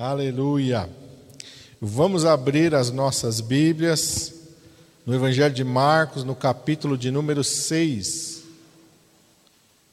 Aleluia. 0.00 0.88
Vamos 1.80 2.24
abrir 2.24 2.72
as 2.72 2.88
nossas 2.88 3.40
Bíblias 3.40 4.32
no 5.04 5.12
Evangelho 5.12 5.52
de 5.52 5.64
Marcos, 5.64 6.22
no 6.22 6.36
capítulo 6.36 6.96
de 6.96 7.10
número 7.10 7.42
6. 7.42 8.44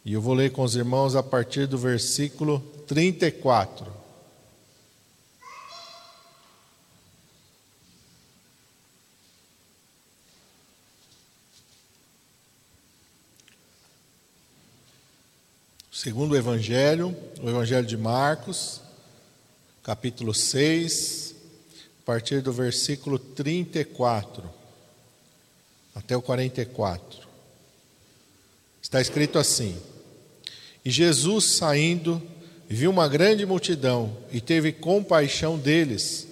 E 0.06 0.14
eu 0.14 0.22
vou 0.22 0.36
ler 0.36 0.52
com 0.52 0.62
os 0.62 0.76
irmãos 0.76 1.16
a 1.16 1.24
partir 1.24 1.66
do 1.66 1.76
versículo 1.76 2.60
34. 2.86 3.92
Segundo 15.92 16.34
o 16.34 16.38
Evangelho, 16.38 17.18
o 17.42 17.50
Evangelho 17.50 17.88
de 17.88 17.98
Marcos, 17.98 18.85
capítulo 19.86 20.34
6, 20.34 21.36
a 22.02 22.06
partir 22.08 22.42
do 22.42 22.52
versículo 22.52 23.20
34 23.20 24.44
até 25.94 26.18
o 26.18 26.24
44. 26.24 27.20
Está 28.82 29.00
escrito 29.00 29.38
assim: 29.38 29.78
E 30.84 30.90
Jesus, 30.90 31.58
saindo, 31.58 32.20
viu 32.68 32.90
uma 32.90 33.08
grande 33.08 33.46
multidão 33.46 34.18
e 34.32 34.42
teve 34.42 34.72
compaixão 34.72 35.56
deles, 35.56 36.30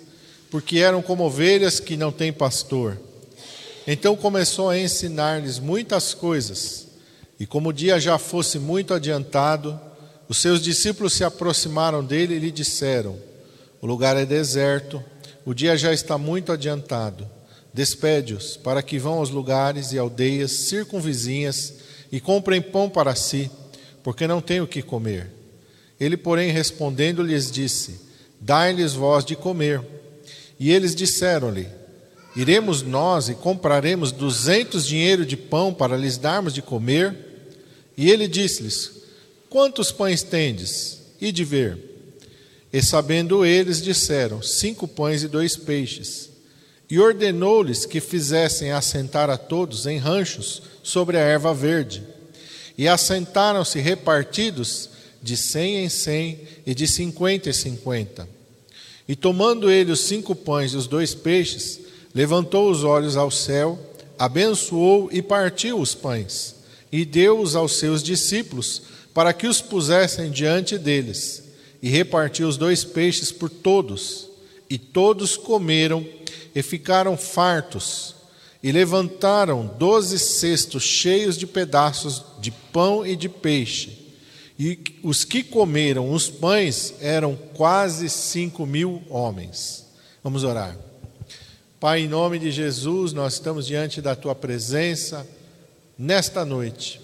porque 0.49 0.79
eram 0.79 1.04
como 1.04 1.23
ovelhas 1.23 1.79
que 1.79 1.95
não 1.95 2.12
têm 2.12 2.34
pastor. 2.34 2.99
Então 3.85 4.15
começou 4.15 4.71
a 4.71 4.79
ensinar-lhes 4.79 5.59
muitas 5.59 6.15
coisas, 6.15 6.88
e 7.40 7.45
como 7.45 7.70
o 7.70 7.73
dia 7.73 7.99
já 7.99 8.17
fosse 8.17 8.57
muito 8.57 8.95
adiantado, 8.95 9.79
os 10.27 10.40
seus 10.40 10.60
discípulos 10.60 11.13
se 11.13 11.23
aproximaram 11.23 12.04
dele 12.04 12.34
e 12.34 12.40
lhe 12.40 12.49
disseram: 12.49 13.15
o 13.84 13.85
lugar 13.85 14.15
é 14.15 14.26
deserto, 14.26 15.03
o 15.45 15.53
dia 15.53 15.76
já 15.76 15.91
está 15.91 16.17
muito 16.17 16.53
adiantado. 16.53 17.29
Despede-os 17.73 18.55
para 18.55 18.81
que 18.81 18.98
vão 18.98 19.15
aos 19.15 19.29
lugares 19.29 19.91
e 19.91 19.99
aldeias 19.99 20.51
circunvizinhas 20.51 21.73
e 22.09 22.21
comprem 22.21 22.61
pão 22.61 22.89
para 22.89 23.13
si, 23.13 23.51
porque 24.01 24.26
não 24.26 24.39
têm 24.39 24.61
o 24.61 24.67
que 24.67 24.81
comer. 24.81 25.29
Ele, 25.99 26.15
porém, 26.15 26.49
respondendo, 26.49 27.21
lhes 27.21 27.51
disse: 27.51 27.99
Dai-lhes 28.39 28.93
vós 28.93 29.26
de 29.26 29.35
comer. 29.35 29.81
E 30.57 30.71
eles 30.71 30.95
disseram-lhe: 30.95 31.67
Iremos 32.37 32.84
nós 32.84 33.27
e 33.27 33.34
compraremos 33.34 34.13
duzentos 34.13 34.87
dinheiro 34.87 35.26
de 35.26 35.35
pão 35.35 35.73
para 35.73 35.98
lhes 35.98 36.17
darmos 36.17 36.54
de 36.54 36.61
comer? 36.61 37.13
E 37.98 38.09
ele 38.09 38.29
disse-lhes: 38.29 38.91
Quantos 39.49 39.91
pães 39.91 40.23
tendes? 40.23 41.01
E 41.20 41.34
de 41.34 41.43
ver. 41.43 41.93
E 42.74 42.82
sabendo 42.82 43.46
eles, 43.46 43.79
disseram: 43.79 44.41
Cinco 44.41 44.88
pães 44.88 45.21
e 45.21 45.27
dois 45.27 45.55
peixes. 45.55 46.32
E 46.90 46.99
ordenou-lhes 46.99 47.85
que 47.85 48.02
fizessem 48.02 48.71
assentar 48.71 49.29
a 49.29 49.38
todos 49.38 49.85
em 49.85 49.99
ranchos 49.99 50.63
sobre 50.82 51.18
a 51.18 51.21
erva 51.21 51.54
verde. 51.54 52.04
E 52.76 52.88
assentaram-se 52.88 53.79
repartidos 53.79 54.90
de 55.21 55.38
cem 55.38 55.85
em 55.85 55.90
cem 55.90 56.40
e 56.66 56.74
de 56.74 56.88
cinquenta 56.88 57.49
em 57.49 57.54
cinquenta. 57.54 58.27
E 59.07 59.16
tomando 59.16 59.70
ele 59.70 59.91
os 59.91 60.01
cinco 60.01 60.34
pães 60.34 60.71
e 60.71 60.77
os 60.77 60.88
dois 60.88 61.13
peixes, 61.13 61.79
levantou 62.13 62.71
os 62.71 62.84
olhos 62.84 63.16
ao 63.16 63.29
céu, 63.29 63.79
abençoou 64.18 65.09
e 65.12 65.22
partiu 65.22 65.79
os 65.79 65.94
pães, 65.94 66.56
e 66.91 67.06
deu-os 67.06 67.56
aos 67.56 67.74
seus 67.74 68.01
discípulos, 68.01 68.81
para 69.13 69.34
que 69.34 69.46
os 69.46 69.62
pusessem 69.62 70.31
diante 70.31 70.78
deles 70.78 71.43
e 71.84 71.89
repartiu 71.89 72.47
os 72.47 72.56
dois 72.56 72.85
peixes 72.85 73.29
por 73.29 73.50
todos. 73.50 74.29
E 74.69 74.77
todos 74.77 75.35
comeram 75.35 76.07
e 76.55 76.63
ficaram 76.63 77.17
fartos. 77.17 78.16
E 78.63 78.71
levantaram 78.71 79.69
doze 79.77 80.17
cestos 80.17 80.83
cheios 80.83 81.38
de 81.38 81.45
pedaços 81.45 82.23
de 82.39 82.51
pão 82.51 83.05
e 83.05 83.17
de 83.17 83.27
peixe. 83.27 83.99
E 84.57 84.79
os 85.03 85.25
que 85.25 85.43
comeram 85.43 86.13
os 86.13 86.29
pães 86.29 86.93
eram 87.01 87.35
quase 87.53 88.09
cinco 88.09 88.66
mil 88.66 89.03
homens. 89.09 89.85
Vamos 90.23 90.45
orar. 90.45 90.77
Pai, 91.81 92.03
em 92.03 92.07
nome 92.07 92.39
de 92.39 92.49
Jesus, 92.49 93.11
nós 93.11 93.33
estamos 93.33 93.67
diante 93.67 94.01
da 94.01 94.16
tua 94.16 94.33
presença 94.33 95.27
nesta 95.97 96.45
noite. 96.45 97.01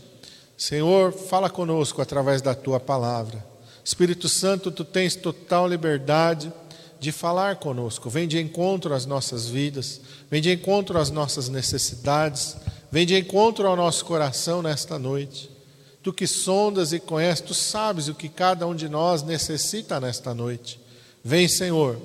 Senhor, 0.58 1.12
fala 1.12 1.50
conosco 1.50 2.02
através 2.02 2.42
da 2.42 2.56
tua 2.56 2.80
palavra. 2.80 3.49
Espírito 3.90 4.30
Santo, 4.30 4.70
tu 4.70 4.86
tens 4.86 5.16
total 5.16 5.68
liberdade 5.68 6.54
de 7.00 7.12
falar 7.12 7.56
conosco. 7.56 8.08
Vem 8.08 8.28
de 8.28 8.40
encontro 8.40 8.94
às 8.94 9.08
nossas 9.08 9.48
vidas, 9.48 10.00
vem 10.30 10.40
de 10.40 10.52
encontro 10.52 11.00
às 11.00 11.10
nossas 11.10 11.50
necessidades, 11.50 12.56
vem 12.92 13.04
de 13.04 13.18
encontro 13.18 13.68
ao 13.68 13.76
nosso 13.76 14.06
coração 14.06 14.62
nesta 14.62 15.00
noite. 15.00 15.50
Tu 16.04 16.14
que 16.14 16.28
sondas 16.28 16.94
e 16.94 17.00
conheces, 17.00 17.42
tu 17.42 17.56
sabes 17.56 18.08
o 18.08 18.14
que 18.14 18.30
cada 18.30 18.68
um 18.68 18.76
de 18.76 18.88
nós 18.88 19.24
necessita 19.24 20.00
nesta 20.00 20.36
noite. 20.36 20.80
Vem, 21.24 21.48
Senhor, 21.48 21.98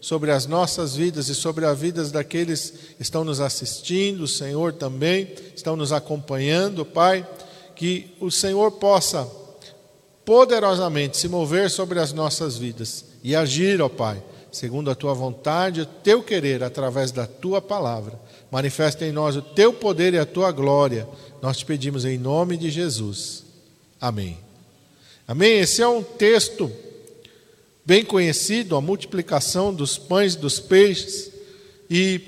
sobre 0.00 0.30
as 0.30 0.46
nossas 0.46 0.94
vidas 0.94 1.28
e 1.28 1.34
sobre 1.34 1.66
as 1.66 1.76
vidas 1.76 2.12
daqueles 2.12 2.70
que 2.96 3.02
estão 3.02 3.24
nos 3.24 3.40
assistindo, 3.40 4.22
o 4.22 4.28
Senhor 4.28 4.74
também 4.74 5.34
estão 5.56 5.74
nos 5.74 5.90
acompanhando, 5.90 6.86
Pai, 6.86 7.28
que 7.74 8.14
o 8.20 8.30
Senhor 8.30 8.70
possa 8.70 9.28
poderosamente 10.24 11.16
se 11.16 11.28
mover 11.28 11.70
sobre 11.70 11.98
as 11.98 12.12
nossas 12.12 12.56
vidas 12.56 13.04
e 13.22 13.34
agir, 13.34 13.80
ó 13.80 13.88
Pai, 13.88 14.22
segundo 14.50 14.90
a 14.90 14.94
tua 14.94 15.14
vontade, 15.14 15.80
o 15.80 15.86
teu 15.86 16.22
querer, 16.22 16.62
através 16.62 17.10
da 17.10 17.26
tua 17.26 17.60
palavra. 17.60 18.18
Manifesta 18.50 19.04
em 19.06 19.12
nós 19.12 19.36
o 19.36 19.42
teu 19.42 19.72
poder 19.72 20.14
e 20.14 20.18
a 20.18 20.26
tua 20.26 20.52
glória. 20.52 21.08
Nós 21.40 21.56
te 21.56 21.64
pedimos 21.64 22.04
em 22.04 22.18
nome 22.18 22.56
de 22.56 22.70
Jesus. 22.70 23.44
Amém. 24.00 24.38
Amém. 25.26 25.60
Esse 25.60 25.80
é 25.80 25.88
um 25.88 26.02
texto 26.02 26.70
bem 27.84 28.04
conhecido, 28.04 28.76
a 28.76 28.80
multiplicação 28.80 29.72
dos 29.72 29.96
pães 29.96 30.34
e 30.34 30.38
dos 30.38 30.60
peixes. 30.60 31.30
E 31.88 32.20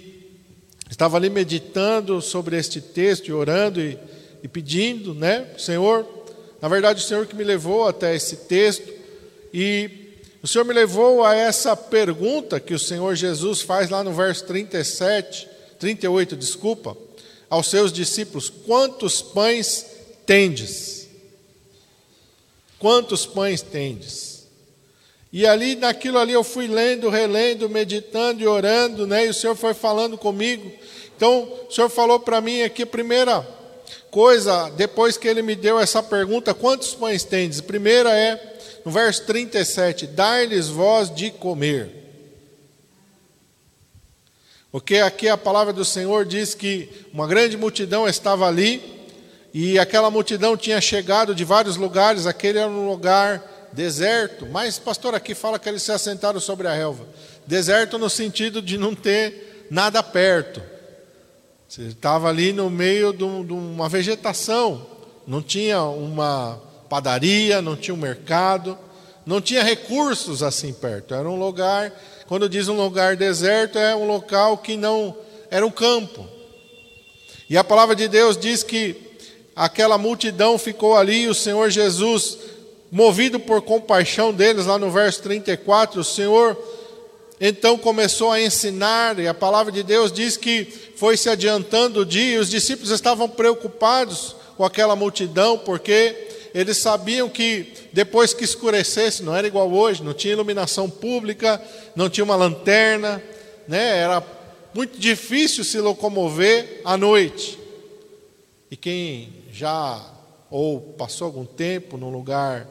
estava 0.91 1.17
ali 1.17 1.29
meditando 1.29 2.21
sobre 2.23 2.57
este 2.57 2.81
texto 2.81 3.33
orando 3.35 3.81
e, 3.81 3.99
e 4.43 4.49
pedindo, 4.49 5.15
né, 5.15 5.49
Senhor, 5.59 6.07
na 6.65 6.69
verdade, 6.71 7.05
o 7.05 7.07
Senhor 7.07 7.27
que 7.27 7.37
me 7.37 7.45
levou 7.45 7.87
até 7.87 8.17
esse 8.17 8.37
texto 8.37 8.91
e 9.53 10.15
o 10.43 10.47
Senhor 10.49 10.65
me 10.65 10.73
levou 10.73 11.23
a 11.23 11.35
essa 11.35 11.77
pergunta 11.77 12.59
que 12.59 12.73
o 12.73 12.79
Senhor 12.79 13.15
Jesus 13.15 13.61
faz 13.61 13.91
lá 13.91 14.03
no 14.03 14.15
verso 14.15 14.47
37, 14.47 15.47
38, 15.79 16.35
desculpa, 16.35 16.97
aos 17.51 17.69
seus 17.69 17.93
discípulos: 17.93 18.49
Quantos 18.49 19.21
pães 19.21 19.85
tendes? 20.25 21.07
Quantos 22.79 23.27
pães 23.27 23.61
tendes? 23.61 24.49
E 25.31 25.47
ali, 25.47 25.75
naquilo 25.75 26.17
ali, 26.17 26.33
eu 26.33 26.43
fui 26.43 26.67
lendo, 26.67 27.11
relendo, 27.11 27.69
meditando 27.69 28.43
e 28.43 28.47
orando, 28.47 29.07
né? 29.07 29.27
E 29.27 29.29
o 29.29 29.35
Senhor 29.35 29.55
foi 29.55 29.75
falando 29.75 30.17
comigo. 30.17 30.73
Então, 31.15 31.47
o 31.69 31.71
Senhor 31.71 31.91
falou 31.91 32.21
para 32.21 32.41
mim 32.41 32.63
aqui, 32.63 32.87
primeira 32.87 33.47
coisa, 34.15 34.71
depois 34.77 35.17
que 35.17 35.27
ele 35.27 35.43
me 35.43 35.57
deu 35.57 35.77
essa 35.77 36.01
pergunta: 36.01 36.55
quantos 36.55 36.95
pães 36.95 37.25
tendes? 37.25 37.61
Primeira 37.61 38.11
é, 38.11 38.59
no 38.85 38.93
verso 38.93 39.25
37, 39.25 40.07
dar-lhes 40.07 40.69
voz 40.69 41.13
de 41.13 41.33
comer. 41.33 41.91
Porque 44.71 44.99
aqui 44.99 45.29
a 45.29 45.37
palavra 45.37 45.73
do 45.73 45.85
Senhor 45.85 46.25
diz 46.25 46.55
que 46.55 46.89
uma 47.13 47.27
grande 47.27 47.57
multidão 47.57 48.07
estava 48.07 48.47
ali, 48.47 48.81
e 49.53 49.81
aquela 49.81 50.13
multidão 50.13 50.57
tinha 50.57 50.81
chegado 50.81 51.35
de 51.35 51.45
vários 51.45 51.77
lugares, 51.77 52.25
aquele 52.25 52.59
era 52.59 52.71
um 52.71 52.89
lugar 52.89 53.69
deserto, 53.73 54.47
mas 54.47 54.79
pastor 54.79 55.17
aqui 55.17 55.35
fala 55.35 55.59
que 55.59 55.69
eles 55.69 55.83
se 55.83 55.91
assentaram 55.91 56.39
sobre 56.39 56.69
a 56.69 56.73
relva. 56.73 57.05
Deserto 57.49 57.99
no 57.99 58.09
sentido 58.09 58.63
de 58.63 58.79
não 58.79 58.95
ter 58.95 59.67
nada 59.69 60.05
perto. 60.05 60.74
Você 61.75 61.89
estava 61.89 62.29
ali 62.29 62.53
no 62.53 62.71
meio 62.71 63.13
de, 63.13 63.25
uma 63.25 63.89
vegetação, 63.89 64.87
não 65.27 65.43
tinha 65.43 65.83
uma 65.83 66.63
padaria, 66.89 67.61
não 67.61 67.75
tinha 67.75 67.93
um 67.93 67.99
mercado, 67.99 68.79
não 69.27 69.41
tinha 69.41 69.61
recursos 69.61 70.41
assim 70.41 70.73
perto. 70.73 71.15
Era 71.15 71.29
um 71.29 71.37
lugar, 71.37 71.93
quando 72.29 72.49
diz 72.49 72.69
um 72.69 72.77
lugar 72.77 73.17
deserto, 73.17 73.77
é 73.77 73.93
um 73.97 74.07
local 74.07 74.59
que 74.59 74.77
não 74.77 75.17
era 75.51 75.67
um 75.67 75.71
campo. 75.71 76.25
E 77.51 77.59
a 77.59 77.65
palavra 77.65 77.97
de 77.97 78.07
Deus 78.07 78.37
diz 78.37 78.63
que 78.63 78.95
aquela 79.57 79.99
multidão 79.99 80.57
ficou 80.57 80.97
ali 80.97 81.23
e 81.23 81.29
o 81.29 81.35
Senhor 81.35 81.71
Jesus, 81.71 82.39
movido 82.89 83.41
por 83.41 83.61
compaixão 83.63 84.33
deles, 84.33 84.67
lá 84.67 84.79
no 84.79 84.93
verso 84.93 85.23
34, 85.23 86.01
o 86.01 86.05
Senhor 86.05 86.57
então 87.41 87.77
começou 87.77 88.31
a 88.31 88.41
ensinar, 88.41 89.19
e 89.19 89.27
a 89.27 89.35
palavra 89.35 89.73
de 89.73 89.83
Deus 89.83 90.13
diz 90.13 90.37
que 90.37 90.65
foi 90.97 91.17
se 91.17 91.29
adiantando 91.29 92.01
o 92.01 92.07
dia, 92.07 92.37
e 92.37 92.39
os 92.39 92.49
discípulos 92.49 92.91
estavam 92.91 93.29
preocupados 93.29 94.37
com 94.57 94.65
aquela 94.65 94.95
multidão, 94.95 95.59
porque 95.59 96.29
eles 96.55 96.79
sabiam 96.79 97.29
que 97.29 97.73
depois 97.93 98.33
que 98.33 98.45
escurecesse, 98.45 99.23
não 99.23 99.35
era 99.35 99.47
igual 99.47 99.73
hoje, 99.73 100.03
não 100.03 100.15
tinha 100.15 100.33
iluminação 100.33 100.89
pública, 100.89 101.61
não 101.97 102.09
tinha 102.09 102.25
uma 102.25 102.37
lanterna, 102.37 103.23
né? 103.67 103.99
era 103.99 104.23
muito 104.73 104.99
difícil 104.99 105.65
se 105.65 105.81
locomover 105.81 106.81
à 106.85 106.97
noite. 106.97 107.59
E 108.71 108.77
quem 108.77 109.33
já 109.53 110.05
ou 110.51 110.81
passou 110.81 111.27
algum 111.27 111.45
tempo 111.45 111.97
num 111.97 112.11
lugar 112.11 112.69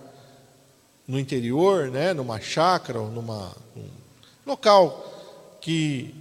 no 1.05 1.19
interior, 1.19 1.89
né, 1.89 2.13
numa 2.13 2.39
chácara 2.39 2.99
ou 2.99 3.09
numa 3.09 3.51
um 3.75 4.02
local 4.45 5.57
que 5.61 6.13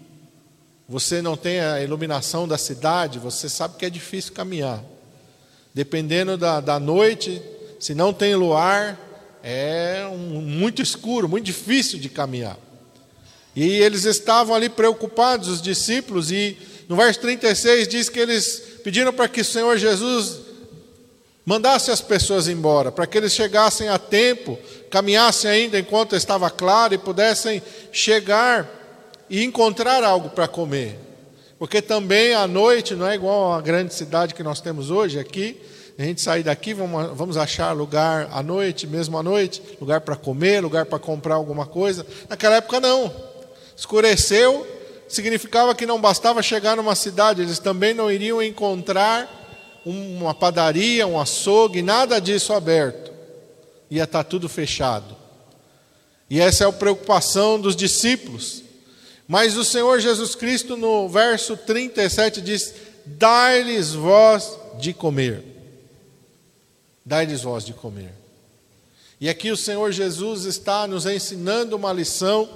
você 0.89 1.23
não 1.23 1.37
tem 1.37 1.61
a 1.61 1.83
iluminação 1.83 2.47
da 2.47 2.59
cidade, 2.59 3.19
você 3.19 3.49
sabe 3.49 3.77
que 3.77 3.87
é 3.87 3.91
difícil 3.91 4.33
caminhar. 4.33 4.83
Dependendo 5.75 6.37
da, 6.37 6.61
da 6.61 6.79
noite, 6.79 7.43
se 7.81 7.95
não 7.95 8.13
tem 8.13 8.35
luar, 8.35 8.99
é 9.43 10.07
um, 10.13 10.41
muito 10.41 10.83
escuro, 10.83 11.29
muito 11.29 11.45
difícil 11.45 11.99
de 11.99 12.09
caminhar. 12.09 12.59
E 13.57 13.65
eles 13.65 14.05
estavam 14.05 14.55
ali 14.55 14.69
preocupados, 14.69 15.49
os 15.49 15.63
discípulos, 15.63 16.31
e 16.31 16.57
no 16.89 16.97
verso 16.97 17.21
36 17.21 17.89
diz 17.89 18.09
que 18.09 18.21
eles 18.21 18.63
pediram 18.85 19.13
para 19.13 19.29
que 19.29 19.41
o 19.41 19.45
Senhor 19.45 19.77
Jesus 19.79 20.52
mandasse 21.45 21.91
as 21.91 22.01
pessoas 22.01 22.49
embora, 22.49 22.93
para 22.93 23.07
que 23.07 23.19
eles 23.19 23.33
chegassem 23.33 23.89
a 23.89 23.99
tempo, 23.99 24.59
caminhassem 24.91 25.51
ainda 25.51 25.79
enquanto 25.79 26.15
estava 26.15 26.49
claro 26.51 26.95
e 26.95 26.99
pudessem 26.99 27.63
chegar 27.91 28.69
e 29.29 29.43
encontrar 29.43 30.05
algo 30.05 30.31
para 30.31 30.47
comer. 30.47 30.99
Porque 31.59 31.81
também 31.81 32.35
à 32.35 32.47
noite 32.47 32.95
não 32.95 33.07
é 33.07 33.15
igual 33.15 33.53
a 33.53 33.61
grande 33.61 33.95
cidade 33.95 34.35
que 34.35 34.43
nós 34.43 34.61
temos 34.61 34.91
hoje 34.91 35.19
aqui. 35.19 35.61
A 35.99 36.03
gente 36.03 36.21
sair 36.21 36.43
daqui, 36.43 36.75
vamos, 36.75 37.17
vamos 37.17 37.37
achar 37.37 37.73
lugar 37.73 38.29
à 38.33 38.43
noite, 38.43 38.87
mesmo 38.87 39.17
à 39.19 39.23
noite, 39.23 39.63
lugar 39.81 40.01
para 40.01 40.17
comer, 40.17 40.61
lugar 40.61 40.87
para 40.87 40.99
comprar 40.99 41.35
alguma 41.35 41.67
coisa. 41.67 42.05
Naquela 42.29 42.57
época 42.57 42.81
não. 42.81 43.13
Escureceu, 43.77 44.67
significava 45.09 45.75
que 45.75 45.87
não 45.87 46.01
bastava 46.01 46.43
chegar 46.43 46.77
numa 46.77 46.95
cidade, 46.95 47.43
eles 47.43 47.59
também 47.59 47.95
não 47.95 48.11
iriam 48.11 48.43
encontrar 48.43 49.42
uma 49.85 50.35
padaria, 50.35 51.07
um 51.07 51.21
açougue, 51.21 51.83
nada 51.83 52.21
disso 52.21 52.53
aberto. 52.53 53.13
Ia 53.91 54.05
estar 54.05 54.25
tudo 54.25 54.49
fechado. 54.49 55.17
E 56.31 56.41
essa 56.41 56.65
é 56.65 56.67
a 56.67 56.73
preocupação 56.73 57.61
dos 57.61 57.77
discípulos. 57.77 58.63
Mas 59.29 59.57
o 59.57 59.65
Senhor 59.65 60.01
Jesus 60.01 60.35
Cristo, 60.35 60.77
no 60.77 61.09
verso 61.09 61.57
37, 61.57 62.41
diz: 62.41 62.75
Dai-lhes 63.05 63.93
voz 63.93 64.59
de 64.79 64.93
comer. 64.93 65.43
Dai-lhes 67.05 67.43
voz 67.43 67.65
de 67.65 67.73
comer. 67.73 68.13
E 69.21 69.29
aqui 69.29 69.51
o 69.51 69.57
Senhor 69.57 69.93
Jesus 69.93 70.45
está 70.45 70.87
nos 70.87 71.07
ensinando 71.07 71.77
uma 71.77 71.93
lição 71.93 72.49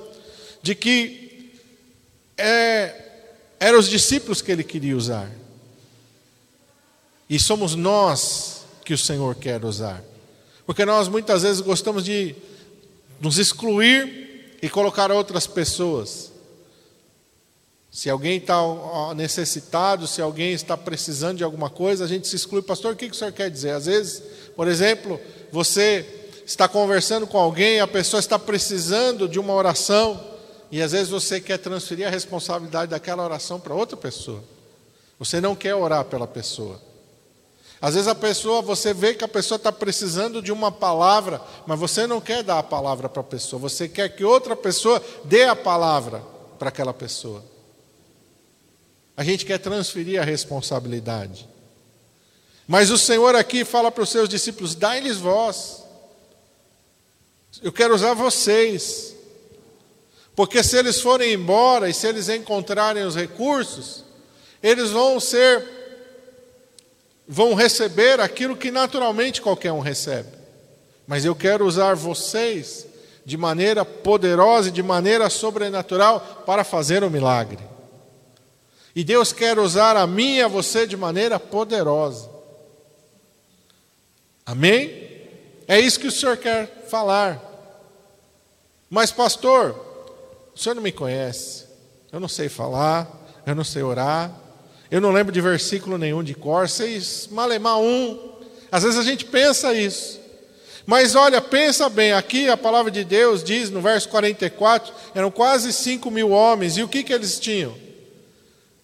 de 0.63 0.75
que 0.75 1.53
é, 2.37 2.95
eram 3.61 3.79
os 3.79 3.89
discípulos 3.89 4.43
que 4.43 4.51
ele 4.51 4.65
queria 4.65 4.97
usar. 4.97 5.31
E 7.29 7.39
somos 7.39 7.75
nós 7.75 8.65
que 8.85 8.95
o 8.95 8.99
Senhor 8.99 9.35
quer 9.35 9.65
usar. 9.65 10.03
Porque 10.65 10.85
nós 10.85 11.09
muitas 11.09 11.43
vezes 11.43 11.61
gostamos 11.61 12.05
de 12.05 12.35
nos 13.21 13.39
excluir 13.39 14.59
e 14.61 14.69
colocar 14.69 15.11
outras 15.11 15.47
pessoas. 15.47 16.33
Se 17.91 18.11
alguém 18.11 18.39
está 18.39 18.59
necessitado, 19.15 20.07
se 20.07 20.21
alguém 20.21 20.53
está 20.53 20.77
precisando 20.77 21.39
de 21.39 21.45
alguma 21.45 21.71
coisa, 21.71 22.05
a 22.05 22.09
gente 22.09 22.29
se 22.29 22.37
exclui. 22.37 22.63
Pastor, 22.63 22.93
o 22.93 22.97
que 22.97 23.07
o 23.07 23.15
senhor 23.15 23.33
quer 23.33 23.51
dizer? 23.51 23.71
Às 23.71 23.87
vezes, 23.87 24.23
por 24.55 24.69
exemplo, 24.69 25.21
você 25.51 26.05
está 26.45 26.69
conversando 26.69 27.27
com 27.27 27.39
alguém, 27.39 27.81
a 27.81 27.87
pessoa 27.87 28.21
está 28.21 28.39
precisando 28.39 29.29
de 29.29 29.39
uma 29.39 29.55
oração, 29.55 30.21
e 30.71 30.83
às 30.83 30.93
vezes 30.93 31.09
você 31.09 31.41
quer 31.41 31.59
transferir 31.59 32.07
a 32.07 32.11
responsabilidade 32.11 32.91
daquela 32.91 33.25
oração 33.25 33.59
para 33.59 33.75
outra 33.75 33.97
pessoa. 33.97 34.45
Você 35.19 35.41
não 35.41 35.55
quer 35.55 35.75
orar 35.75 36.05
pela 36.05 36.27
pessoa. 36.27 36.81
Às 37.87 37.95
vezes 37.95 38.09
a 38.09 38.17
pessoa, 38.17 38.61
você 38.61 38.93
vê 38.93 39.15
que 39.15 39.23
a 39.23 39.29
pessoa 39.29 39.55
está 39.55 39.71
precisando 39.71 40.43
de 40.43 40.51
uma 40.51 40.73
palavra, 40.73 41.41
mas 41.69 41.79
você 41.79 42.05
não 42.05 42.21
quer 42.21 42.43
dar 42.43 42.59
a 42.59 42.63
palavra 42.65 43.09
para 43.09 43.21
a 43.21 43.25
pessoa, 43.25 43.61
você 43.61 43.89
quer 43.89 44.09
que 44.09 44.25
outra 44.25 44.57
pessoa 44.57 45.01
dê 45.23 45.45
a 45.45 45.55
palavra 45.55 46.21
para 46.59 46.69
aquela 46.69 46.93
pessoa. 46.93 47.45
A 49.17 49.23
gente 49.23 49.47
quer 49.47 49.59
transferir 49.59 50.21
a 50.21 50.25
responsabilidade. 50.25 51.49
Mas 52.67 52.91
o 52.91 52.99
Senhor 52.99 53.37
aqui 53.37 53.65
fala 53.65 53.93
para 53.93 54.03
os 54.03 54.11
seus 54.11 54.29
discípulos: 54.29 54.75
dai-lhes 54.75 55.19
voz. 55.19 55.85
Eu 57.63 57.71
quero 57.71 57.95
usar 57.95 58.15
vocês. 58.15 59.15
Porque 60.35 60.61
se 60.65 60.77
eles 60.77 61.01
forem 61.01 61.35
embora 61.35 61.89
e 61.89 61.95
se 61.95 62.09
eles 62.09 62.29
encontrarem 62.29 63.05
os 63.05 63.15
recursos, 63.15 64.03
eles 64.61 64.91
vão 64.91 65.21
ser, 65.21 65.76
vão 67.29 67.55
receber 67.55 68.21
aquilo 68.21 68.57
que 68.57 68.71
naturalmente 68.71 69.43
qualquer 69.43 69.73
um 69.73 69.81
recebe. 69.81 70.29
Mas 71.07 71.25
eu 71.25 71.35
quero 71.35 71.67
usar 71.67 71.95
vocês 71.95 72.87
de 73.25 73.37
maneira 73.37 73.85
poderosa 73.85 74.69
e 74.69 74.73
de 74.73 74.83
maneira 74.83 75.29
sobrenatural 75.29 76.45
para 76.47 76.65
fazer 76.65 77.03
o 77.03 77.11
milagre. 77.11 77.59
E 78.95 79.05
Deus 79.05 79.33
quer 79.33 79.59
usar 79.59 79.97
a 79.97 80.07
mim 80.07 80.37
e 80.37 80.43
a 80.43 80.49
você 80.49 80.87
de 80.87 80.97
maneira 80.97 81.39
poderosa. 81.39 82.31
Amém? 84.45 85.07
É 85.67 85.79
isso 85.79 85.99
que 85.99 86.07
o 86.07 86.13
Senhor 86.13 86.37
quer 86.37 86.87
falar. 86.89 87.43
Mas, 88.89 89.11
pastor, 89.11 89.75
o 90.55 90.59
senhor 90.59 90.75
não 90.75 90.83
me 90.83 90.93
conhece. 90.93 91.67
Eu 92.11 92.21
não 92.21 92.29
sei 92.29 92.49
falar, 92.49 93.11
eu 93.45 93.55
não 93.55 93.65
sei 93.65 93.83
orar, 93.83 94.31
eu 94.91 95.01
não 95.01 95.13
lembro 95.13 95.33
de 95.33 95.41
versículo 95.41 95.99
nenhum 95.99 96.23
de 96.23 96.35
cor, 96.35 96.69
sei 96.69 97.01
malemar 97.31 97.79
um. 97.79 98.37
Às 98.71 98.83
vezes 98.83 98.99
a 98.99 99.03
gente 99.03 99.25
pensa 99.25 99.75
isso. 99.75 100.21
Mas 100.87 101.15
olha, 101.15 101.41
pensa 101.41 101.89
bem, 101.89 102.13
aqui 102.13 102.49
a 102.49 102.57
palavra 102.57 102.91
de 102.91 103.03
Deus 103.03 103.43
diz 103.43 103.71
no 103.71 103.81
verso 103.81 104.09
44: 104.09 104.93
eram 105.15 105.31
quase 105.31 105.73
5 105.73 106.11
mil 106.11 106.31
homens, 106.31 106.77
e 106.77 106.83
o 106.83 106.89
que, 106.89 107.03
que 107.03 107.13
eles 107.13 107.41
tinham? 107.41 107.87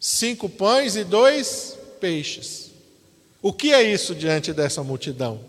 cinco 0.03 0.49
pães 0.49 0.97
e 0.97 1.05
dois 1.05 1.79
peixes. 2.01 2.73
O 3.41 3.53
que 3.53 3.73
é 3.73 3.81
isso 3.81 4.17
diante 4.17 4.53
dessa 4.53 4.83
multidão? 4.83 5.41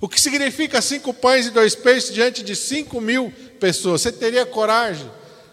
O 0.00 0.08
que 0.08 0.20
significa 0.20 0.82
cinco 0.82 1.14
pães 1.14 1.46
e 1.46 1.50
dois 1.50 1.76
peixes 1.76 2.12
diante 2.12 2.42
de 2.42 2.56
cinco 2.56 3.00
mil 3.00 3.32
pessoas? 3.60 4.00
Você 4.00 4.10
teria 4.10 4.44
coragem 4.44 5.08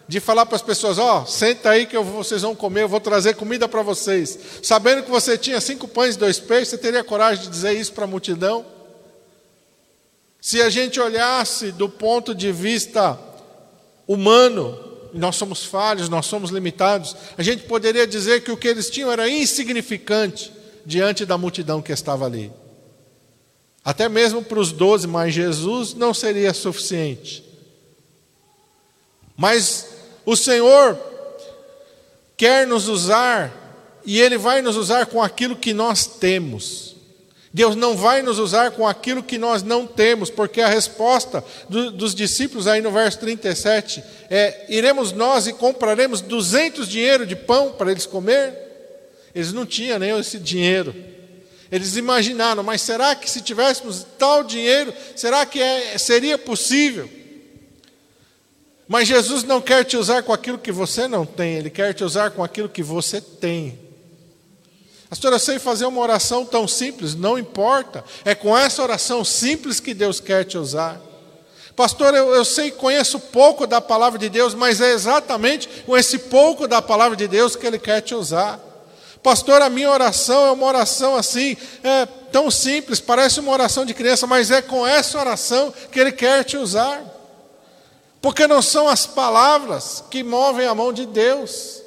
de 0.08 0.20
falar 0.20 0.46
para 0.46 0.56
as 0.56 0.62
pessoas: 0.62 0.98
Ó, 0.98 1.22
oh, 1.22 1.26
senta 1.26 1.72
aí 1.72 1.86
que 1.86 1.98
eu, 1.98 2.04
vocês 2.04 2.42
vão 2.42 2.56
comer, 2.56 2.84
eu 2.84 2.90
vou 2.90 3.00
trazer 3.00 3.36
comida 3.36 3.68
para 3.68 3.82
vocês. 3.82 4.40
Sabendo 4.64 5.04
que 5.04 5.12
você 5.12 5.38
tinha 5.38 5.60
cinco 5.60 5.88
pães 5.88 6.16
e 6.16 6.20
dois 6.20 6.40
peixes, 6.40 6.70
você 6.70 6.78
teria 6.78 7.04
coragem 7.04 7.44
de 7.44 7.50
dizer 7.50 7.74
isso 7.74 7.94
para 7.94 8.06
a 8.06 8.08
multidão? 8.08 8.66
Se 10.40 10.62
a 10.62 10.70
gente 10.70 11.00
olhasse 11.00 11.72
do 11.72 11.90
ponto 11.90 12.34
de 12.34 12.52
vista 12.52 13.20
humano, 14.08 14.80
nós 15.14 15.36
somos 15.36 15.66
falhos, 15.66 16.08
nós 16.08 16.26
somos 16.26 16.52
limitados, 16.52 17.16
a 17.38 17.44
gente 17.44 17.64
poderia 17.64 18.08
dizer 18.08 18.42
que 18.44 18.52
o 18.52 18.58
que 18.58 18.68
eles 18.68 18.90
tinham 18.90 19.12
era 19.12 19.28
insignificante 19.28 20.54
diante 20.86 21.26
da 21.26 21.38
multidão 21.38 21.82
que 21.82 21.92
estava 21.92 22.26
ali. 22.26 22.52
Até 23.84 24.08
mesmo 24.08 24.44
para 24.44 24.60
os 24.60 24.72
doze, 24.72 25.08
mas 25.08 25.34
Jesus 25.34 25.94
não 25.94 26.14
seria 26.14 26.54
suficiente. 26.54 27.44
Mas 29.36 29.97
o 30.28 30.36
Senhor 30.36 31.00
quer 32.36 32.68
nos 32.68 32.90
usar, 32.90 33.50
e 34.06 34.20
Ele 34.20 34.38
vai 34.38 34.62
nos 34.62 34.76
usar 34.76 35.06
com 35.06 35.24
aquilo 35.24 35.56
que 35.56 35.74
nós 35.74 36.06
temos. 36.06 36.98
Deus 37.54 37.78
não 37.78 37.96
vai 37.96 38.22
nos 38.22 38.38
usar 38.38 38.72
com 38.72 38.86
aquilo 38.86 39.24
que 39.24 39.38
nós 39.38 39.64
não 39.64 39.88
temos, 39.88 40.30
porque 40.30 40.60
a 40.60 40.68
resposta 40.68 41.42
do, 41.70 41.92
dos 41.92 42.14
discípulos 42.14 42.68
aí 42.68 42.82
no 42.82 42.92
verso 42.92 43.20
37 43.20 44.04
é: 44.30 44.66
iremos 44.68 45.14
nós 45.14 45.48
e 45.48 45.54
compraremos 45.54 46.20
200 46.20 46.90
dinheiro 46.90 47.26
de 47.26 47.38
pão 47.38 47.72
para 47.72 47.90
eles 47.90 48.06
comer? 48.06 48.54
Eles 49.34 49.54
não 49.54 49.66
tinham 49.66 49.98
nem 49.98 50.20
esse 50.20 50.38
dinheiro. 50.38 50.94
Eles 51.72 51.96
imaginaram, 51.96 52.64
mas 52.64 52.82
será 52.82 53.16
que 53.16 53.32
se 53.32 53.40
tivéssemos 53.40 54.06
tal 54.20 54.44
dinheiro, 54.44 54.94
será 55.16 55.46
que 55.46 55.62
é, 55.62 55.98
seria 55.98 56.38
possível? 56.38 57.10
Mas 58.88 59.08
Jesus 59.08 59.44
não 59.44 59.60
quer 59.60 59.84
te 59.84 59.98
usar 59.98 60.24
com 60.24 60.32
aquilo 60.32 60.58
que 60.58 60.72
você 60.72 61.08
não 61.08 61.26
tem, 61.26 61.56
Ele 61.56 61.70
quer 61.70 61.94
te 61.94 62.04
usar 62.04 62.32
com 62.32 62.44
aquilo 62.44 62.70
que 62.70 62.82
você 62.82 63.20
tem. 63.20 63.88
Pastor, 65.10 65.32
eu 65.32 65.40
sei 65.40 65.58
fazer 65.58 65.86
uma 65.86 66.02
oração 66.02 66.46
tão 66.46 66.68
simples, 66.68 67.16
não 67.16 67.40
importa. 67.40 68.04
É 68.26 68.36
com 68.36 68.58
essa 68.58 68.84
oração 68.84 69.24
simples 69.24 69.80
que 69.80 69.94
Deus 69.94 70.20
quer 70.20 70.44
te 70.44 70.58
usar. 70.58 71.02
Pastor, 71.78 72.14
eu, 72.14 72.34
eu 72.34 72.44
sei, 72.44 72.72
conheço 72.72 73.20
pouco 73.20 73.66
da 73.68 73.80
palavra 73.80 74.18
de 74.20 74.28
Deus, 74.28 74.54
mas 74.54 74.82
é 74.82 74.92
exatamente 74.92 75.70
com 75.86 75.96
esse 75.96 76.18
pouco 76.18 76.68
da 76.68 76.82
palavra 76.82 77.16
de 77.16 77.28
Deus 77.28 77.56
que 77.56 77.66
Ele 77.66 77.80
quer 77.80 78.02
te 78.02 78.16
usar. 78.16 78.60
Pastor, 79.24 79.62
a 79.62 79.70
minha 79.70 79.90
oração 79.90 80.48
é 80.48 80.52
uma 80.52 80.66
oração 80.66 81.16
assim, 81.16 81.56
é 81.84 82.06
tão 82.32 82.50
simples, 82.52 83.00
parece 83.00 83.40
uma 83.40 83.52
oração 83.52 83.86
de 83.86 83.94
criança, 83.94 84.26
mas 84.28 84.52
é 84.52 84.62
com 84.62 84.86
essa 84.86 85.20
oração 85.20 85.74
que 85.92 86.00
Ele 86.00 86.12
quer 86.12 86.44
te 86.44 86.58
usar. 86.58 87.17
Porque 88.28 88.46
não 88.46 88.62
são 88.62 88.90
as 88.90 89.06
palavras 89.08 90.04
que 90.12 90.22
movem 90.22 90.68
a 90.68 90.76
mão 90.76 90.92
de 90.92 91.06
Deus. 91.06 91.82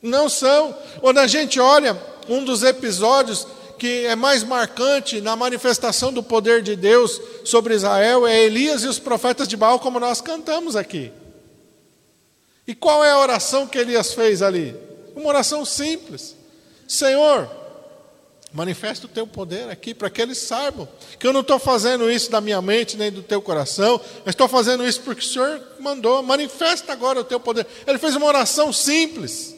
Não 0.00 0.28
são. 0.28 0.72
Quando 1.00 1.18
a 1.18 1.26
gente 1.26 1.58
olha 1.58 2.00
um 2.28 2.44
dos 2.44 2.62
episódios 2.62 3.44
que 3.76 4.06
é 4.06 4.14
mais 4.14 4.44
marcante 4.44 5.20
na 5.20 5.34
manifestação 5.34 6.12
do 6.12 6.22
poder 6.22 6.62
de 6.62 6.76
Deus 6.76 7.20
sobre 7.44 7.74
Israel 7.74 8.24
é 8.28 8.44
Elias 8.44 8.84
e 8.84 8.86
os 8.86 9.00
profetas 9.00 9.48
de 9.48 9.56
Baal, 9.56 9.80
como 9.80 9.98
nós 9.98 10.20
cantamos 10.20 10.76
aqui. 10.76 11.10
E 12.64 12.72
qual 12.72 13.04
é 13.04 13.10
a 13.10 13.18
oração 13.18 13.66
que 13.66 13.78
Elias 13.78 14.14
fez 14.14 14.40
ali? 14.40 14.72
Uma 15.16 15.30
oração 15.30 15.64
simples: 15.64 16.36
Senhor, 16.86 17.50
manifesta 18.52 19.06
o 19.06 19.08
teu 19.08 19.26
poder 19.26 19.70
aqui 19.70 19.94
para 19.94 20.10
que 20.10 20.20
eles 20.20 20.38
saibam 20.38 20.88
que 21.18 21.26
eu 21.26 21.32
não 21.32 21.40
estou 21.40 21.58
fazendo 21.58 22.10
isso 22.10 22.30
da 22.30 22.40
minha 22.40 22.60
mente 22.60 22.96
nem 22.96 23.10
do 23.10 23.22
teu 23.22 23.40
coração, 23.40 24.00
mas 24.24 24.34
estou 24.34 24.48
fazendo 24.48 24.86
isso 24.86 25.00
porque 25.00 25.20
o 25.20 25.24
Senhor 25.24 25.60
mandou. 25.80 26.22
Manifesta 26.22 26.92
agora 26.92 27.20
o 27.20 27.24
teu 27.24 27.40
poder. 27.40 27.66
Ele 27.86 27.98
fez 27.98 28.14
uma 28.14 28.26
oração 28.26 28.72
simples 28.72 29.54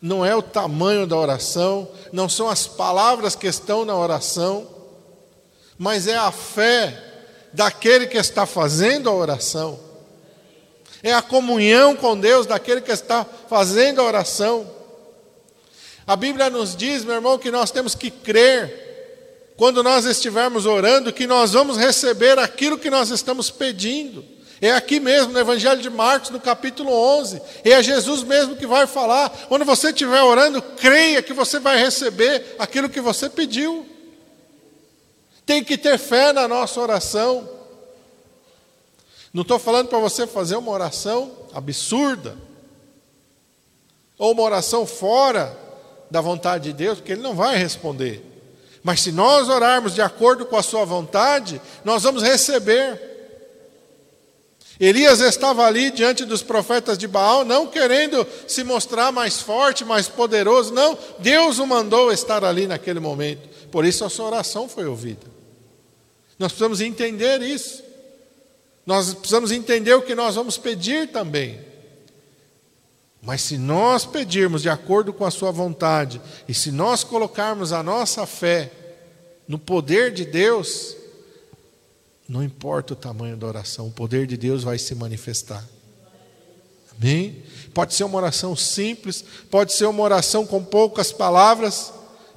não 0.00 0.24
é 0.24 0.34
o 0.36 0.42
tamanho 0.42 1.06
da 1.06 1.16
oração, 1.16 1.88
não 2.12 2.28
são 2.28 2.48
as 2.48 2.66
palavras 2.66 3.34
que 3.34 3.46
estão 3.46 3.84
na 3.84 3.96
oração, 3.96 4.68
mas 5.78 6.06
é 6.06 6.16
a 6.16 6.30
fé 6.30 7.02
daquele 7.52 8.06
que 8.06 8.18
está 8.18 8.46
fazendo 8.46 9.08
a 9.08 9.14
oração, 9.14 9.80
é 11.02 11.12
a 11.12 11.22
comunhão 11.22 11.96
com 11.96 12.18
Deus 12.18 12.46
daquele 12.46 12.80
que 12.80 12.92
está 12.92 13.26
fazendo 13.48 14.00
a 14.00 14.04
oração. 14.04 14.75
A 16.06 16.14
Bíblia 16.14 16.48
nos 16.48 16.76
diz, 16.76 17.04
meu 17.04 17.16
irmão, 17.16 17.36
que 17.36 17.50
nós 17.50 17.72
temos 17.72 17.94
que 17.94 18.10
crer, 18.10 19.54
quando 19.56 19.82
nós 19.82 20.04
estivermos 20.04 20.64
orando, 20.64 21.12
que 21.12 21.26
nós 21.26 21.54
vamos 21.54 21.76
receber 21.76 22.38
aquilo 22.38 22.78
que 22.78 22.90
nós 22.90 23.10
estamos 23.10 23.50
pedindo. 23.50 24.24
É 24.60 24.72
aqui 24.72 25.00
mesmo, 25.00 25.32
no 25.32 25.38
Evangelho 25.38 25.82
de 25.82 25.90
Marcos, 25.90 26.30
no 26.30 26.40
capítulo 26.40 26.92
11. 26.92 27.42
É 27.64 27.82
Jesus 27.82 28.22
mesmo 28.22 28.54
que 28.54 28.66
vai 28.66 28.86
falar. 28.86 29.30
Quando 29.48 29.64
você 29.64 29.88
estiver 29.88 30.22
orando, 30.22 30.62
creia 30.62 31.22
que 31.22 31.32
você 31.32 31.58
vai 31.58 31.78
receber 31.78 32.54
aquilo 32.58 32.88
que 32.88 33.00
você 33.00 33.28
pediu. 33.28 33.84
Tem 35.44 35.64
que 35.64 35.76
ter 35.76 35.98
fé 35.98 36.32
na 36.32 36.46
nossa 36.46 36.80
oração. 36.80 37.48
Não 39.32 39.42
estou 39.42 39.58
falando 39.58 39.88
para 39.88 39.98
você 39.98 40.26
fazer 40.26 40.56
uma 40.56 40.70
oração 40.70 41.32
absurda, 41.52 42.36
ou 44.18 44.32
uma 44.32 44.42
oração 44.42 44.86
fora 44.86 45.65
da 46.10 46.20
vontade 46.20 46.64
de 46.64 46.72
Deus, 46.72 46.98
porque 46.98 47.12
Ele 47.12 47.22
não 47.22 47.34
vai 47.34 47.56
responder. 47.56 48.24
Mas 48.82 49.00
se 49.00 49.10
nós 49.10 49.48
orarmos 49.48 49.94
de 49.94 50.00
acordo 50.00 50.46
com 50.46 50.56
a 50.56 50.62
Sua 50.62 50.84
vontade, 50.84 51.60
nós 51.84 52.04
vamos 52.04 52.22
receber. 52.22 53.16
Elias 54.78 55.20
estava 55.20 55.64
ali 55.64 55.90
diante 55.90 56.24
dos 56.24 56.42
profetas 56.42 56.98
de 56.98 57.08
Baal, 57.08 57.44
não 57.44 57.66
querendo 57.66 58.26
se 58.46 58.62
mostrar 58.62 59.10
mais 59.10 59.40
forte, 59.40 59.84
mais 59.84 60.06
poderoso, 60.06 60.72
não, 60.72 60.98
Deus 61.18 61.58
o 61.58 61.66
mandou 61.66 62.12
estar 62.12 62.44
ali 62.44 62.66
naquele 62.66 63.00
momento, 63.00 63.48
por 63.70 63.86
isso 63.86 64.04
a 64.04 64.10
sua 64.10 64.26
oração 64.26 64.68
foi 64.68 64.84
ouvida. 64.84 65.26
Nós 66.38 66.52
precisamos 66.52 66.82
entender 66.82 67.40
isso, 67.40 67.82
nós 68.84 69.14
precisamos 69.14 69.50
entender 69.50 69.94
o 69.94 70.02
que 70.02 70.14
nós 70.14 70.34
vamos 70.34 70.58
pedir 70.58 71.08
também. 71.08 71.58
Mas 73.22 73.42
se 73.42 73.58
nós 73.58 74.04
pedirmos 74.04 74.62
de 74.62 74.68
acordo 74.68 75.12
com 75.12 75.24
a 75.24 75.30
Sua 75.30 75.50
vontade, 75.50 76.20
e 76.46 76.54
se 76.54 76.70
nós 76.70 77.02
colocarmos 77.02 77.72
a 77.72 77.82
nossa 77.82 78.24
fé 78.26 78.70
no 79.48 79.58
poder 79.58 80.12
de 80.12 80.24
Deus, 80.24 80.96
não 82.28 82.42
importa 82.42 82.92
o 82.92 82.96
tamanho 82.96 83.36
da 83.36 83.46
oração, 83.46 83.88
o 83.88 83.92
poder 83.92 84.26
de 84.26 84.36
Deus 84.36 84.62
vai 84.62 84.78
se 84.78 84.94
manifestar. 84.94 85.64
Amém? 86.98 87.42
Pode 87.74 87.94
ser 87.94 88.04
uma 88.04 88.16
oração 88.16 88.56
simples, 88.56 89.24
pode 89.50 89.72
ser 89.72 89.86
uma 89.86 90.02
oração 90.02 90.46
com 90.46 90.64
poucas 90.64 91.12
palavras, 91.12 91.92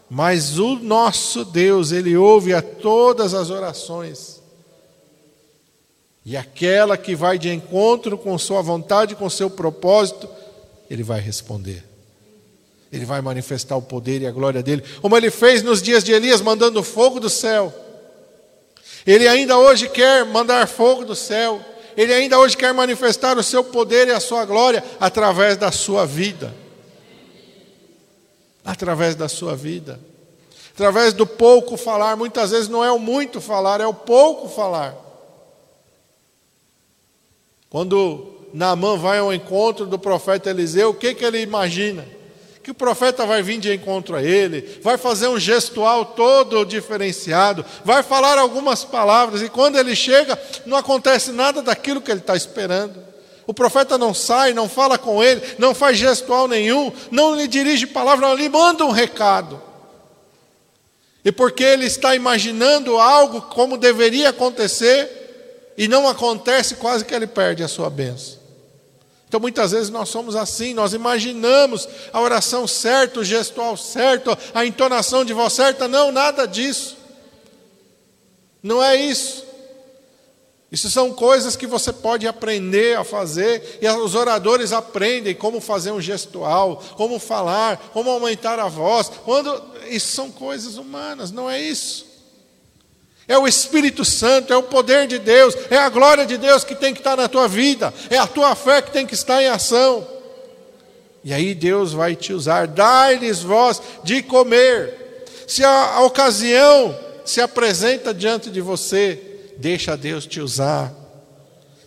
mas 0.10 0.58
o 0.58 0.76
nosso 0.76 1.46
Deus, 1.46 1.92
Ele 1.92 2.18
ouve 2.18 2.54
a 2.54 2.62
todas 2.62 3.34
as 3.34 3.50
orações. 3.50 4.42
E 6.26 6.36
aquela 6.36 6.98
que 6.98 7.16
vai 7.16 7.40
de 7.40 7.50
encontro 7.50 8.18
com 8.18 8.38
Sua 8.38 8.62
vontade, 8.62 9.16
com 9.16 9.30
seu 9.30 9.50
propósito, 9.50 10.30
Ele 10.90 11.04
vai 11.04 11.20
responder. 11.20 11.84
Ele 12.92 13.06
vai 13.06 13.22
manifestar 13.22 13.78
o 13.78 13.82
poder 13.82 14.22
e 14.22 14.28
a 14.28 14.32
glória 14.32 14.64
dele, 14.64 14.84
como 15.02 15.16
ele 15.16 15.30
fez 15.30 15.62
nos 15.62 15.82
dias 15.82 16.04
de 16.04 16.12
Elias, 16.12 16.42
mandando 16.42 16.82
fogo 16.82 17.20
do 17.20 17.30
céu 17.30 17.74
ele 19.06 19.28
ainda 19.28 19.58
hoje 19.58 19.90
quer 19.90 20.26
mandar 20.26 20.68
fogo 20.68 21.06
do 21.06 21.16
céu. 21.16 21.62
Ele 21.96 22.14
ainda 22.14 22.40
hoje 22.40 22.56
quer 22.56 22.74
manifestar 22.74 23.38
o 23.38 23.44
seu 23.44 23.64
poder 23.64 24.08
e 24.08 24.12
a 24.12 24.20
sua 24.20 24.46
glória 24.46 24.84
através 25.00 25.58
da 25.58 25.72
sua 25.72 26.06
vida. 26.06 26.54
Através 28.64 29.16
da 29.16 29.28
sua 29.28 29.56
vida. 29.56 30.00
Através 30.74 31.14
do 31.14 31.26
pouco 31.26 31.76
falar. 31.76 32.16
Muitas 32.16 32.52
vezes 32.52 32.68
não 32.68 32.84
é 32.84 32.92
o 32.92 33.00
muito 33.00 33.42
falar, 33.42 33.82
é 33.82 33.88
o 33.88 33.94
pouco 33.94 34.48
falar. 34.48 34.96
Quando 37.70 38.39
Naamã 38.54 38.98
vai 38.98 39.20
ao 39.20 39.34
encontro 39.34 39.86
do 39.86 40.00
profeta 40.00 40.50
Eliseu, 40.50 40.90
o 40.90 40.94
que, 40.94 41.14
que 41.14 41.24
ele 41.24 41.42
imagina? 41.42 42.06
que 42.70 42.72
o 42.72 42.76
profeta 42.76 43.26
vai 43.26 43.42
vir 43.42 43.60
de 43.60 43.74
encontro 43.74 44.16
a 44.16 44.22
ele, 44.22 44.80
vai 44.84 44.96
fazer 44.96 45.28
um 45.28 45.40
gestual 45.40 46.06
todo 46.06 46.64
diferenciado, 46.64 47.66
vai 47.84 48.04
falar 48.04 48.38
algumas 48.38 48.84
palavras, 48.84 49.42
e 49.42 49.50
quando 49.50 49.80
ele 49.80 49.96
chega, 49.96 50.40
não 50.68 50.78
acontece 50.78 51.32
nada 51.32 51.64
daquilo 51.64 52.00
que 52.00 52.12
ele 52.12 52.20
está 52.20 52.36
esperando. 52.36 53.02
O 53.48 53.56
profeta 53.56 53.98
não 53.98 54.14
sai, 54.14 54.54
não 54.54 54.70
fala 54.70 55.00
com 55.00 55.24
ele, 55.24 55.42
não 55.58 55.74
faz 55.74 55.98
gestual 55.98 56.48
nenhum, 56.48 56.92
não 57.10 57.36
lhe 57.36 57.48
dirige 57.48 57.88
palavra, 57.88 58.28
não 58.28 58.36
lhe 58.36 58.48
manda 58.48 58.86
um 58.86 58.92
recado. 58.92 59.60
E 61.26 61.32
porque 61.32 61.64
ele 61.64 61.88
está 61.88 62.14
imaginando 62.14 63.00
algo 63.00 63.42
como 63.42 63.78
deveria 63.78 64.30
acontecer, 64.30 65.74
e 65.76 65.88
não 65.88 66.08
acontece, 66.08 66.76
quase 66.76 67.04
que 67.04 67.16
ele 67.16 67.26
perde 67.26 67.64
a 67.64 67.68
sua 67.68 67.90
bênção. 67.90 68.39
Então 69.30 69.40
muitas 69.40 69.72
vezes 69.72 69.92
nós 69.92 70.10
somos 70.10 70.36
assim, 70.36 70.74
nós 70.74 70.92
imaginamos 70.92 71.88
a 72.12 72.20
oração 72.20 72.66
certa, 72.66 73.20
o 73.20 73.24
gestual 73.24 73.78
certo, 73.78 74.36
a 74.56 74.66
entonação 74.66 75.24
de 75.24 75.34
voz 75.34 75.54
certa, 75.54 75.88
não, 75.88 76.12
nada 76.12 76.48
disso. 76.48 76.98
Não 78.62 78.84
é 78.84 78.96
isso. 78.96 79.46
Isso 80.72 80.90
são 80.90 81.14
coisas 81.14 81.56
que 81.56 81.68
você 81.68 81.94
pode 81.94 82.28
aprender 82.28 82.98
a 82.98 83.04
fazer, 83.04 83.78
e 83.80 83.88
os 83.88 84.16
oradores 84.16 84.74
aprendem 84.74 85.36
como 85.36 85.62
fazer 85.62 85.92
um 85.92 86.02
gestual, 86.02 86.84
como 86.98 87.20
falar, 87.20 87.78
como 87.94 88.10
aumentar 88.10 88.58
a 88.58 88.68
voz. 88.68 89.12
Quando 89.24 89.64
isso 89.90 90.08
são 90.08 90.32
coisas 90.32 90.76
humanas, 90.78 91.32
não 91.32 91.48
é 91.48 91.62
isso 91.62 92.09
é 93.30 93.38
o 93.38 93.48
Espírito 93.48 94.04
Santo, 94.04 94.52
é 94.52 94.58
o 94.58 94.64
poder 94.64 95.08
de 95.08 95.20
Deus, 95.20 95.56
é 95.70 95.78
a 95.78 95.88
glória 95.88 96.26
de 96.26 96.36
Deus 96.36 96.66
que 96.66 96.76
tem 96.76 96.94
que 96.94 97.00
estar 97.00 97.16
na 97.16 97.30
tua 97.30 97.48
vida, 97.48 97.94
é 98.10 98.18
a 98.18 98.28
tua 98.28 98.56
fé 98.56 98.82
que 98.82 98.92
tem 98.92 99.06
que 99.06 99.14
estar 99.14 99.42
em 99.42 99.48
ação. 99.48 100.06
E 101.24 101.32
aí 101.32 101.54
Deus 101.54 101.94
vai 101.94 102.16
te 102.16 102.34
usar, 102.34 102.68
dai-lhes 102.68 103.42
voz 103.42 103.82
de 104.04 104.24
comer. 104.24 105.26
Se 105.48 105.64
a, 105.64 105.94
a 105.96 106.02
ocasião 106.02 106.98
se 107.24 107.40
apresenta 107.40 108.14
diante 108.14 108.50
de 108.50 108.60
você, 108.60 109.22
deixa 109.58 109.96
Deus 109.96 110.26
te 110.26 110.42
usar 110.42 110.99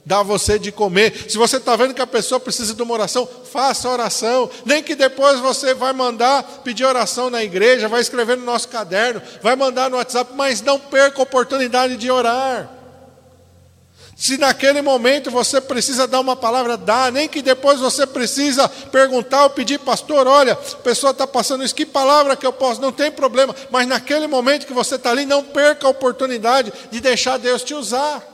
dá 0.04 0.21
a 0.21 0.23
você 0.23 0.59
de 0.59 0.73
comer. 0.73 1.30
Se 1.30 1.38
você 1.38 1.56
está 1.56 1.76
vendo 1.76 1.94
que 1.94 2.02
a 2.02 2.06
pessoa 2.06 2.40
precisa 2.40 2.75
de 2.75 2.82
uma 2.82 2.94
oração, 2.94 3.28
faça 3.50 3.88
oração. 3.88 4.50
Nem 4.64 4.82
que 4.82 4.94
depois 4.94 5.40
você 5.40 5.75
vai 5.75 5.92
mandar 5.92 6.42
pedir 6.64 6.85
oração 6.85 7.30
na 7.30 7.42
igreja, 7.42 7.88
vai 7.88 8.00
escrever 8.00 8.37
no 8.37 8.44
nosso 8.44 8.68
caderno, 8.68 9.23
vai 9.40 9.56
mandar 9.56 9.90
no 9.90 9.97
WhatsApp, 9.97 10.32
mas 10.35 10.61
não 10.61 10.78
perca 10.78 11.21
a 11.21 11.23
oportunidade 11.23 11.97
de 11.97 12.11
orar. 12.11 12.82
Se 14.23 14.38
naquele 14.38 14.82
momento 14.82 15.32
você 15.32 15.61
precisa 15.61 16.06
dar 16.06 16.21
uma 16.21 16.37
palavra, 16.37 16.76
dá. 16.76 17.11
Nem 17.11 17.28
que 17.28 17.42
depois 17.42 17.80
você 17.80 18.06
precisa 18.06 18.68
perguntar 18.68 19.42
ou 19.42 19.50
pedir, 19.50 19.80
pastor, 19.80 20.28
olha, 20.28 20.52
a 20.52 20.76
pessoa 20.76 21.11
está 21.11 21.26
passando 21.26 21.64
isso, 21.64 21.75
que 21.75 21.85
palavra 21.85 22.37
que 22.37 22.47
eu 22.47 22.52
posso? 22.52 22.80
Não 22.80 22.92
tem 22.92 23.11
problema. 23.11 23.52
Mas 23.68 23.88
naquele 23.88 24.28
momento 24.28 24.64
que 24.64 24.73
você 24.73 24.94
está 24.94 25.11
ali, 25.11 25.26
não 25.26 25.42
perca 25.42 25.88
a 25.88 25.90
oportunidade 25.90 26.73
de 26.90 27.00
deixar 27.00 27.37
Deus 27.37 27.64
te 27.64 27.75
usar. 27.75 28.32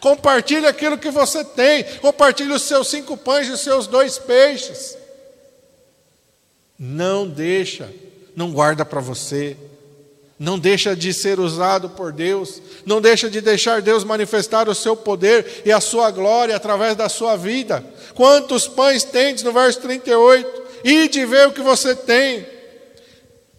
Compartilhe 0.00 0.66
aquilo 0.66 0.98
que 0.98 1.10
você 1.10 1.44
tem. 1.44 1.84
Compartilhe 2.00 2.52
os 2.52 2.62
seus 2.62 2.88
cinco 2.88 3.16
pães 3.16 3.48
e 3.48 3.52
os 3.52 3.60
seus 3.60 3.86
dois 3.86 4.18
peixes. 4.18 4.96
Não 6.78 7.26
deixa, 7.28 7.92
não 8.36 8.52
guarda 8.52 8.84
para 8.84 9.00
você. 9.00 9.56
não 10.38 10.56
deixa 10.56 10.94
de 10.94 11.12
ser 11.12 11.40
usado 11.40 11.90
por 11.90 12.12
Deus, 12.12 12.62
não 12.86 13.00
deixa 13.00 13.28
de 13.28 13.40
deixar 13.40 13.82
Deus 13.82 14.04
manifestar 14.04 14.68
o 14.68 14.74
seu 14.74 14.94
poder 14.96 15.62
e 15.64 15.72
a 15.72 15.80
sua 15.80 16.12
glória 16.12 16.54
através 16.54 16.94
da 16.94 17.08
sua 17.08 17.34
vida. 17.36 17.84
Quantos 18.14 18.68
pães 18.68 19.02
tendes 19.02 19.42
no 19.42 19.52
verso 19.52 19.80
38? 19.80 20.62
E 20.84 21.08
de 21.08 21.26
ver 21.26 21.48
o 21.48 21.52
que 21.52 21.60
você 21.60 21.92
tem. 21.94 22.46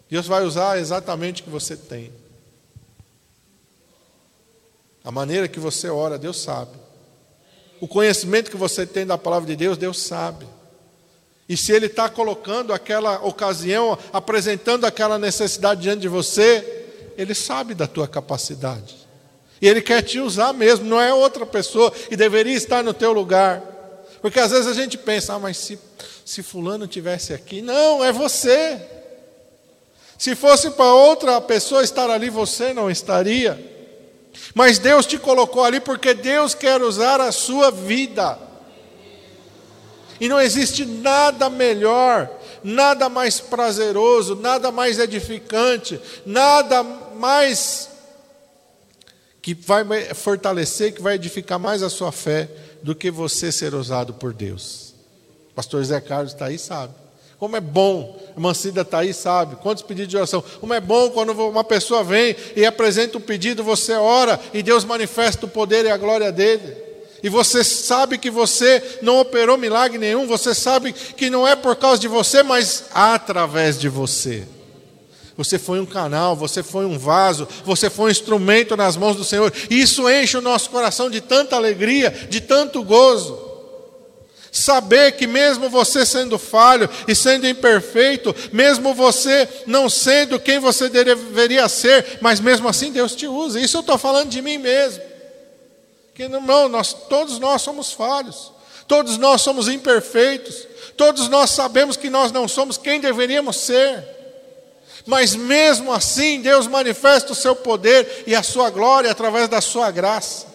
Deus 0.09 0.25
vai 0.25 0.43
usar 0.43 0.79
exatamente 0.79 1.41
o 1.41 1.45
que 1.45 1.49
você 1.49 1.75
tem. 1.75 2.13
A 5.09 5.11
maneira 5.11 5.47
que 5.47 5.59
você 5.59 5.89
ora, 5.89 6.19
Deus 6.19 6.39
sabe. 6.39 6.69
O 7.81 7.87
conhecimento 7.87 8.51
que 8.51 8.55
você 8.55 8.85
tem 8.85 9.07
da 9.07 9.17
palavra 9.17 9.47
de 9.47 9.55
Deus, 9.55 9.75
Deus 9.75 9.99
sabe. 10.03 10.45
E 11.49 11.57
se 11.57 11.71
Ele 11.71 11.87
está 11.87 12.07
colocando 12.07 12.71
aquela 12.71 13.25
ocasião, 13.25 13.97
apresentando 14.13 14.85
aquela 14.85 15.17
necessidade 15.17 15.81
diante 15.81 16.01
de 16.01 16.07
você, 16.07 16.85
Ele 17.17 17.33
sabe 17.33 17.73
da 17.73 17.87
tua 17.87 18.07
capacidade. 18.07 18.97
E 19.59 19.67
Ele 19.67 19.81
quer 19.81 20.03
te 20.03 20.19
usar 20.19 20.53
mesmo, 20.53 20.85
não 20.85 21.01
é 21.01 21.11
outra 21.11 21.43
pessoa 21.43 21.91
e 22.11 22.15
deveria 22.15 22.55
estar 22.55 22.83
no 22.83 22.93
teu 22.93 23.11
lugar. 23.11 23.63
Porque 24.21 24.39
às 24.39 24.51
vezes 24.51 24.67
a 24.67 24.73
gente 24.73 24.95
pensa, 24.95 25.33
ah, 25.33 25.39
mas 25.39 25.57
se, 25.57 25.79
se 26.23 26.43
Fulano 26.43 26.85
tivesse 26.85 27.33
aqui. 27.33 27.63
Não, 27.63 28.05
é 28.05 28.11
você. 28.11 28.79
Se 30.19 30.35
fosse 30.35 30.69
para 30.69 30.93
outra 30.93 31.41
pessoa 31.41 31.83
estar 31.83 32.11
ali, 32.11 32.29
você 32.29 32.75
não 32.75 32.91
estaria. 32.91 33.78
Mas 34.53 34.79
Deus 34.79 35.05
te 35.05 35.17
colocou 35.17 35.63
ali 35.63 35.79
porque 35.79 36.13
Deus 36.13 36.53
quer 36.53 36.81
usar 36.81 37.21
a 37.21 37.31
sua 37.31 37.71
vida. 37.71 38.37
E 40.19 40.27
não 40.27 40.39
existe 40.39 40.85
nada 40.85 41.49
melhor, 41.49 42.29
nada 42.63 43.07
mais 43.07 43.39
prazeroso, 43.39 44.35
nada 44.35 44.71
mais 44.71 44.99
edificante, 44.99 45.99
nada 46.25 46.83
mais 46.83 47.89
que 49.41 49.53
vai 49.53 50.13
fortalecer, 50.13 50.93
que 50.93 51.01
vai 51.01 51.15
edificar 51.15 51.57
mais 51.57 51.81
a 51.81 51.89
sua 51.89 52.11
fé 52.11 52.49
do 52.83 52.93
que 52.93 53.09
você 53.09 53.51
ser 53.51 53.73
usado 53.73 54.13
por 54.13 54.33
Deus. 54.33 54.93
Pastor 55.55 55.83
Zé 55.83 56.01
Carlos 56.01 56.33
está 56.33 56.45
aí, 56.45 56.59
sabe. 56.59 56.93
Como 57.39 57.55
é 57.55 57.61
bom, 57.61 58.19
a 58.35 58.39
Mancida 58.39 58.81
está 58.81 58.99
aí, 58.99 59.13
sabe? 59.13 59.55
Quantos 59.55 59.81
pedidos 59.81 60.09
de 60.09 60.17
oração? 60.17 60.43
Como 60.59 60.73
é 60.73 60.81
bom 60.81 61.09
quando 61.09 61.31
uma 61.31 61.63
pessoa 61.63 62.03
vem 62.03 62.35
e 62.55 62.65
apresenta 62.65 63.17
um 63.17 63.21
pedido, 63.21 63.63
você 63.63 63.93
ora 63.93 64.39
e 64.53 64.61
Deus 64.61 64.83
manifesta 64.83 65.45
o 65.45 65.49
poder 65.49 65.85
e 65.85 65.89
a 65.89 65.97
glória 65.97 66.31
dele 66.31 66.89
e 67.21 67.29
você 67.29 67.63
sabe 67.63 68.17
que 68.17 68.29
você 68.29 68.99
não 69.01 69.19
operou 69.19 69.57
milagre 69.57 69.97
nenhum, 69.97 70.27
você 70.27 70.55
sabe 70.55 70.93
que 70.93 71.29
não 71.29 71.47
é 71.47 71.55
por 71.55 71.75
causa 71.75 71.99
de 71.99 72.07
você, 72.07 72.43
mas 72.43 72.85
através 72.93 73.79
de 73.79 73.89
você. 73.89 74.47
Você 75.35 75.57
foi 75.57 75.79
um 75.79 75.85
canal, 75.85 76.35
você 76.35 76.61
foi 76.61 76.85
um 76.85 76.97
vaso, 76.97 77.47
você 77.63 77.89
foi 77.89 78.07
um 78.07 78.11
instrumento 78.11 78.75
nas 78.75 78.97
mãos 78.97 79.15
do 79.15 79.23
Senhor. 79.23 79.53
E 79.69 79.81
isso 79.81 80.09
enche 80.09 80.37
o 80.37 80.41
nosso 80.41 80.69
coração 80.69 81.09
de 81.09 81.21
tanta 81.21 81.55
alegria, 81.55 82.09
de 82.29 82.41
tanto 82.41 82.83
gozo. 82.83 83.48
Saber 84.51 85.11
que, 85.11 85.27
mesmo 85.27 85.69
você 85.69 86.05
sendo 86.05 86.39
falho 86.39 86.89
e 87.07 87.13
sendo 87.13 87.47
imperfeito, 87.47 88.35
mesmo 88.51 88.93
você 88.93 89.47
não 89.67 89.87
sendo 89.89 90.39
quem 90.39 90.59
você 90.59 90.89
deveria 90.89 91.69
ser, 91.69 92.17
mas 92.21 92.39
mesmo 92.39 92.67
assim 92.67 92.91
Deus 92.91 93.15
te 93.15 93.27
usa. 93.27 93.59
Isso 93.59 93.77
eu 93.77 93.81
estou 93.81 93.97
falando 93.97 94.29
de 94.29 94.41
mim 94.41 94.57
mesmo. 94.57 95.03
Que 96.15 96.27
não, 96.27 96.67
nós, 96.67 96.93
todos 96.93 97.37
nós 97.37 97.61
somos 97.61 97.91
falhos, 97.91 98.51
todos 98.87 99.17
nós 99.17 99.41
somos 99.41 99.67
imperfeitos, 99.67 100.67
todos 100.97 101.29
nós 101.29 101.51
sabemos 101.51 101.95
que 101.95 102.09
nós 102.09 102.31
não 102.31 102.47
somos 102.47 102.77
quem 102.77 102.99
deveríamos 102.99 103.55
ser. 103.55 104.03
Mas 105.05 105.35
mesmo 105.35 105.93
assim, 105.93 106.41
Deus 106.41 106.67
manifesta 106.67 107.31
o 107.31 107.35
seu 107.35 107.55
poder 107.55 108.23
e 108.27 108.35
a 108.35 108.43
sua 108.43 108.69
glória 108.69 109.11
através 109.11 109.47
da 109.47 109.61
sua 109.61 109.91
graça, 109.91 110.47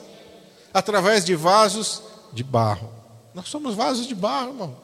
através 0.73 1.25
de 1.25 1.35
vasos 1.35 2.03
de 2.33 2.45
barro. 2.45 2.94
Nós 3.35 3.49
somos 3.49 3.75
vasos 3.75 4.07
de 4.07 4.15
barro, 4.15 4.51
irmão. 4.51 4.77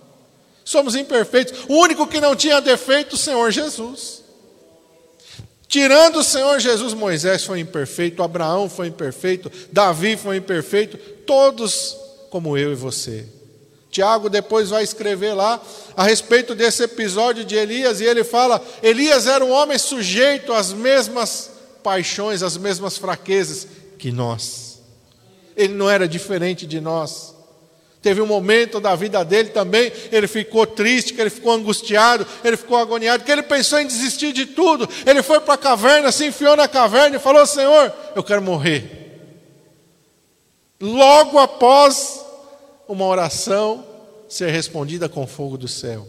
Somos 0.64 0.95
imperfeitos. 0.95 1.64
O 1.69 1.75
único 1.75 2.07
que 2.07 2.21
não 2.21 2.35
tinha 2.35 2.61
defeito, 2.61 3.14
o 3.14 3.19
Senhor 3.19 3.50
Jesus. 3.50 4.23
Tirando 5.69 6.16
o 6.16 6.25
Senhor 6.25 6.59
Jesus, 6.59 6.95
Moisés 6.95 7.45
foi 7.45 7.61
imperfeito, 7.61 8.25
Abraão 8.25 8.69
foi 8.69 8.89
imperfeito, 8.89 9.50
Davi 9.71 10.17
foi 10.17 10.36
imperfeito, 10.39 10.99
todos 11.25 11.97
como 12.28 12.58
eu 12.58 12.73
e 12.73 12.75
você. 12.75 13.25
Tiago 13.89 14.28
depois 14.28 14.71
vai 14.71 14.82
escrever 14.82 15.32
lá 15.32 15.60
a 15.97 16.02
respeito 16.02 16.56
desse 16.56 16.82
episódio 16.82 17.45
de 17.45 17.54
Elias, 17.54 18.00
e 18.00 18.04
ele 18.04 18.25
fala: 18.25 18.60
Elias 18.82 19.28
era 19.28 19.45
um 19.45 19.50
homem 19.50 19.78
sujeito 19.78 20.52
às 20.52 20.73
mesmas 20.73 21.50
paixões, 21.82 22.43
às 22.43 22.56
mesmas 22.56 22.97
fraquezas 22.97 23.67
que 23.99 24.10
nós. 24.10 24.80
Ele 25.56 25.75
não 25.75 25.91
era 25.91 26.08
diferente 26.08 26.67
de 26.67 26.80
nós. 26.80 27.34
Teve 28.02 28.23
um 28.23 28.26
momento 28.26 28.80
da 28.80 28.95
vida 28.95 29.23
dele 29.23 29.50
também, 29.50 29.93
ele 30.10 30.26
ficou 30.26 30.67
triste, 30.67 31.13
que 31.13 31.21
ele 31.21 31.28
ficou 31.28 31.52
angustiado, 31.52 32.26
ele 32.43 32.56
ficou 32.56 32.78
agoniado, 32.78 33.25
que 33.25 33.30
ele 33.30 33.43
pensou 33.43 33.78
em 33.78 33.86
desistir 33.86 34.32
de 34.32 34.47
tudo. 34.47 34.89
Ele 35.04 35.23
foi 35.23 35.39
para 35.41 35.54
a 35.54 35.58
caverna, 35.58 36.10
se 36.10 36.25
enfiou 36.26 36.56
na 36.56 36.67
caverna 36.67 37.17
e 37.17 37.21
falou: 37.21 37.45
Senhor, 37.47 37.93
eu 38.17 38.23
quero 38.23 38.41
morrer. 38.41 39.00
Logo 40.80 41.39
após 41.39 42.25
uma 42.89 43.04
oração 43.04 43.86
ser 44.28 44.50
respondida 44.50 45.06
com 45.06 45.26
fogo 45.26 45.58
do 45.58 45.69
céu. 45.69 46.08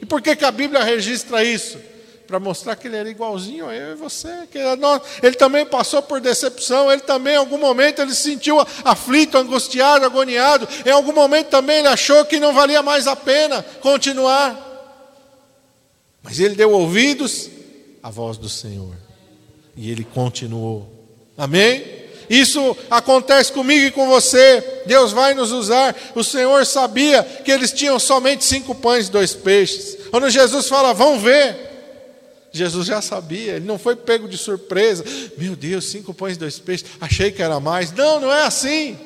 E 0.00 0.06
por 0.06 0.22
que, 0.22 0.36
que 0.36 0.44
a 0.44 0.52
Bíblia 0.52 0.84
registra 0.84 1.42
isso? 1.42 1.78
Para 2.28 2.38
mostrar 2.38 2.76
que 2.76 2.86
ele 2.86 2.96
era 2.98 3.08
igualzinho 3.08 3.66
a 3.66 3.74
eu 3.74 3.92
e 3.92 3.94
você. 3.94 4.46
Que 4.52 4.58
ele 5.22 5.34
também 5.34 5.64
passou 5.64 6.02
por 6.02 6.20
decepção, 6.20 6.92
ele 6.92 7.00
também, 7.00 7.32
em 7.32 7.38
algum 7.38 7.56
momento, 7.56 8.02
ele 8.02 8.14
se 8.14 8.22
sentiu 8.22 8.60
aflito, 8.84 9.38
angustiado, 9.38 10.04
agoniado. 10.04 10.68
Em 10.84 10.90
algum 10.90 11.14
momento 11.14 11.48
também 11.48 11.78
ele 11.78 11.88
achou 11.88 12.26
que 12.26 12.38
não 12.38 12.52
valia 12.52 12.82
mais 12.82 13.06
a 13.06 13.16
pena 13.16 13.64
continuar. 13.80 14.66
Mas 16.22 16.38
ele 16.38 16.54
deu 16.54 16.70
ouvidos 16.70 17.48
à 18.02 18.10
voz 18.10 18.36
do 18.36 18.48
Senhor. 18.48 18.94
E 19.74 19.90
ele 19.90 20.04
continuou. 20.04 20.86
Amém? 21.34 21.82
Isso 22.28 22.76
acontece 22.90 23.50
comigo 23.50 23.86
e 23.86 23.90
com 23.90 24.06
você. 24.06 24.82
Deus 24.84 25.12
vai 25.12 25.32
nos 25.32 25.50
usar. 25.50 25.96
O 26.14 26.22
Senhor 26.22 26.66
sabia 26.66 27.22
que 27.22 27.50
eles 27.50 27.72
tinham 27.72 27.98
somente 27.98 28.44
cinco 28.44 28.74
pães 28.74 29.08
e 29.08 29.10
dois 29.10 29.32
peixes. 29.32 29.96
Quando 30.10 30.28
Jesus 30.28 30.68
fala, 30.68 30.92
vão 30.92 31.18
ver. 31.18 31.67
Jesus 32.50 32.86
já 32.86 33.02
sabia, 33.02 33.56
ele 33.56 33.66
não 33.66 33.78
foi 33.78 33.94
pego 33.94 34.26
de 34.26 34.38
surpresa. 34.38 35.04
Meu 35.36 35.54
Deus, 35.54 35.90
cinco 35.90 36.14
pães 36.14 36.36
e 36.36 36.38
dois 36.38 36.58
peixes, 36.58 36.86
achei 37.00 37.30
que 37.30 37.42
era 37.42 37.60
mais. 37.60 37.92
Não, 37.92 38.20
não 38.20 38.32
é 38.32 38.44
assim. 38.44 38.96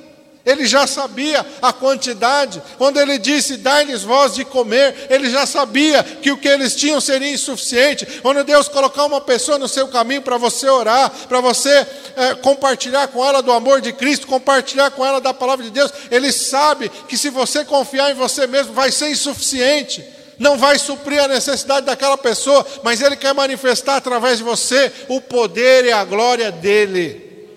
Ele 0.44 0.66
já 0.66 0.86
sabia 0.86 1.44
a 1.60 1.72
quantidade. 1.72 2.60
Quando 2.76 3.00
ele 3.00 3.16
disse, 3.18 3.56
dai-lhes 3.56 4.02
voz 4.02 4.34
de 4.34 4.44
comer, 4.44 5.06
ele 5.08 5.30
já 5.30 5.46
sabia 5.46 6.02
que 6.02 6.32
o 6.32 6.36
que 6.36 6.48
eles 6.48 6.74
tinham 6.74 7.00
seria 7.00 7.32
insuficiente. 7.32 8.06
Quando 8.20 8.42
Deus 8.42 8.68
colocar 8.68 9.04
uma 9.04 9.20
pessoa 9.20 9.58
no 9.58 9.68
seu 9.68 9.86
caminho 9.88 10.22
para 10.22 10.36
você 10.38 10.68
orar, 10.68 11.10
para 11.28 11.40
você 11.40 11.86
é, 12.16 12.34
compartilhar 12.34 13.06
com 13.08 13.24
ela 13.24 13.40
do 13.40 13.52
amor 13.52 13.80
de 13.80 13.92
Cristo, 13.92 14.26
compartilhar 14.26 14.90
com 14.90 15.06
ela 15.06 15.20
da 15.20 15.32
palavra 15.32 15.64
de 15.64 15.70
Deus, 15.70 15.92
ele 16.10 16.32
sabe 16.32 16.90
que 17.08 17.16
se 17.16 17.30
você 17.30 17.64
confiar 17.64 18.10
em 18.10 18.14
você 18.14 18.46
mesmo, 18.46 18.72
vai 18.72 18.90
ser 18.90 19.10
insuficiente 19.10 20.04
não 20.42 20.58
vai 20.58 20.76
suprir 20.76 21.22
a 21.22 21.28
necessidade 21.28 21.86
daquela 21.86 22.18
pessoa, 22.18 22.66
mas 22.82 23.00
Ele 23.00 23.16
quer 23.16 23.32
manifestar 23.32 23.96
através 23.96 24.38
de 24.38 24.44
você 24.44 24.92
o 25.08 25.20
poder 25.20 25.84
e 25.84 25.92
a 25.92 26.04
glória 26.04 26.50
dEle. 26.50 27.48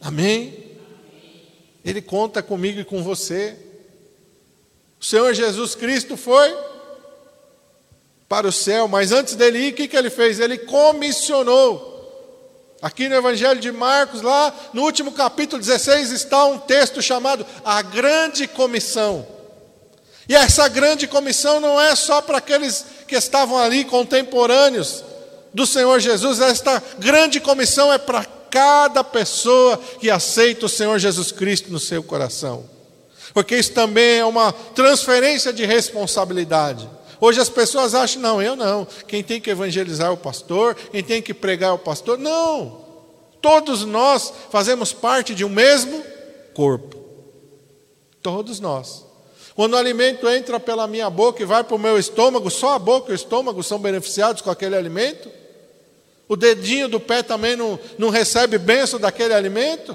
Amém? 0.00 0.78
Ele 1.84 2.00
conta 2.00 2.42
comigo 2.42 2.78
e 2.78 2.84
com 2.84 3.02
você. 3.02 3.56
O 5.00 5.04
Senhor 5.04 5.34
Jesus 5.34 5.74
Cristo 5.74 6.16
foi 6.16 6.56
para 8.28 8.46
o 8.46 8.52
céu, 8.52 8.86
mas 8.86 9.10
antes 9.10 9.34
dele 9.34 9.58
ir, 9.58 9.72
o 9.72 9.74
que, 9.74 9.88
que 9.88 9.96
ele 9.96 10.10
fez? 10.10 10.38
Ele 10.38 10.58
comissionou. 10.58 11.88
Aqui 12.80 13.08
no 13.08 13.16
Evangelho 13.16 13.58
de 13.58 13.72
Marcos, 13.72 14.22
lá 14.22 14.54
no 14.72 14.82
último 14.82 15.10
capítulo 15.10 15.60
16, 15.60 16.12
está 16.12 16.44
um 16.44 16.56
texto 16.56 17.02
chamado 17.02 17.44
A 17.64 17.82
Grande 17.82 18.46
Comissão. 18.46 19.39
E 20.30 20.34
essa 20.36 20.68
grande 20.68 21.08
comissão 21.08 21.58
não 21.58 21.80
é 21.80 21.96
só 21.96 22.22
para 22.22 22.38
aqueles 22.38 22.86
que 23.08 23.16
estavam 23.16 23.58
ali 23.58 23.84
contemporâneos 23.84 25.02
do 25.52 25.66
Senhor 25.66 25.98
Jesus, 25.98 26.38
esta 26.38 26.80
grande 27.00 27.40
comissão 27.40 27.92
é 27.92 27.98
para 27.98 28.24
cada 28.48 29.02
pessoa 29.02 29.76
que 29.98 30.08
aceita 30.08 30.66
o 30.66 30.68
Senhor 30.68 30.96
Jesus 31.00 31.32
Cristo 31.32 31.72
no 31.72 31.80
seu 31.80 32.00
coração. 32.00 32.64
Porque 33.34 33.56
isso 33.56 33.72
também 33.72 34.20
é 34.20 34.24
uma 34.24 34.52
transferência 34.52 35.52
de 35.52 35.66
responsabilidade. 35.66 36.88
Hoje 37.20 37.40
as 37.40 37.48
pessoas 37.48 37.92
acham, 37.92 38.22
não, 38.22 38.40
eu 38.40 38.54
não. 38.54 38.86
Quem 39.08 39.24
tem 39.24 39.40
que 39.40 39.50
evangelizar 39.50 40.06
é 40.06 40.12
o 40.12 40.16
pastor, 40.16 40.76
quem 40.92 41.02
tem 41.02 41.20
que 41.20 41.34
pregar 41.34 41.70
é 41.70 41.74
o 41.74 41.78
pastor. 41.78 42.16
Não. 42.16 42.84
Todos 43.42 43.84
nós 43.84 44.32
fazemos 44.48 44.92
parte 44.92 45.34
de 45.34 45.44
um 45.44 45.48
mesmo 45.48 46.04
corpo. 46.54 47.04
Todos 48.22 48.60
nós. 48.60 49.09
Quando 49.60 49.74
o 49.74 49.76
alimento 49.76 50.26
entra 50.26 50.58
pela 50.58 50.86
minha 50.86 51.10
boca 51.10 51.42
e 51.42 51.44
vai 51.44 51.62
para 51.62 51.76
o 51.76 51.78
meu 51.78 51.98
estômago, 51.98 52.50
só 52.50 52.76
a 52.76 52.78
boca 52.78 53.10
e 53.10 53.12
o 53.12 53.14
estômago 53.14 53.62
são 53.62 53.78
beneficiados 53.78 54.40
com 54.40 54.48
aquele 54.48 54.74
alimento? 54.74 55.30
O 56.26 56.34
dedinho 56.34 56.88
do 56.88 56.98
pé 56.98 57.22
também 57.22 57.56
não, 57.56 57.78
não 57.98 58.08
recebe 58.08 58.56
benção 58.56 58.98
daquele 58.98 59.34
alimento? 59.34 59.94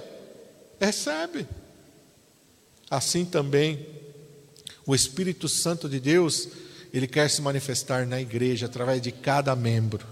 Recebe. 0.79 1.47
Assim 2.91 3.25
também, 3.25 3.87
o 4.85 4.93
Espírito 4.93 5.49
Santo 5.49 5.89
de 5.89 5.99
Deus, 5.99 6.47
ele 6.93 7.07
quer 7.07 7.27
se 7.27 7.41
manifestar 7.41 8.05
na 8.05 8.21
igreja 8.21 8.67
através 8.67 9.01
de 9.01 9.11
cada 9.11 9.55
membro, 9.55 10.05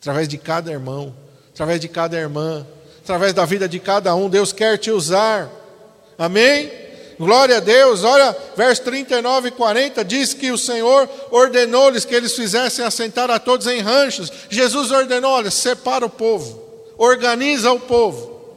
através 0.00 0.26
de 0.26 0.38
cada 0.38 0.72
irmão, 0.72 1.14
através 1.50 1.78
de 1.78 1.88
cada 1.88 2.16
irmã, 2.16 2.66
através 3.02 3.34
da 3.34 3.44
vida 3.44 3.68
de 3.68 3.78
cada 3.78 4.14
um. 4.14 4.30
Deus 4.30 4.54
quer 4.54 4.78
te 4.78 4.90
usar. 4.90 5.50
Amém? 6.16 6.83
Glória 7.18 7.58
a 7.58 7.60
Deus, 7.60 8.02
olha, 8.02 8.36
verso 8.56 8.82
39 8.82 9.48
e 9.48 9.50
40 9.52 10.04
diz 10.04 10.34
que 10.34 10.50
o 10.50 10.58
Senhor 10.58 11.08
ordenou-lhes 11.30 12.04
que 12.04 12.14
eles 12.14 12.34
fizessem 12.34 12.84
assentar 12.84 13.30
a 13.30 13.38
todos 13.38 13.66
em 13.66 13.80
ranchos. 13.80 14.32
Jesus 14.50 14.90
ordenou: 14.90 15.32
olha, 15.32 15.50
separa 15.50 16.04
o 16.04 16.10
povo, 16.10 16.62
organiza 16.98 17.72
o 17.72 17.80
povo, 17.80 18.56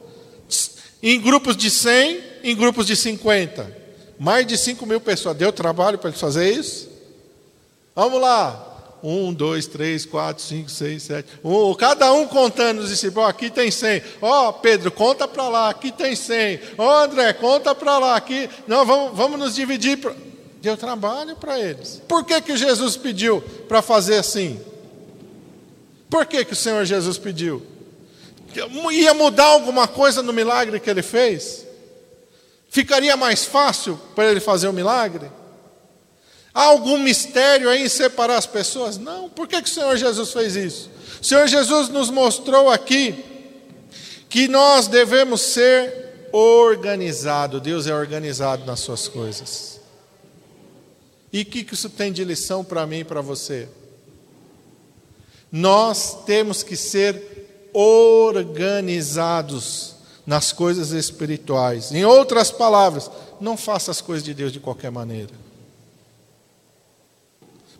em 1.02 1.20
grupos 1.20 1.56
de 1.56 1.70
100, 1.70 2.20
em 2.42 2.56
grupos 2.56 2.86
de 2.86 2.96
50. 2.96 3.78
Mais 4.18 4.44
de 4.46 4.58
5 4.58 4.84
mil 4.84 5.00
pessoas. 5.00 5.36
Deu 5.36 5.52
trabalho 5.52 5.98
para 5.98 6.10
eles 6.10 6.20
fazer 6.20 6.52
isso? 6.52 6.88
Vamos 7.94 8.20
lá, 8.20 8.67
um, 9.02 9.32
dois, 9.32 9.66
três, 9.66 10.04
quatro, 10.04 10.42
cinco, 10.42 10.70
seis, 10.70 11.04
sete. 11.04 11.28
Um, 11.44 11.74
cada 11.74 12.12
um 12.12 12.26
contando 12.26 12.80
os 12.80 12.88
discípulos. 12.88 13.26
Oh, 13.26 13.30
aqui 13.30 13.50
tem 13.50 13.70
cem. 13.70 14.02
Ó, 14.20 14.48
oh, 14.48 14.52
Pedro, 14.54 14.90
conta 14.90 15.28
para 15.28 15.48
lá. 15.48 15.70
Aqui 15.70 15.92
tem 15.92 16.16
cem. 16.16 16.60
Ó, 16.76 16.86
oh, 16.86 17.04
André, 17.04 17.32
conta 17.32 17.74
para 17.74 17.98
lá. 17.98 18.16
Aqui. 18.16 18.48
Não, 18.66 18.84
vamos, 18.84 19.16
vamos 19.16 19.38
nos 19.38 19.54
dividir. 19.54 19.98
Deu 20.60 20.76
trabalho 20.76 21.36
para 21.36 21.58
eles. 21.58 22.02
Por 22.08 22.24
que, 22.24 22.40
que 22.40 22.56
Jesus 22.56 22.96
pediu 22.96 23.40
para 23.68 23.80
fazer 23.80 24.16
assim? 24.16 24.60
Por 26.10 26.26
que, 26.26 26.44
que 26.44 26.52
o 26.52 26.56
Senhor 26.56 26.84
Jesus 26.84 27.18
pediu? 27.18 27.62
Ia 28.90 29.14
mudar 29.14 29.44
alguma 29.44 29.86
coisa 29.86 30.22
no 30.22 30.32
milagre 30.32 30.80
que 30.80 30.90
ele 30.90 31.02
fez? 31.02 31.66
Ficaria 32.68 33.16
mais 33.16 33.44
fácil 33.44 33.98
para 34.14 34.30
ele 34.30 34.40
fazer 34.40 34.68
o 34.68 34.72
milagre? 34.72 35.30
Há 36.58 36.64
algum 36.64 36.98
mistério 36.98 37.70
aí 37.70 37.84
em 37.84 37.88
separar 37.88 38.36
as 38.36 38.44
pessoas? 38.44 38.98
Não. 38.98 39.28
Por 39.28 39.46
que, 39.46 39.62
que 39.62 39.70
o 39.70 39.72
Senhor 39.72 39.96
Jesus 39.96 40.32
fez 40.32 40.56
isso? 40.56 40.90
O 41.22 41.24
Senhor 41.24 41.46
Jesus 41.46 41.88
nos 41.88 42.10
mostrou 42.10 42.68
aqui 42.68 43.24
que 44.28 44.48
nós 44.48 44.88
devemos 44.88 45.40
ser 45.40 46.26
organizados. 46.32 47.62
Deus 47.62 47.86
é 47.86 47.94
organizado 47.94 48.66
nas 48.66 48.80
suas 48.80 49.06
coisas. 49.06 49.78
E 51.32 51.42
o 51.42 51.44
que, 51.44 51.62
que 51.62 51.74
isso 51.74 51.90
tem 51.90 52.12
de 52.12 52.24
lição 52.24 52.64
para 52.64 52.84
mim 52.88 52.98
e 52.98 53.04
para 53.04 53.20
você? 53.20 53.68
Nós 55.52 56.24
temos 56.26 56.64
que 56.64 56.74
ser 56.74 57.70
organizados 57.72 59.14
nas 60.26 60.50
coisas 60.50 60.90
espirituais. 60.90 61.92
Em 61.92 62.04
outras 62.04 62.50
palavras, 62.50 63.08
não 63.40 63.56
faça 63.56 63.92
as 63.92 64.00
coisas 64.00 64.24
de 64.24 64.34
Deus 64.34 64.52
de 64.52 64.58
qualquer 64.58 64.90
maneira. 64.90 65.46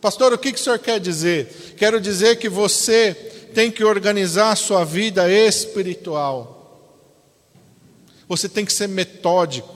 Pastor, 0.01 0.31
o 0.31 0.37
que, 0.37 0.53
que 0.53 0.59
o 0.59 0.63
senhor 0.63 0.79
quer 0.79 0.99
dizer? 0.99 1.73
Quero 1.77 1.99
dizer 1.99 2.37
que 2.37 2.47
você 2.47 3.13
tem 3.53 3.69
que 3.69 3.83
organizar 3.83 4.51
a 4.51 4.55
sua 4.55 4.85
vida 4.85 5.29
espiritual. 5.29 6.55
Você 8.27 8.47
tem 8.47 8.63
que 8.63 8.71
ser 8.71 8.87
metódico. 8.87 9.75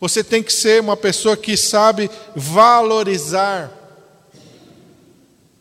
Você 0.00 0.24
tem 0.24 0.42
que 0.42 0.52
ser 0.52 0.80
uma 0.80 0.96
pessoa 0.96 1.36
que 1.36 1.56
sabe 1.56 2.10
valorizar 2.34 3.72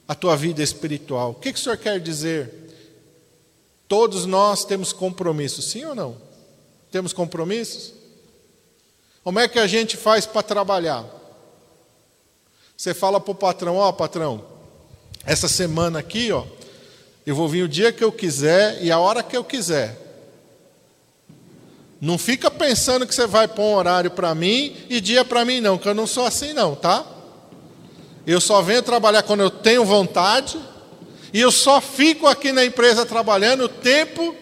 a 0.07 0.15
tua 0.15 0.35
vida 0.35 0.63
espiritual. 0.63 1.31
O 1.31 1.35
que, 1.35 1.51
que 1.51 1.59
o 1.59 1.61
senhor 1.61 1.77
quer 1.77 1.99
dizer? 1.99 2.53
Todos 3.87 4.25
nós 4.25 4.63
temos 4.65 4.93
compromissos, 4.93 5.65
sim 5.65 5.85
ou 5.85 5.93
não? 5.95 6.17
Temos 6.91 7.13
compromissos? 7.13 7.93
Como 9.23 9.39
é 9.39 9.47
que 9.47 9.59
a 9.59 9.67
gente 9.67 9.97
faz 9.97 10.25
para 10.25 10.41
trabalhar? 10.41 11.16
Você 12.77 12.93
fala 12.93 13.19
para 13.19 13.31
o 13.31 13.35
patrão: 13.35 13.77
Ó, 13.77 13.89
oh, 13.89 13.93
patrão, 13.93 14.45
essa 15.25 15.47
semana 15.47 15.97
aqui, 15.97 16.31
ó, 16.31 16.43
eu 17.25 17.35
vou 17.35 17.49
vir 17.49 17.63
o 17.63 17.67
dia 17.67 17.91
que 17.91 18.03
eu 18.03 18.11
quiser 18.11 18.77
e 18.83 18.91
a 18.91 18.99
hora 18.99 19.23
que 19.23 19.35
eu 19.35 19.43
quiser. 19.43 19.97
Não 21.99 22.19
fica 22.19 22.51
pensando 22.51 23.07
que 23.07 23.15
você 23.15 23.25
vai 23.25 23.47
pôr 23.47 23.63
um 23.63 23.73
horário 23.73 24.11
para 24.11 24.35
mim 24.35 24.75
e 24.87 25.01
dia 25.01 25.25
para 25.25 25.43
mim, 25.43 25.59
não, 25.59 25.79
que 25.79 25.89
eu 25.89 25.95
não 25.95 26.05
sou 26.05 26.27
assim, 26.27 26.53
não, 26.53 26.75
tá? 26.75 27.03
Eu 28.27 28.39
só 28.39 28.61
venho 28.61 28.83
trabalhar 28.83 29.23
quando 29.23 29.39
eu 29.39 29.49
tenho 29.49 29.83
vontade 29.83 30.59
e 31.33 31.41
eu 31.41 31.51
só 31.51 31.81
fico 31.81 32.27
aqui 32.27 32.51
na 32.51 32.63
empresa 32.63 33.03
trabalhando 33.03 33.63
o 33.63 33.69
tempo 33.69 34.35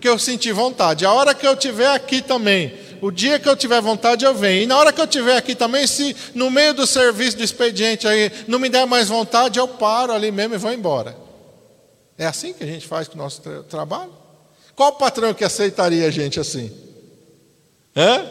que 0.00 0.08
eu 0.08 0.16
sentir 0.18 0.52
vontade. 0.52 1.04
A 1.04 1.12
hora 1.12 1.34
que 1.34 1.46
eu 1.46 1.54
estiver 1.54 1.90
aqui 1.90 2.22
também, 2.22 2.72
o 3.04 3.10
dia 3.10 3.38
que 3.38 3.46
eu 3.46 3.54
tiver 3.54 3.82
vontade, 3.82 4.24
eu 4.24 4.34
venho. 4.34 4.62
E 4.62 4.66
na 4.66 4.78
hora 4.78 4.90
que 4.90 4.98
eu 4.98 5.04
estiver 5.04 5.36
aqui 5.36 5.54
também, 5.54 5.86
se 5.86 6.16
no 6.34 6.50
meio 6.50 6.72
do 6.72 6.86
serviço 6.86 7.36
do 7.36 7.44
expediente 7.44 8.08
aí 8.08 8.32
não 8.48 8.58
me 8.58 8.70
der 8.70 8.86
mais 8.86 9.08
vontade, 9.08 9.58
eu 9.58 9.68
paro 9.68 10.10
ali 10.10 10.32
mesmo 10.32 10.54
e 10.54 10.58
vou 10.58 10.72
embora. 10.72 11.14
É 12.16 12.24
assim 12.24 12.54
que 12.54 12.64
a 12.64 12.66
gente 12.66 12.86
faz 12.86 13.06
com 13.06 13.16
o 13.16 13.18
nosso 13.18 13.42
tra 13.42 13.62
trabalho? 13.64 14.10
Qual 14.74 14.90
patrão 14.94 15.34
que 15.34 15.44
aceitaria 15.44 16.06
a 16.06 16.10
gente 16.10 16.40
assim? 16.40 16.72
Hã? 17.94 18.26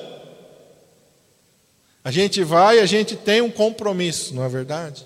A 2.04 2.10
gente 2.10 2.44
vai, 2.44 2.80
a 2.80 2.88
gente 2.88 3.16
tem 3.16 3.42
um 3.42 3.52
compromisso, 3.52 4.34
não 4.34 4.44
é 4.44 4.50
verdade? 4.50 5.06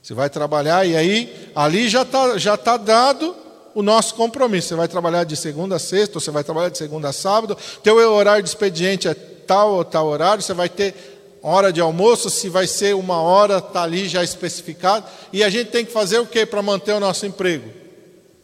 Você 0.00 0.14
vai 0.14 0.30
trabalhar 0.30 0.86
e 0.86 0.96
aí 0.96 1.50
ali 1.52 1.88
já 1.88 2.02
está 2.02 2.38
já 2.38 2.56
tá 2.56 2.76
dado 2.76 3.34
o 3.74 3.82
nosso 3.82 4.14
compromisso. 4.14 4.68
Você 4.68 4.74
vai 4.74 4.88
trabalhar 4.88 5.24
de 5.24 5.36
segunda 5.36 5.76
a 5.76 5.78
sexta, 5.78 6.18
ou 6.18 6.20
você 6.20 6.30
vai 6.30 6.44
trabalhar 6.44 6.68
de 6.68 6.78
segunda 6.78 7.08
a 7.08 7.12
sábado, 7.12 7.56
teu 7.82 7.96
horário 7.96 8.42
de 8.42 8.48
expediente 8.48 9.08
é 9.08 9.14
tal 9.14 9.74
ou 9.74 9.84
tal 9.84 10.06
horário, 10.06 10.42
você 10.42 10.54
vai 10.54 10.68
ter 10.68 10.94
hora 11.42 11.72
de 11.72 11.80
almoço, 11.80 12.30
se 12.30 12.48
vai 12.48 12.66
ser 12.66 12.94
uma 12.94 13.20
hora, 13.20 13.58
está 13.58 13.82
ali 13.82 14.08
já 14.08 14.22
especificado. 14.22 15.06
E 15.32 15.42
a 15.42 15.50
gente 15.50 15.70
tem 15.70 15.84
que 15.84 15.92
fazer 15.92 16.18
o 16.18 16.26
que 16.26 16.44
para 16.46 16.62
manter 16.62 16.92
o 16.92 17.00
nosso 17.00 17.26
emprego? 17.26 17.70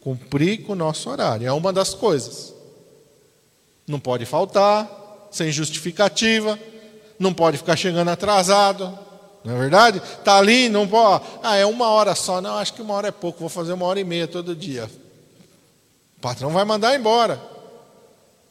Cumprir 0.01 0.63
com 0.63 0.73
o 0.73 0.75
nosso 0.75 1.09
horário. 1.09 1.47
É 1.47 1.51
uma 1.51 1.71
das 1.71 1.93
coisas. 1.93 2.53
Não 3.87 3.99
pode 3.99 4.25
faltar, 4.25 4.89
sem 5.31 5.51
justificativa, 5.51 6.59
não 7.17 7.33
pode 7.33 7.57
ficar 7.57 7.75
chegando 7.75 8.09
atrasado. 8.09 8.97
Não 9.43 9.55
é 9.55 9.59
verdade? 9.59 9.99
Está 9.99 10.37
ali, 10.37 10.67
não 10.67 10.87
pode. 10.87 11.23
Ah, 11.41 11.55
é 11.55 11.65
uma 11.65 11.89
hora 11.89 12.13
só. 12.15 12.41
Não, 12.41 12.57
acho 12.57 12.73
que 12.73 12.81
uma 12.81 12.93
hora 12.95 13.07
é 13.07 13.11
pouco, 13.11 13.39
vou 13.39 13.49
fazer 13.49 13.71
uma 13.73 13.85
hora 13.85 13.99
e 13.99 14.03
meia 14.03 14.27
todo 14.27 14.55
dia. 14.55 14.89
O 16.17 16.21
patrão 16.21 16.49
vai 16.49 16.65
mandar 16.65 16.95
embora. 16.95 17.41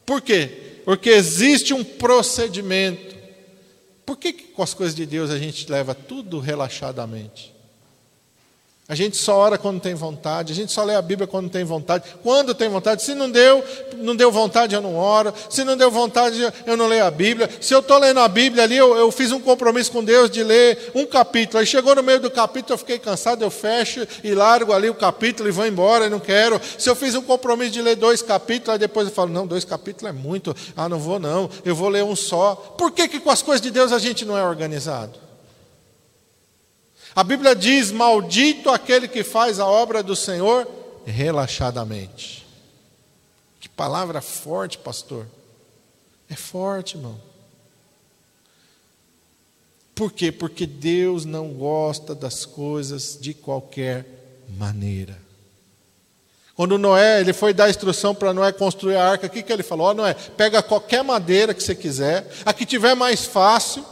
Por 0.04 0.22
quê? 0.22 0.82
Porque 0.84 1.10
existe 1.10 1.74
um 1.74 1.82
procedimento. 1.82 3.16
Por 4.04 4.16
que, 4.16 4.32
que 4.32 4.44
com 4.44 4.62
as 4.62 4.72
coisas 4.72 4.94
de 4.94 5.04
Deus 5.04 5.30
a 5.30 5.38
gente 5.38 5.70
leva 5.70 5.94
tudo 5.94 6.38
relaxadamente? 6.38 7.55
A 8.88 8.94
gente 8.94 9.16
só 9.16 9.36
ora 9.36 9.58
quando 9.58 9.80
tem 9.80 9.94
vontade, 9.94 10.52
a 10.52 10.54
gente 10.54 10.70
só 10.70 10.84
lê 10.84 10.94
a 10.94 11.02
Bíblia 11.02 11.26
quando 11.26 11.50
tem 11.50 11.64
vontade. 11.64 12.04
Quando 12.22 12.54
tem 12.54 12.68
vontade, 12.68 13.02
se 13.02 13.16
não 13.16 13.28
deu, 13.28 13.64
não 13.96 14.14
deu 14.14 14.30
vontade, 14.30 14.76
eu 14.76 14.80
não 14.80 14.94
oro. 14.94 15.34
Se 15.50 15.64
não 15.64 15.76
deu 15.76 15.90
vontade, 15.90 16.40
eu 16.64 16.76
não 16.76 16.86
leio 16.86 17.04
a 17.04 17.10
Bíblia. 17.10 17.50
Se 17.60 17.74
eu 17.74 17.80
estou 17.80 17.98
lendo 17.98 18.20
a 18.20 18.28
Bíblia 18.28 18.62
ali, 18.62 18.76
eu, 18.76 18.94
eu, 18.94 19.10
fiz 19.10 19.32
um 19.32 19.40
compromisso 19.40 19.90
com 19.90 20.04
Deus 20.04 20.30
de 20.30 20.44
ler 20.44 20.92
um 20.94 21.04
capítulo. 21.04 21.58
Aí 21.58 21.66
chegou 21.66 21.96
no 21.96 22.02
meio 22.02 22.20
do 22.20 22.30
capítulo, 22.30 22.74
eu 22.74 22.78
fiquei 22.78 22.96
cansado, 22.96 23.42
eu 23.42 23.50
fecho 23.50 24.06
e 24.22 24.32
largo 24.34 24.72
ali 24.72 24.88
o 24.88 24.94
capítulo 24.94 25.48
e 25.48 25.52
vou 25.52 25.66
embora, 25.66 26.06
e 26.06 26.08
não 26.08 26.20
quero. 26.20 26.60
Se 26.78 26.88
eu 26.88 26.94
fiz 26.94 27.16
um 27.16 27.22
compromisso 27.22 27.72
de 27.72 27.82
ler 27.82 27.96
dois 27.96 28.22
capítulos, 28.22 28.74
aí 28.74 28.78
depois 28.78 29.08
eu 29.08 29.12
falo, 29.12 29.30
não, 29.30 29.48
dois 29.48 29.64
capítulos 29.64 30.14
é 30.14 30.16
muito. 30.16 30.54
Ah, 30.76 30.88
não 30.88 31.00
vou 31.00 31.18
não, 31.18 31.50
eu 31.64 31.74
vou 31.74 31.88
ler 31.88 32.04
um 32.04 32.14
só. 32.14 32.54
Por 32.54 32.92
que, 32.92 33.08
que 33.08 33.18
com 33.18 33.30
as 33.30 33.42
coisas 33.42 33.60
de 33.60 33.72
Deus 33.72 33.90
a 33.90 33.98
gente 33.98 34.24
não 34.24 34.38
é 34.38 34.44
organizado? 34.44 35.25
A 37.16 37.24
Bíblia 37.24 37.56
diz: 37.56 37.90
Maldito 37.90 38.68
aquele 38.68 39.08
que 39.08 39.24
faz 39.24 39.58
a 39.58 39.64
obra 39.64 40.02
do 40.02 40.14
Senhor 40.14 40.68
relaxadamente. 41.06 42.46
Que 43.58 43.70
palavra 43.70 44.20
forte, 44.20 44.76
pastor. 44.76 45.26
É 46.28 46.36
forte, 46.36 46.98
irmão. 46.98 47.18
Por 49.94 50.12
quê? 50.12 50.30
Porque 50.30 50.66
Deus 50.66 51.24
não 51.24 51.48
gosta 51.54 52.14
das 52.14 52.44
coisas 52.44 53.16
de 53.18 53.32
qualquer 53.32 54.04
maneira. 54.58 55.16
Quando 56.54 56.76
Noé, 56.76 57.20
ele 57.20 57.32
foi 57.32 57.54
dar 57.54 57.70
instrução 57.70 58.14
para 58.14 58.34
Noé 58.34 58.52
construir 58.52 58.96
a 58.96 59.10
arca, 59.10 59.26
o 59.26 59.30
que, 59.30 59.42
que 59.42 59.52
ele 59.52 59.62
falou? 59.62 59.86
Ó, 59.86 59.90
oh, 59.90 59.94
Noé, 59.94 60.12
pega 60.12 60.62
qualquer 60.62 61.02
madeira 61.02 61.54
que 61.54 61.62
você 61.62 61.74
quiser, 61.74 62.30
a 62.44 62.52
que 62.52 62.66
tiver 62.66 62.94
mais 62.94 63.24
fácil, 63.24 63.84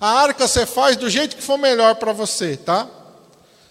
a 0.00 0.08
arca 0.08 0.46
você 0.46 0.64
faz 0.64 0.96
do 0.96 1.10
jeito 1.10 1.36
que 1.36 1.42
for 1.42 1.58
melhor 1.58 1.96
para 1.96 2.12
você, 2.12 2.56
tá? 2.56 2.88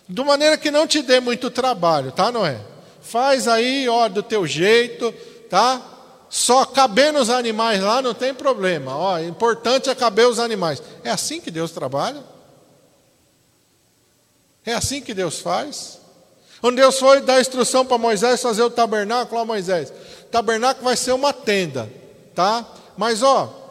De 0.08 0.24
maneira 0.24 0.58
que 0.58 0.72
não 0.72 0.88
te 0.88 1.02
dê 1.02 1.20
muito 1.20 1.50
trabalho, 1.50 2.12
tá, 2.12 2.32
Noé? 2.32 2.60
Faz 3.02 3.48
aí, 3.48 3.88
ó, 3.88 4.08
do 4.08 4.24
teu 4.24 4.46
jeito, 4.46 5.13
tá? 5.50 5.82
Só 6.30 6.66
cabendo 6.66 7.20
os 7.20 7.30
animais 7.30 7.82
lá 7.82 8.02
não 8.02 8.13
tem 8.13 8.34
problema. 8.34 8.96
Ó, 8.96 9.20
importante 9.20 9.90
é 9.90 9.96
caber 9.96 10.28
os 10.28 10.40
animais. 10.40 10.82
É 11.04 11.10
assim 11.10 11.40
que 11.40 11.50
Deus 11.50 11.72
trabalha? 11.72 12.22
É 14.66 14.74
assim 14.74 15.02
que 15.02 15.13
Deus 15.13 15.40
faz? 15.40 16.00
Quando 16.60 16.76
Deus 16.76 17.00
foi 17.00 17.22
dar 17.22 17.40
instrução 17.40 17.86
para 17.86 17.98
Moisés 17.98 18.42
fazer 18.42 18.63
o 18.63 18.70
tabernáculo, 18.70 19.40
ó 19.40 19.46
Moisés, 19.46 19.94
tabernáculo 20.32 20.86
vai 20.86 20.98
ser 20.98 21.13
uma 21.13 21.32
tenda, 21.32 21.90
tá? 22.36 22.66
Mas 22.98 23.22
ó, 23.24 23.66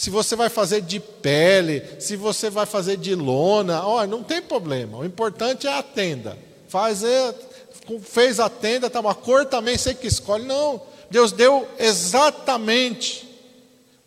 se 0.00 0.08
você 0.08 0.34
vai 0.34 0.48
fazer 0.48 0.80
de 0.80 0.98
pele, 0.98 1.82
se 2.00 2.16
você 2.16 2.48
vai 2.48 2.64
fazer 2.64 2.96
de 2.96 3.14
lona, 3.14 3.86
ó, 3.86 4.06
não 4.06 4.22
tem 4.22 4.40
problema. 4.40 4.96
O 4.96 5.04
importante 5.04 5.66
é 5.66 5.78
a 5.78 5.82
tenda. 5.82 6.38
Fazer, 6.68 7.34
fez 8.00 8.40
a 8.40 8.48
tenda, 8.48 8.88
tá, 8.88 8.98
a 9.00 9.14
cor 9.14 9.44
também 9.44 9.76
você 9.76 9.92
que 9.92 10.06
escolhe. 10.06 10.46
Não, 10.46 10.80
Deus 11.10 11.32
deu 11.32 11.68
exatamente 11.78 13.28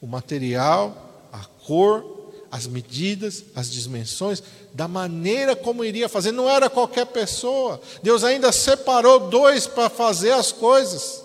o 0.02 0.08
material, 0.08 1.30
a 1.32 1.46
cor, 1.64 2.32
as 2.50 2.66
medidas, 2.66 3.44
as 3.56 3.70
dimensões, 3.70 4.42
da 4.74 4.88
maneira 4.88 5.56
como 5.56 5.86
iria 5.86 6.10
fazer. 6.10 6.32
Não 6.32 6.50
era 6.50 6.72
qualquer 6.72 7.06
pessoa. 7.06 7.80
Deus 8.02 8.24
ainda 8.24 8.52
separou 8.52 9.30
dois 9.30 9.68
para 9.68 9.92
fazer 9.92 10.32
as 10.32 10.52
coisas. 10.52 11.23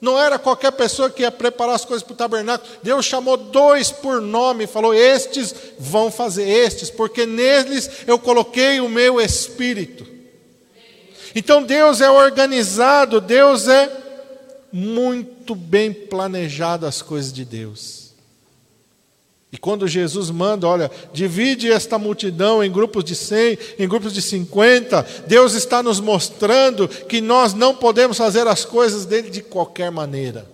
Não 0.00 0.18
era 0.18 0.38
qualquer 0.38 0.72
pessoa 0.72 1.10
que 1.10 1.22
ia 1.22 1.30
preparar 1.30 1.74
as 1.74 1.84
coisas 1.84 2.02
para 2.02 2.14
o 2.14 2.16
tabernáculo. 2.16 2.70
Deus 2.82 3.04
chamou 3.04 3.36
dois 3.36 3.90
por 3.90 4.20
nome 4.20 4.64
e 4.64 4.66
falou: 4.66 4.94
Estes 4.94 5.54
vão 5.78 6.10
fazer 6.10 6.48
estes, 6.48 6.88
porque 6.88 7.26
neles 7.26 7.90
eu 8.06 8.18
coloquei 8.18 8.80
o 8.80 8.88
meu 8.88 9.20
espírito. 9.20 10.06
Então 11.34 11.62
Deus 11.62 12.00
é 12.00 12.10
organizado, 12.10 13.20
Deus 13.20 13.68
é 13.68 13.90
muito 14.72 15.54
bem 15.54 15.92
planejado 15.92 16.86
as 16.86 17.02
coisas 17.02 17.32
de 17.32 17.44
Deus. 17.44 17.99
E 19.52 19.58
quando 19.58 19.88
Jesus 19.88 20.30
manda, 20.30 20.66
olha, 20.66 20.90
divide 21.12 21.70
esta 21.72 21.98
multidão 21.98 22.62
em 22.62 22.70
grupos 22.70 23.02
de 23.02 23.16
100, 23.16 23.58
em 23.80 23.88
grupos 23.88 24.12
de 24.12 24.22
50, 24.22 25.04
Deus 25.26 25.54
está 25.54 25.82
nos 25.82 25.98
mostrando 25.98 26.86
que 26.86 27.20
nós 27.20 27.52
não 27.52 27.74
podemos 27.74 28.16
fazer 28.16 28.46
as 28.46 28.64
coisas 28.64 29.04
dele 29.04 29.28
de 29.28 29.42
qualquer 29.42 29.90
maneira. 29.90 30.48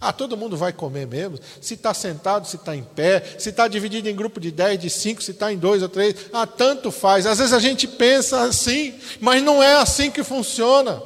Ah, 0.00 0.12
todo 0.12 0.36
mundo 0.36 0.56
vai 0.56 0.72
comer 0.72 1.06
mesmo? 1.06 1.38
Se 1.60 1.74
está 1.74 1.94
sentado, 1.94 2.46
se 2.46 2.56
está 2.56 2.74
em 2.76 2.82
pé, 2.82 3.36
se 3.38 3.50
está 3.50 3.68
dividido 3.68 4.08
em 4.08 4.16
grupo 4.16 4.40
de 4.40 4.50
10, 4.50 4.80
de 4.80 4.90
5, 4.90 5.22
se 5.22 5.30
está 5.32 5.52
em 5.52 5.56
dois 5.56 5.80
ou 5.80 5.88
três, 5.88 6.14
ah, 6.32 6.46
tanto 6.46 6.90
faz. 6.90 7.24
Às 7.24 7.38
vezes 7.38 7.52
a 7.52 7.60
gente 7.60 7.86
pensa 7.86 8.42
assim, 8.42 8.94
mas 9.20 9.42
não 9.42 9.62
é 9.62 9.74
assim 9.76 10.10
que 10.10 10.24
funciona. 10.24 11.00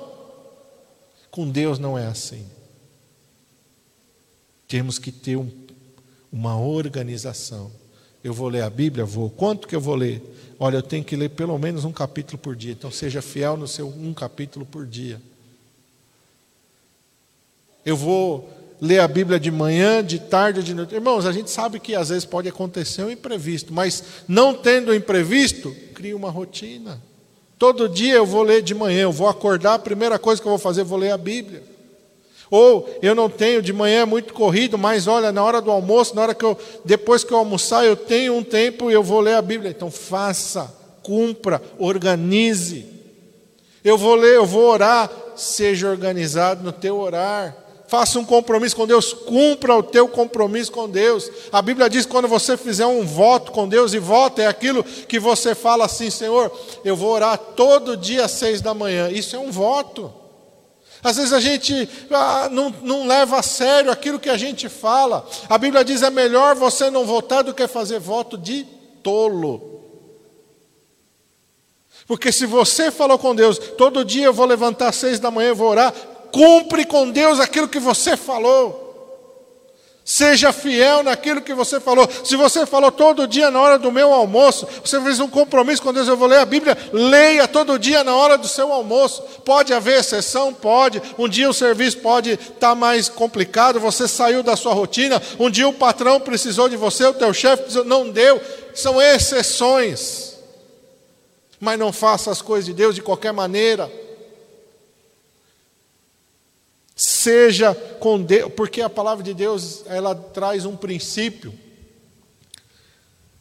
Com 1.30 1.48
Deus 1.50 1.78
não 1.78 1.98
é 1.98 2.06
assim. 2.06 2.46
Temos 4.66 4.98
que 4.98 5.12
ter 5.12 5.36
um 5.36 5.65
uma 6.36 6.60
organização. 6.60 7.70
Eu 8.22 8.34
vou 8.34 8.48
ler 8.48 8.62
a 8.62 8.68
Bíblia? 8.68 9.06
Vou. 9.06 9.30
Quanto 9.30 9.66
que 9.66 9.74
eu 9.74 9.80
vou 9.80 9.94
ler? 9.94 10.22
Olha, 10.58 10.76
eu 10.76 10.82
tenho 10.82 11.02
que 11.02 11.16
ler 11.16 11.30
pelo 11.30 11.58
menos 11.58 11.82
um 11.86 11.92
capítulo 11.92 12.36
por 12.36 12.54
dia. 12.54 12.72
Então 12.72 12.90
seja 12.90 13.22
fiel 13.22 13.56
no 13.56 13.66
seu 13.66 13.88
um 13.88 14.12
capítulo 14.12 14.66
por 14.66 14.84
dia. 14.86 15.18
Eu 17.86 17.96
vou 17.96 18.50
ler 18.78 18.98
a 18.98 19.08
Bíblia 19.08 19.40
de 19.40 19.50
manhã, 19.50 20.04
de 20.04 20.18
tarde, 20.18 20.62
de 20.62 20.74
noite. 20.74 20.94
Irmãos, 20.94 21.24
a 21.24 21.32
gente 21.32 21.50
sabe 21.50 21.80
que 21.80 21.94
às 21.94 22.10
vezes 22.10 22.26
pode 22.26 22.50
acontecer 22.50 23.02
um 23.02 23.10
imprevisto, 23.10 23.72
mas 23.72 24.04
não 24.28 24.52
tendo 24.52 24.94
imprevisto, 24.94 25.74
cria 25.94 26.14
uma 26.14 26.28
rotina. 26.28 27.00
Todo 27.58 27.88
dia 27.88 28.12
eu 28.12 28.26
vou 28.26 28.42
ler 28.42 28.60
de 28.60 28.74
manhã, 28.74 29.04
eu 29.04 29.12
vou 29.12 29.28
acordar, 29.28 29.74
a 29.74 29.78
primeira 29.78 30.18
coisa 30.18 30.42
que 30.42 30.46
eu 30.46 30.52
vou 30.52 30.58
fazer, 30.58 30.82
eu 30.82 30.86
vou 30.86 30.98
ler 30.98 31.12
a 31.12 31.16
Bíblia. 31.16 31.75
Ou 32.50 32.88
eu 33.02 33.14
não 33.14 33.28
tenho, 33.28 33.60
de 33.60 33.72
manhã 33.72 34.02
é 34.02 34.04
muito 34.04 34.32
corrido, 34.32 34.78
mas 34.78 35.06
olha, 35.06 35.32
na 35.32 35.42
hora 35.42 35.60
do 35.60 35.70
almoço, 35.70 36.14
na 36.14 36.22
hora 36.22 36.34
que 36.34 36.44
eu, 36.44 36.56
depois 36.84 37.24
que 37.24 37.32
eu 37.32 37.38
almoçar, 37.38 37.84
eu 37.84 37.96
tenho 37.96 38.34
um 38.34 38.42
tempo 38.42 38.90
e 38.90 38.94
eu 38.94 39.02
vou 39.02 39.20
ler 39.20 39.34
a 39.34 39.42
Bíblia. 39.42 39.70
Então 39.70 39.90
faça, 39.90 40.72
cumpra, 41.02 41.60
organize. 41.78 42.86
Eu 43.82 43.98
vou 43.98 44.14
ler, 44.14 44.36
eu 44.36 44.46
vou 44.46 44.68
orar, 44.68 45.10
seja 45.34 45.88
organizado 45.88 46.62
no 46.62 46.72
teu 46.72 46.98
orar. 46.98 47.56
Faça 47.88 48.18
um 48.18 48.24
compromisso 48.24 48.74
com 48.74 48.84
Deus, 48.86 49.12
cumpra 49.12 49.76
o 49.76 49.82
teu 49.82 50.08
compromisso 50.08 50.72
com 50.72 50.88
Deus. 50.88 51.30
A 51.52 51.62
Bíblia 51.62 51.88
diz 51.88 52.04
que 52.04 52.10
quando 52.10 52.26
você 52.26 52.56
fizer 52.56 52.86
um 52.86 53.06
voto 53.06 53.52
com 53.52 53.68
Deus, 53.68 53.94
e 53.94 54.00
voto 54.00 54.40
é 54.40 54.46
aquilo 54.46 54.82
que 54.82 55.20
você 55.20 55.54
fala 55.54 55.84
assim, 55.84 56.10
Senhor, 56.10 56.50
eu 56.84 56.96
vou 56.96 57.10
orar 57.10 57.38
todo 57.38 57.96
dia 57.96 58.24
às 58.24 58.32
seis 58.32 58.60
da 58.60 58.74
manhã. 58.74 59.08
Isso 59.08 59.36
é 59.36 59.38
um 59.38 59.52
voto. 59.52 60.12
Às 61.06 61.18
vezes 61.18 61.32
a 61.32 61.38
gente 61.38 61.88
ah, 62.10 62.48
não, 62.50 62.74
não 62.82 63.06
leva 63.06 63.38
a 63.38 63.42
sério 63.42 63.92
aquilo 63.92 64.18
que 64.18 64.28
a 64.28 64.36
gente 64.36 64.68
fala. 64.68 65.24
A 65.48 65.56
Bíblia 65.56 65.84
diz: 65.84 66.02
é 66.02 66.10
melhor 66.10 66.56
você 66.56 66.90
não 66.90 67.06
votar 67.06 67.44
do 67.44 67.54
que 67.54 67.68
fazer 67.68 68.00
voto 68.00 68.36
de 68.36 68.64
tolo. 69.04 69.84
Porque 72.08 72.32
se 72.32 72.44
você 72.44 72.90
falou 72.90 73.20
com 73.20 73.36
Deus, 73.36 73.56
todo 73.56 74.04
dia 74.04 74.24
eu 74.24 74.32
vou 74.32 74.46
levantar 74.46 74.88
às 74.88 74.96
seis 74.96 75.20
da 75.20 75.30
manhã 75.30 75.50
e 75.50 75.54
vou 75.54 75.70
orar, 75.70 75.94
cumpre 76.32 76.84
com 76.84 77.08
Deus 77.08 77.38
aquilo 77.38 77.68
que 77.68 77.78
você 77.78 78.16
falou. 78.16 78.85
Seja 80.08 80.52
fiel 80.52 81.02
naquilo 81.02 81.42
que 81.42 81.52
você 81.52 81.80
falou. 81.80 82.08
Se 82.22 82.36
você 82.36 82.64
falou 82.64 82.92
todo 82.92 83.26
dia 83.26 83.50
na 83.50 83.60
hora 83.60 83.76
do 83.76 83.90
meu 83.90 84.14
almoço, 84.14 84.64
você 84.84 85.00
fez 85.00 85.18
um 85.18 85.28
compromisso 85.28 85.82
com 85.82 85.92
Deus, 85.92 86.06
eu 86.06 86.16
vou 86.16 86.28
ler 86.28 86.38
a 86.38 86.44
Bíblia, 86.44 86.78
leia 86.92 87.48
todo 87.48 87.76
dia 87.76 88.04
na 88.04 88.14
hora 88.14 88.38
do 88.38 88.46
seu 88.46 88.72
almoço. 88.72 89.20
Pode 89.44 89.74
haver 89.74 89.98
exceção? 89.98 90.54
Pode. 90.54 91.02
Um 91.18 91.28
dia 91.28 91.50
o 91.50 91.52
serviço 91.52 91.98
pode 91.98 92.34
estar 92.34 92.54
tá 92.56 92.74
mais 92.76 93.08
complicado, 93.08 93.80
você 93.80 94.06
saiu 94.06 94.44
da 94.44 94.54
sua 94.54 94.72
rotina. 94.72 95.20
Um 95.40 95.50
dia 95.50 95.66
o 95.66 95.72
patrão 95.72 96.20
precisou 96.20 96.68
de 96.68 96.76
você, 96.76 97.04
o 97.06 97.12
teu 97.12 97.34
chefe 97.34 97.64
precisou, 97.64 97.84
não 97.84 98.08
deu. 98.08 98.40
São 98.76 99.02
exceções. 99.02 100.36
Mas 101.58 101.80
não 101.80 101.92
faça 101.92 102.30
as 102.30 102.40
coisas 102.40 102.66
de 102.66 102.72
Deus 102.72 102.94
de 102.94 103.02
qualquer 103.02 103.32
maneira. 103.32 103.90
Seja 106.96 107.74
com 108.00 108.22
Deus, 108.22 108.50
porque 108.54 108.80
a 108.80 108.88
palavra 108.88 109.22
de 109.22 109.34
Deus, 109.34 109.84
ela 109.84 110.14
traz 110.14 110.64
um 110.64 110.74
princípio. 110.74 111.52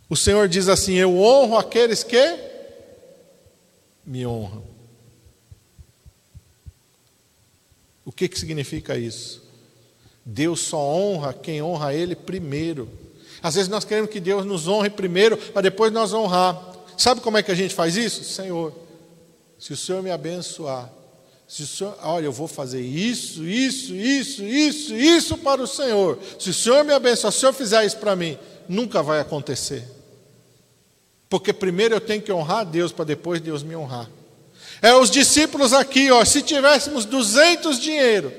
O 0.09 0.15
Senhor 0.17 0.49
diz 0.49 0.67
assim: 0.67 0.95
Eu 0.95 1.17
honro 1.17 1.57
aqueles 1.57 2.03
que 2.03 2.37
me 4.05 4.27
honram. 4.27 4.63
O 8.03 8.11
que, 8.11 8.27
que 8.27 8.37
significa 8.37 8.97
isso? 8.97 9.41
Deus 10.25 10.59
só 10.59 10.77
honra 10.77 11.33
quem 11.33 11.61
honra 11.61 11.93
Ele 11.93 12.15
primeiro. 12.15 12.89
Às 13.41 13.55
vezes 13.55 13.69
nós 13.69 13.85
queremos 13.85 14.09
que 14.09 14.19
Deus 14.19 14.45
nos 14.45 14.67
honre 14.67 14.89
primeiro, 14.89 15.37
para 15.37 15.61
depois 15.61 15.93
nós 15.93 16.13
honrar. 16.13 16.73
Sabe 16.97 17.21
como 17.21 17.37
é 17.37 17.43
que 17.43 17.51
a 17.51 17.55
gente 17.55 17.73
faz 17.73 17.95
isso? 17.95 18.23
Senhor, 18.23 18.73
se 19.57 19.71
o 19.71 19.77
Senhor 19.77 20.03
me 20.03 20.11
abençoar, 20.11 20.91
se 21.47 21.63
o 21.63 21.67
senhor, 21.67 21.95
olha, 22.01 22.25
eu 22.25 22.31
vou 22.31 22.47
fazer 22.47 22.81
isso, 22.81 23.43
isso, 23.43 23.93
isso, 23.93 24.43
isso, 24.43 24.95
isso 24.95 25.37
para 25.37 25.61
o 25.61 25.67
Senhor. 25.67 26.17
Se 26.39 26.49
o 26.49 26.53
Senhor 26.53 26.83
me 26.83 26.91
abençoar, 26.91 27.31
se 27.31 27.37
o 27.37 27.39
Senhor 27.41 27.53
fizer 27.53 27.85
isso 27.85 27.97
para 27.97 28.15
mim, 28.15 28.37
nunca 28.67 29.03
vai 29.03 29.19
acontecer. 29.19 29.83
Porque 31.29 31.53
primeiro 31.53 31.95
eu 31.95 32.01
tenho 32.01 32.21
que 32.21 32.31
honrar 32.31 32.59
a 32.59 32.63
Deus 32.63 32.91
para 32.91 33.05
depois 33.05 33.39
Deus 33.39 33.61
me 33.61 33.75
honrar. 33.75 34.09
É 34.81 34.93
os 34.95 35.09
discípulos 35.09 35.71
aqui, 35.71 36.11
ó, 36.11 36.25
se 36.25 36.41
tivéssemos 36.41 37.05
200 37.05 37.79
dinheiro, 37.79 38.33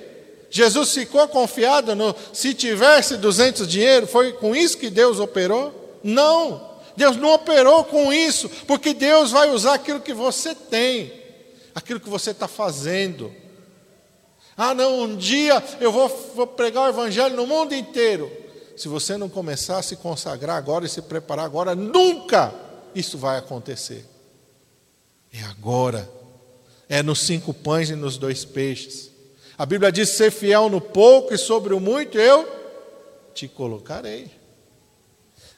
Jesus 0.50 0.92
ficou 0.92 1.26
confiado 1.28 1.94
no 1.94 2.14
se 2.32 2.54
tivesse 2.54 3.16
200 3.16 3.68
dinheiro, 3.68 4.06
foi 4.06 4.32
com 4.32 4.54
isso 4.54 4.78
que 4.78 4.90
Deus 4.90 5.20
operou? 5.20 5.98
Não. 6.02 6.74
Deus 6.96 7.16
não 7.16 7.32
operou 7.34 7.84
com 7.84 8.12
isso, 8.12 8.48
porque 8.66 8.94
Deus 8.94 9.30
vai 9.30 9.50
usar 9.50 9.74
aquilo 9.74 10.00
que 10.00 10.14
você 10.14 10.54
tem 10.54 11.25
aquilo 11.76 12.00
que 12.00 12.08
você 12.08 12.30
está 12.30 12.48
fazendo. 12.48 13.30
Ah, 14.56 14.74
não, 14.74 15.02
um 15.02 15.14
dia 15.14 15.62
eu 15.78 15.92
vou, 15.92 16.08
vou 16.34 16.46
pregar 16.46 16.84
o 16.84 16.88
Evangelho 16.88 17.36
no 17.36 17.46
mundo 17.46 17.74
inteiro. 17.74 18.32
Se 18.74 18.88
você 18.88 19.18
não 19.18 19.28
começar 19.28 19.78
a 19.78 19.82
se 19.82 19.96
consagrar 19.96 20.56
agora 20.56 20.86
e 20.86 20.88
se 20.88 21.02
preparar 21.02 21.44
agora, 21.44 21.74
nunca 21.74 22.54
isso 22.94 23.18
vai 23.18 23.36
acontecer. 23.38 24.06
É 25.30 25.42
agora. 25.42 26.10
É 26.88 27.02
nos 27.02 27.20
cinco 27.20 27.52
pães 27.52 27.90
e 27.90 27.94
nos 27.94 28.16
dois 28.16 28.44
peixes. 28.44 29.10
A 29.58 29.66
Bíblia 29.66 29.92
diz: 29.92 30.08
ser 30.10 30.30
fiel 30.30 30.70
no 30.70 30.80
pouco 30.80 31.34
e 31.34 31.38
sobre 31.38 31.74
o 31.74 31.80
muito 31.80 32.16
eu 32.16 32.48
te 33.34 33.46
colocarei. 33.46 34.30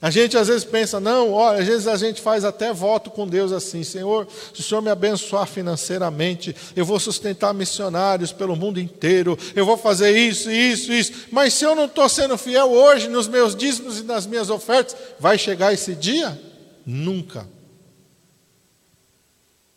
A 0.00 0.10
gente 0.10 0.38
às 0.38 0.46
vezes 0.46 0.64
pensa, 0.64 1.00
não, 1.00 1.32
olha, 1.32 1.60
às 1.60 1.66
vezes 1.66 1.88
a 1.88 1.96
gente 1.96 2.20
faz 2.20 2.44
até 2.44 2.72
voto 2.72 3.10
com 3.10 3.26
Deus 3.26 3.50
assim, 3.50 3.82
Senhor, 3.82 4.28
se 4.54 4.60
o 4.60 4.62
Senhor 4.62 4.80
me 4.80 4.90
abençoar 4.90 5.44
financeiramente, 5.44 6.54
eu 6.76 6.84
vou 6.84 7.00
sustentar 7.00 7.52
missionários 7.52 8.32
pelo 8.32 8.54
mundo 8.54 8.78
inteiro, 8.78 9.36
eu 9.56 9.66
vou 9.66 9.76
fazer 9.76 10.16
isso, 10.16 10.52
isso, 10.52 10.92
isso. 10.92 11.12
Mas 11.32 11.54
se 11.54 11.64
eu 11.64 11.74
não 11.74 11.86
estou 11.86 12.08
sendo 12.08 12.38
fiel 12.38 12.70
hoje 12.70 13.08
nos 13.08 13.26
meus 13.26 13.56
dízimos 13.56 13.98
e 13.98 14.04
nas 14.04 14.24
minhas 14.24 14.50
ofertas, 14.50 14.96
vai 15.18 15.36
chegar 15.36 15.74
esse 15.74 15.96
dia? 15.96 16.40
Nunca. 16.86 17.48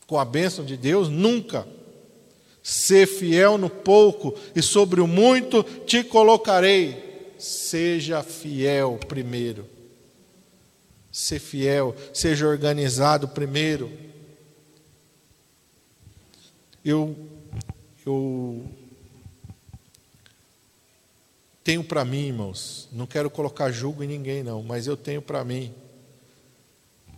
Com 0.06 0.20
a 0.20 0.26
bênção 0.26 0.64
de 0.64 0.78
Deus, 0.78 1.10
nunca. 1.10 1.68
Ser 2.62 3.08
fiel 3.08 3.58
no 3.58 3.72
pouco 3.72 4.36
e 4.56 4.62
sobre 4.62 5.02
o 5.02 5.08
muito 5.08 5.64
te 5.64 6.04
colocarei. 6.04 7.34
Seja 7.40 8.22
fiel 8.22 9.00
primeiro 9.08 9.71
ser 11.12 11.40
fiel, 11.40 11.96
seja 12.14 12.48
organizado 12.48 13.28
primeiro. 13.28 13.92
Eu, 16.84 17.16
eu 18.06 18.66
tenho 21.64 21.84
para 21.84 22.06
mim, 22.06 22.28
irmãos, 22.28 22.88
não 22.92 23.06
quero 23.06 23.30
colocar 23.30 23.72
julgo 23.72 24.04
em 24.04 24.08
ninguém, 24.08 24.42
não, 24.42 24.64
mas 24.64 24.88
eu 24.88 24.96
tenho 24.96 25.22
para 25.22 25.44
mim 25.44 25.74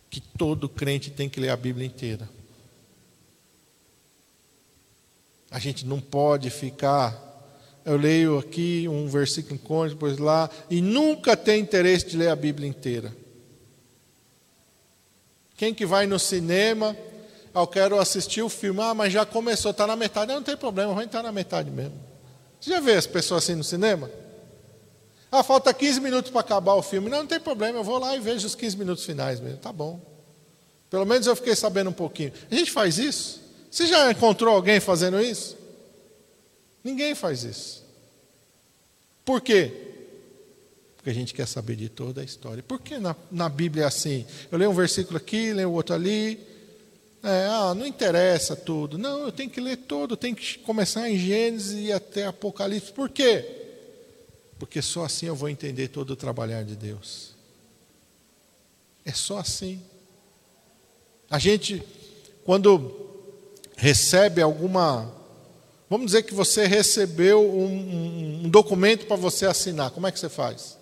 que 0.09 0.19
todo 0.19 0.67
crente 0.67 1.09
tem 1.09 1.29
que 1.29 1.39
ler 1.39 1.49
a 1.49 1.57
Bíblia 1.57 1.87
inteira. 1.87 2.29
A 5.49 5.59
gente 5.59 5.85
não 5.85 6.01
pode 6.01 6.49
ficar. 6.49 7.31
Eu 7.85 7.97
leio 7.97 8.39
aqui 8.39 8.87
um 8.87 9.07
versículo 9.07 9.55
em 9.55 9.57
conta, 9.57 9.89
depois 9.89 10.17
lá, 10.17 10.49
e 10.69 10.81
nunca 10.81 11.37
tem 11.37 11.61
interesse 11.61 12.07
de 12.07 12.17
ler 12.17 12.29
a 12.29 12.35
Bíblia 12.35 12.67
inteira. 12.67 13.22
Quem 15.55 15.73
que 15.73 15.85
vai 15.85 16.07
no 16.07 16.19
cinema, 16.19 16.95
eu 17.53 17.67
quero 17.67 17.99
assistir 17.99 18.41
o 18.41 18.49
filme, 18.49 18.81
ah, 18.81 18.93
mas 18.93 19.13
já 19.13 19.25
começou, 19.25 19.71
está 19.71 19.85
na 19.85 19.95
metade, 19.95 20.27
não, 20.27 20.35
não 20.35 20.43
tem 20.43 20.57
problema, 20.57 20.93
vai 20.93 21.05
entrar 21.05 21.21
na 21.21 21.31
metade 21.31 21.69
mesmo. 21.69 21.99
Você 22.59 22.71
já 22.71 22.79
vê 22.79 22.93
as 22.93 23.05
pessoas 23.05 23.43
assim 23.43 23.55
no 23.55 23.63
cinema? 23.63 24.09
Ah, 25.31 25.43
falta 25.43 25.73
15 25.73 25.99
minutos 25.99 26.31
para 26.31 26.41
acabar 26.41 26.75
o 26.75 26.81
filme. 26.81 27.09
Não, 27.09 27.19
não 27.19 27.27
tem 27.27 27.39
problema, 27.39 27.79
eu 27.79 27.83
vou 27.83 27.97
lá 27.97 28.15
e 28.15 28.19
vejo 28.19 28.45
os 28.45 28.55
15 28.55 28.77
minutos 28.77 29.03
finais 29.03 29.39
mesmo. 29.39 29.57
Tá 29.57 29.73
bom. 29.73 29.99
Pelo 30.89 31.05
menos 31.05 31.25
eu 31.25 31.35
fiquei 31.35 31.55
sabendo 31.55 31.89
um 31.89 31.93
pouquinho. 31.93 32.31
A 32.51 32.55
gente 32.55 32.71
faz 32.71 32.99
isso? 32.99 33.41
Você 33.69 33.87
já 33.87 34.11
encontrou 34.11 34.53
alguém 34.53 34.79
fazendo 34.79 35.19
isso? 35.19 35.57
Ninguém 36.83 37.15
faz 37.15 37.43
isso. 37.43 37.83
Por 39.25 39.41
quê? 39.41 39.92
Porque 41.03 41.09
a 41.09 41.13
gente 41.13 41.33
quer 41.33 41.45
saber 41.45 41.75
de 41.75 41.89
toda 41.89 42.21
a 42.21 42.23
história. 42.23 42.63
Por 42.63 42.79
que 42.79 42.97
na, 42.97 43.13
na 43.29 43.49
Bíblia 43.49 43.83
é 43.83 43.87
assim? 43.87 44.25
Eu 44.49 44.57
leio 44.57 44.71
um 44.71 44.73
versículo 44.73 45.17
aqui, 45.17 45.51
leio 45.51 45.69
outro 45.71 45.93
ali. 45.93 46.39
É, 47.21 47.45
ah, 47.49 47.75
não 47.75 47.85
interessa 47.85 48.55
tudo. 48.55 48.97
Não, 48.97 49.19
eu 49.19 49.31
tenho 49.31 49.49
que 49.49 49.59
ler 49.59 49.77
todo, 49.77 50.15
tenho 50.15 50.35
que 50.35 50.59
começar 50.59 51.09
em 51.09 51.17
Gênesis 51.17 51.87
e 51.87 51.91
até 51.91 52.25
Apocalipse. 52.25 52.93
Por 52.93 53.09
quê? 53.09 53.59
porque 54.63 54.81
só 54.81 55.03
assim 55.03 55.25
eu 55.25 55.35
vou 55.35 55.49
entender 55.49 55.89
todo 55.89 56.11
o 56.11 56.15
trabalhar 56.15 56.63
de 56.63 56.73
Deus. 56.73 57.33
É 59.03 59.11
só 59.11 59.37
assim. 59.37 59.81
A 61.29 61.37
gente, 61.37 61.83
quando 62.45 62.95
recebe 63.75 64.41
alguma. 64.41 65.13
Vamos 65.89 66.05
dizer 66.07 66.23
que 66.23 66.33
você 66.33 66.65
recebeu 66.65 67.41
um, 67.41 68.45
um 68.45 68.49
documento 68.49 69.05
para 69.05 69.17
você 69.17 69.45
assinar, 69.45 69.91
como 69.91 70.07
é 70.07 70.11
que 70.13 70.19
você 70.19 70.29
faz? 70.29 70.77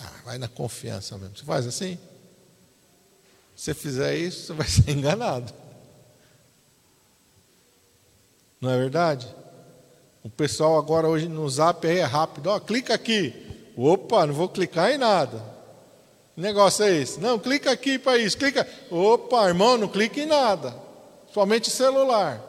Ah, 0.00 0.12
vai 0.24 0.38
na 0.38 0.48
confiança 0.48 1.16
mesmo. 1.18 1.36
Você 1.36 1.44
faz 1.44 1.66
assim? 1.66 1.98
Se 3.54 3.64
você 3.64 3.74
fizer 3.74 4.16
isso, 4.16 4.46
você 4.46 4.52
vai 4.52 4.66
ser 4.68 4.90
enganado. 4.90 5.52
Não 8.60 8.70
é 8.70 8.78
verdade? 8.78 9.26
O 10.22 10.28
pessoal 10.28 10.76
agora 10.76 11.08
hoje 11.08 11.28
no 11.28 11.48
zap 11.48 11.86
é 11.86 12.02
rápido, 12.02 12.48
ó, 12.48 12.58
clica 12.58 12.94
aqui. 12.94 13.32
Opa, 13.76 14.26
não 14.26 14.34
vou 14.34 14.48
clicar 14.48 14.90
em 14.90 14.98
nada. 14.98 15.40
Que 16.34 16.40
negócio 16.40 16.84
é 16.84 16.96
esse? 16.96 17.20
Não, 17.20 17.38
clica 17.38 17.70
aqui 17.70 17.98
para 17.98 18.18
isso, 18.18 18.36
clica. 18.36 18.66
Opa, 18.90 19.46
irmão, 19.46 19.78
não 19.78 19.88
clica 19.88 20.20
em 20.20 20.26
nada. 20.26 20.74
Somente 21.32 21.70
celular. 21.70 22.42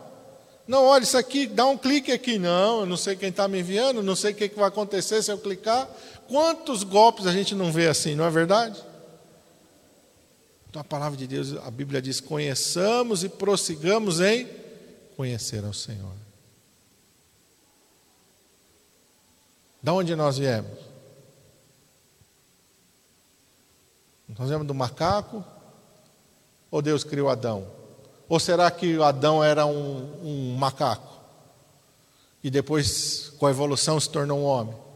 Não, 0.67 0.83
olha, 0.83 1.03
isso 1.03 1.17
aqui, 1.17 1.47
dá 1.47 1.65
um 1.65 1.77
clique 1.77 2.11
aqui. 2.11 2.37
Não, 2.37 2.81
eu 2.81 2.85
não 2.85 2.97
sei 2.97 3.15
quem 3.15 3.29
está 3.29 3.47
me 3.47 3.59
enviando, 3.59 4.03
não 4.03 4.15
sei 4.15 4.31
o 4.33 4.35
que, 4.35 4.49
que 4.49 4.57
vai 4.57 4.67
acontecer 4.67 5.21
se 5.21 5.31
eu 5.31 5.37
clicar. 5.37 5.87
Quantos 6.27 6.83
golpes 6.83 7.25
a 7.25 7.31
gente 7.31 7.55
não 7.55 7.71
vê 7.71 7.87
assim, 7.87 8.15
não 8.15 8.25
é 8.25 8.29
verdade? 8.29 8.83
Então 10.69 10.81
a 10.81 10.83
palavra 10.83 11.17
de 11.17 11.25
Deus, 11.25 11.55
a 11.57 11.71
Bíblia 11.71 12.01
diz: 12.01 12.19
conheçamos 12.19 13.23
e 13.23 13.29
prossigamos 13.29 14.19
em 14.19 14.47
conhecer 15.15 15.63
ao 15.63 15.73
Senhor. 15.73 16.13
Da 19.81 19.93
onde 19.93 20.15
nós 20.15 20.37
viemos? 20.37 20.77
Nós 24.37 24.49
viemos 24.49 24.67
do 24.67 24.73
macaco? 24.73 25.43
Ou 26.69 26.81
Deus 26.81 27.03
criou 27.03 27.29
Adão? 27.29 27.67
Ou 28.27 28.39
será 28.39 28.69
que 28.69 29.01
Adão 29.01 29.41
era 29.41 29.65
um, 29.65 30.21
um 30.21 30.55
macaco? 30.57 31.17
E 32.43 32.49
depois, 32.49 33.29
com 33.39 33.47
a 33.47 33.49
evolução, 33.49 33.99
se 33.99 34.09
tornou 34.09 34.39
um 34.39 34.43
homem? 34.43 34.86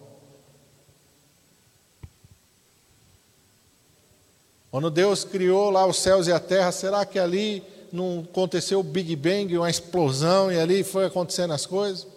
Quando 4.71 4.89
Deus 4.89 5.25
criou 5.25 5.69
lá 5.69 5.85
os 5.85 5.97
céus 5.97 6.27
e 6.27 6.31
a 6.31 6.39
terra, 6.39 6.71
será 6.71 7.05
que 7.05 7.19
ali 7.19 7.61
não 7.91 8.25
aconteceu 8.27 8.79
o 8.79 8.83
Big 8.83 9.13
Bang, 9.17 9.57
uma 9.57 9.69
explosão, 9.69 10.49
e 10.49 10.57
ali 10.57 10.81
foi 10.81 11.05
acontecendo 11.05 11.51
as 11.51 11.65
coisas? 11.65 12.07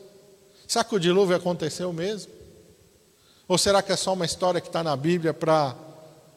Será 0.64 0.85
que 0.85 0.95
o 0.95 1.01
dilúvio 1.01 1.35
aconteceu 1.35 1.93
mesmo? 1.93 2.33
Ou 3.49 3.59
será 3.59 3.83
que 3.83 3.90
é 3.90 3.97
só 3.97 4.12
uma 4.12 4.25
história 4.25 4.61
que 4.61 4.69
está 4.69 4.85
na 4.85 4.97
Bíblia 4.97 5.35
para 5.35 5.77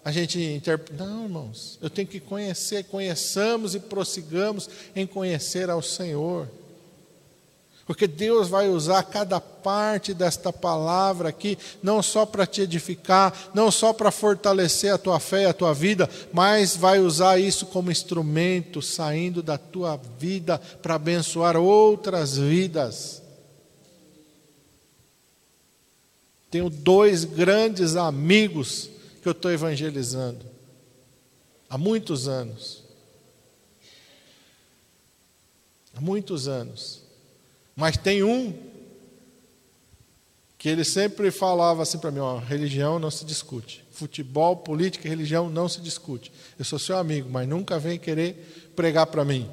a 0.03 0.11
gente 0.11 0.41
interpretar? 0.41 1.07
Não, 1.07 1.25
irmãos, 1.25 1.77
eu 1.83 1.89
tenho 1.89 2.07
que 2.07 2.19
conhecer, 2.19 2.85
conheçamos 2.85 3.75
e 3.75 3.79
prossigamos 3.79 4.67
em 4.95 5.05
conhecer 5.05 5.69
ao 5.69 5.83
Senhor. 5.83 6.49
Porque 7.87 8.05
Deus 8.05 8.49
vai 8.49 8.67
usar 8.67 9.01
cada 9.03 9.39
parte 9.39 10.13
desta 10.13 10.51
palavra 10.51 11.29
aqui, 11.29 11.57
não 11.81 12.03
só 12.03 12.25
para 12.25 12.45
te 12.45 12.61
edificar, 12.61 13.33
não 13.53 13.71
só 13.71 13.93
para 13.93 14.11
fortalecer 14.11 14.93
a 14.93 14.97
tua 14.97 15.21
fé 15.21 15.43
e 15.43 15.45
a 15.45 15.53
tua 15.53 15.73
vida, 15.73 16.09
mas 16.33 16.75
vai 16.75 16.99
usar 16.99 17.39
isso 17.39 17.65
como 17.67 17.89
instrumento 17.89 18.81
saindo 18.81 19.41
da 19.41 19.57
tua 19.57 19.97
vida 20.19 20.59
para 20.81 20.95
abençoar 20.95 21.55
outras 21.55 22.37
vidas. 22.37 23.21
Tenho 26.51 26.69
dois 26.69 27.23
grandes 27.23 27.95
amigos 27.95 28.89
que 29.21 29.27
eu 29.29 29.31
estou 29.31 29.49
evangelizando 29.49 30.45
há 31.69 31.77
muitos 31.77 32.27
anos. 32.27 32.83
Há 35.95 36.01
muitos 36.01 36.49
anos. 36.49 37.06
Mas 37.77 37.95
tem 37.95 38.23
um 38.23 38.51
que 40.57 40.67
ele 40.67 40.83
sempre 40.83 41.29
falava 41.29 41.83
assim 41.83 41.99
para 41.99 42.09
mim: 42.09 42.19
ó, 42.19 42.39
religião 42.39 42.97
não 42.97 43.11
se 43.11 43.23
discute. 43.23 43.85
Futebol, 43.91 44.57
política 44.57 45.07
e 45.07 45.09
religião 45.09 45.47
não 45.47 45.69
se 45.69 45.79
discute. 45.79 46.31
Eu 46.57 46.65
sou 46.65 46.79
seu 46.79 46.97
amigo, 46.97 47.29
mas 47.29 47.47
nunca 47.47 47.77
vem 47.77 47.99
querer 47.99 48.73
pregar 48.75 49.05
para 49.05 49.23
mim. 49.23 49.47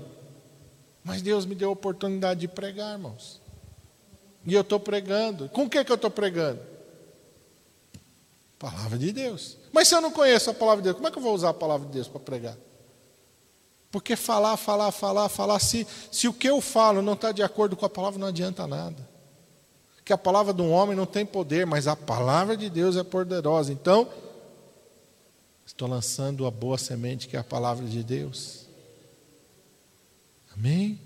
Mas 1.05 1.21
Deus 1.21 1.45
me 1.45 1.55
deu 1.55 1.69
a 1.69 1.73
oportunidade 1.73 2.41
de 2.41 2.49
pregar, 2.49 2.95
irmãos. 2.95 3.43
E 4.47 4.55
eu 4.55 4.63
estou 4.63 4.81
pregando. 4.81 5.51
Com 5.51 5.65
o 5.65 5.71
que, 5.71 5.85
que 5.85 5.93
eu 5.93 5.97
estou 5.97 6.11
pregando? 6.11 6.61
Palavra 8.59 8.99
de 8.99 9.13
Deus. 9.13 9.59
Mas 9.71 9.89
se 9.89 9.95
eu 9.95 10.01
não 10.01 10.11
conheço 10.11 10.49
a 10.49 10.55
palavra 10.55 10.81
de 10.81 10.85
Deus, 10.85 10.97
como 10.97 11.09
é 11.09 11.11
que 11.11 11.19
eu 11.19 11.23
vou 11.23 11.35
usar 11.35 11.51
a 11.51 11.55
palavra 11.55 11.87
de 11.87 11.93
Deus 11.93 12.09
para 12.09 12.21
pregar? 12.21 12.57
Porque 13.95 14.17
falar, 14.17 14.57
falar, 14.57 14.91
falar, 14.91 15.29
falar, 15.29 15.61
se, 15.61 15.87
se 16.11 16.27
o 16.27 16.33
que 16.33 16.49
eu 16.49 16.61
falo 16.61 17.01
não 17.01 17.13
está 17.13 17.31
de 17.31 17.45
acordo 17.45 17.77
com 17.77 17.87
a 17.87 17.89
palavra, 17.89 18.19
não 18.19 18.27
adianta 18.27 18.67
nada. 18.67 19.09
Que 20.05 20.13
a 20.13 20.19
palavra 20.19 20.53
de 20.53 20.61
um 20.61 20.73
homem 20.73 20.97
não 20.97 21.07
tem 21.07 21.25
poder, 21.25 21.65
mas 21.65 21.87
a 21.87 21.95
palavra 21.95 22.57
de 22.57 22.69
Deus 22.69 22.97
é 22.97 23.05
poderosa. 23.05 23.73
Então, 23.73 24.09
estou 25.65 25.87
lançando 25.87 26.45
a 26.45 26.51
boa 26.51 26.77
semente 26.77 27.29
que 27.29 27.37
é 27.37 27.39
a 27.39 27.45
palavra 27.45 27.87
de 27.87 28.03
Deus. 28.03 28.67
Amém? 30.57 31.01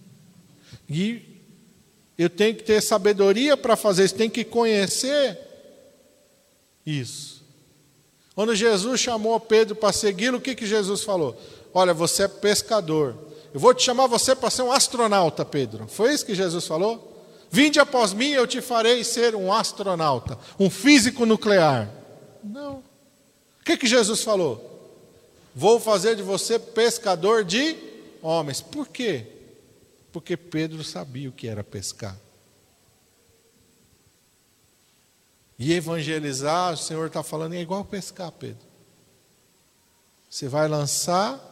E 0.88 1.42
eu 2.16 2.30
tenho 2.30 2.56
que 2.56 2.64
ter 2.64 2.80
sabedoria 2.80 3.54
para 3.54 3.76
fazer 3.76 4.06
isso, 4.06 4.14
tenho 4.14 4.30
que 4.30 4.44
conhecer 4.44 5.38
isso. 6.86 7.44
Quando 8.34 8.54
Jesus 8.54 8.98
chamou 8.98 9.38
Pedro 9.38 9.76
para 9.76 9.92
segui-lo, 9.92 10.38
o 10.38 10.40
que, 10.40 10.54
que 10.54 10.64
Jesus 10.64 11.02
falou? 11.02 11.38
Olha, 11.72 11.94
você 11.94 12.24
é 12.24 12.28
pescador. 12.28 13.16
Eu 13.52 13.60
vou 13.60 13.72
te 13.74 13.82
chamar 13.82 14.06
você 14.06 14.34
para 14.34 14.50
ser 14.50 14.62
um 14.62 14.72
astronauta, 14.72 15.44
Pedro. 15.44 15.86
Foi 15.88 16.12
isso 16.12 16.24
que 16.24 16.34
Jesus 16.34 16.66
falou? 16.66 17.26
Vinde 17.50 17.80
após 17.80 18.12
mim, 18.12 18.30
eu 18.30 18.46
te 18.46 18.60
farei 18.60 19.02
ser 19.02 19.34
um 19.34 19.52
astronauta, 19.52 20.38
um 20.58 20.68
físico 20.68 21.24
nuclear. 21.24 21.88
Não. 22.44 22.82
O 23.60 23.64
que, 23.64 23.76
que 23.76 23.86
Jesus 23.86 24.22
falou? 24.22 24.64
Vou 25.54 25.80
fazer 25.80 26.14
de 26.14 26.22
você 26.22 26.58
pescador 26.58 27.44
de 27.44 27.76
homens. 28.22 28.60
Por 28.60 28.86
quê? 28.88 29.26
Porque 30.12 30.36
Pedro 30.36 30.84
sabia 30.84 31.28
o 31.28 31.32
que 31.32 31.48
era 31.48 31.64
pescar. 31.64 32.16
E 35.58 35.72
evangelizar, 35.72 36.74
o 36.74 36.76
Senhor 36.76 37.06
está 37.08 37.22
falando, 37.22 37.54
é 37.54 37.60
igual 37.60 37.84
pescar, 37.84 38.30
Pedro. 38.30 38.66
Você 40.30 40.46
vai 40.46 40.68
lançar 40.68 41.47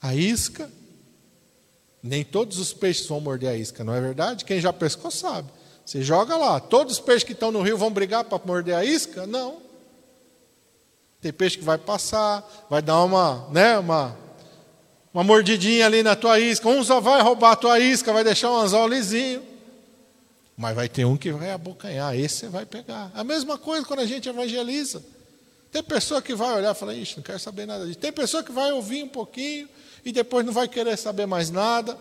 a 0.00 0.14
isca, 0.14 0.70
nem 2.02 2.24
todos 2.24 2.58
os 2.58 2.72
peixes 2.72 3.06
vão 3.06 3.20
morder 3.20 3.50
a 3.50 3.56
isca, 3.56 3.82
não 3.82 3.94
é 3.94 4.00
verdade? 4.00 4.44
Quem 4.44 4.60
já 4.60 4.72
pescou 4.72 5.10
sabe. 5.10 5.50
Você 5.84 6.02
joga 6.02 6.36
lá, 6.36 6.58
todos 6.58 6.94
os 6.94 7.00
peixes 7.00 7.24
que 7.24 7.32
estão 7.32 7.52
no 7.52 7.62
rio 7.62 7.78
vão 7.78 7.90
brigar 7.90 8.24
para 8.24 8.40
morder 8.44 8.74
a 8.74 8.84
isca? 8.84 9.26
Não. 9.26 9.58
Tem 11.20 11.32
peixe 11.32 11.58
que 11.58 11.64
vai 11.64 11.78
passar, 11.78 12.44
vai 12.68 12.82
dar 12.82 13.02
uma, 13.02 13.48
né, 13.50 13.78
uma, 13.78 14.16
uma 15.14 15.24
mordidinha 15.24 15.86
ali 15.86 16.02
na 16.02 16.14
tua 16.14 16.38
isca. 16.38 16.68
Um 16.68 16.84
só 16.84 17.00
vai 17.00 17.22
roubar 17.22 17.52
a 17.52 17.56
tua 17.56 17.78
isca, 17.78 18.12
vai 18.12 18.22
deixar 18.22 18.50
um 18.50 18.56
anzol 18.56 18.86
lisinho. 18.86 19.42
Mas 20.56 20.74
vai 20.74 20.88
ter 20.88 21.04
um 21.04 21.16
que 21.16 21.32
vai 21.32 21.50
abocanhar, 21.50 22.16
esse 22.16 22.36
você 22.36 22.48
vai 22.48 22.64
pegar. 22.64 23.10
A 23.14 23.22
mesma 23.22 23.58
coisa 23.58 23.86
quando 23.86 24.00
a 24.00 24.06
gente 24.06 24.28
evangeliza. 24.28 25.04
Tem 25.70 25.82
pessoa 25.82 26.22
que 26.22 26.34
vai 26.34 26.54
olhar 26.54 26.74
e 26.74 26.78
falar, 26.78 26.94
ixi, 26.94 27.16
não 27.16 27.22
quero 27.22 27.38
saber 27.38 27.66
nada 27.66 27.84
disso. 27.84 27.98
Tem 27.98 28.12
pessoa 28.12 28.42
que 28.42 28.52
vai 28.52 28.72
ouvir 28.72 29.02
um 29.02 29.08
pouquinho 29.08 29.68
e 30.06 30.12
depois 30.12 30.46
não 30.46 30.52
vai 30.52 30.68
querer 30.68 30.96
saber 30.96 31.26
mais 31.26 31.50
nada. 31.50 31.98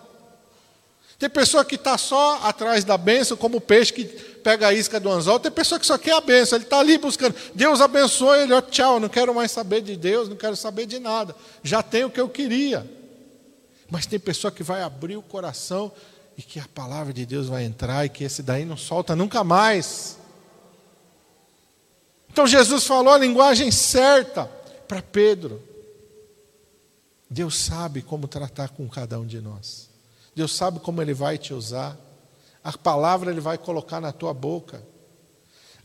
Tem 1.18 1.28
pessoa 1.28 1.66
que 1.66 1.74
está 1.74 1.98
só 1.98 2.40
atrás 2.44 2.84
da 2.84 3.00
bênção, 3.00 3.36
como 3.36 3.58
o 3.58 3.62
peixe 3.62 3.92
que 3.92 4.04
pega 4.06 4.68
a 4.68 4.74
isca 4.74 5.00
do 5.00 5.12
anzol. 5.12 5.40
Tem 5.40 5.52
pessoa 5.52 5.80
que 5.80 5.88
só 5.88 5.98
quer 5.98 6.12
a 6.12 6.22
bênção, 6.22 6.56
ele 6.56 6.66
está 6.66 6.80
ali 6.80 7.00
buscando. 7.00 7.36
Deus 7.56 7.82
abençoe 7.82 8.44
ele, 8.44 8.54
ó, 8.54 8.62
tchau, 8.62 9.00
não 9.00 9.10
quero 9.10 9.34
mais 9.34 9.52
saber 9.52 9.82
de 9.82 9.96
Deus, 9.96 10.30
não 10.30 10.36
quero 10.36 10.56
saber 10.56 10.86
de 10.86 11.00
nada. 11.00 11.36
Já 11.64 11.82
tenho 11.82 12.08
o 12.08 12.12
que 12.12 12.22
eu 12.22 12.30
queria. 12.30 12.88
Mas 13.90 14.06
tem 14.06 14.20
pessoa 14.20 14.52
que 14.52 14.62
vai 14.62 14.84
abrir 14.84 15.18
o 15.18 15.22
coração 15.24 15.92
e 16.38 16.44
que 16.44 16.60
a 16.60 16.68
palavra 16.76 17.12
de 17.12 17.26
Deus 17.26 17.48
vai 17.48 17.64
entrar 17.64 18.06
e 18.06 18.10
que 18.10 18.24
esse 18.24 18.44
daí 18.44 18.66
não 18.66 18.78
solta 18.78 19.16
nunca 19.16 19.44
mais. 19.44 20.20
Então 22.30 22.46
Jesus 22.46 22.86
falou 22.86 23.14
a 23.14 23.18
linguagem 23.18 23.72
certa 23.72 24.46
para 24.88 25.02
Pedro. 25.02 25.75
Deus 27.30 27.58
sabe 27.58 28.02
como 28.02 28.28
tratar 28.28 28.70
com 28.70 28.88
cada 28.88 29.20
um 29.20 29.26
de 29.26 29.42
nós. 29.42 29.90
Deus 30.36 30.56
sabe 30.56 30.80
como 30.80 31.02
Ele 31.02 31.14
vai 31.14 31.38
te 31.38 31.54
usar. 31.54 31.98
A 32.64 32.78
palavra 32.78 33.32
Ele 33.32 33.42
vai 33.42 33.58
colocar 33.58 34.00
na 34.00 34.12
tua 34.12 34.34
boca. 34.34 34.84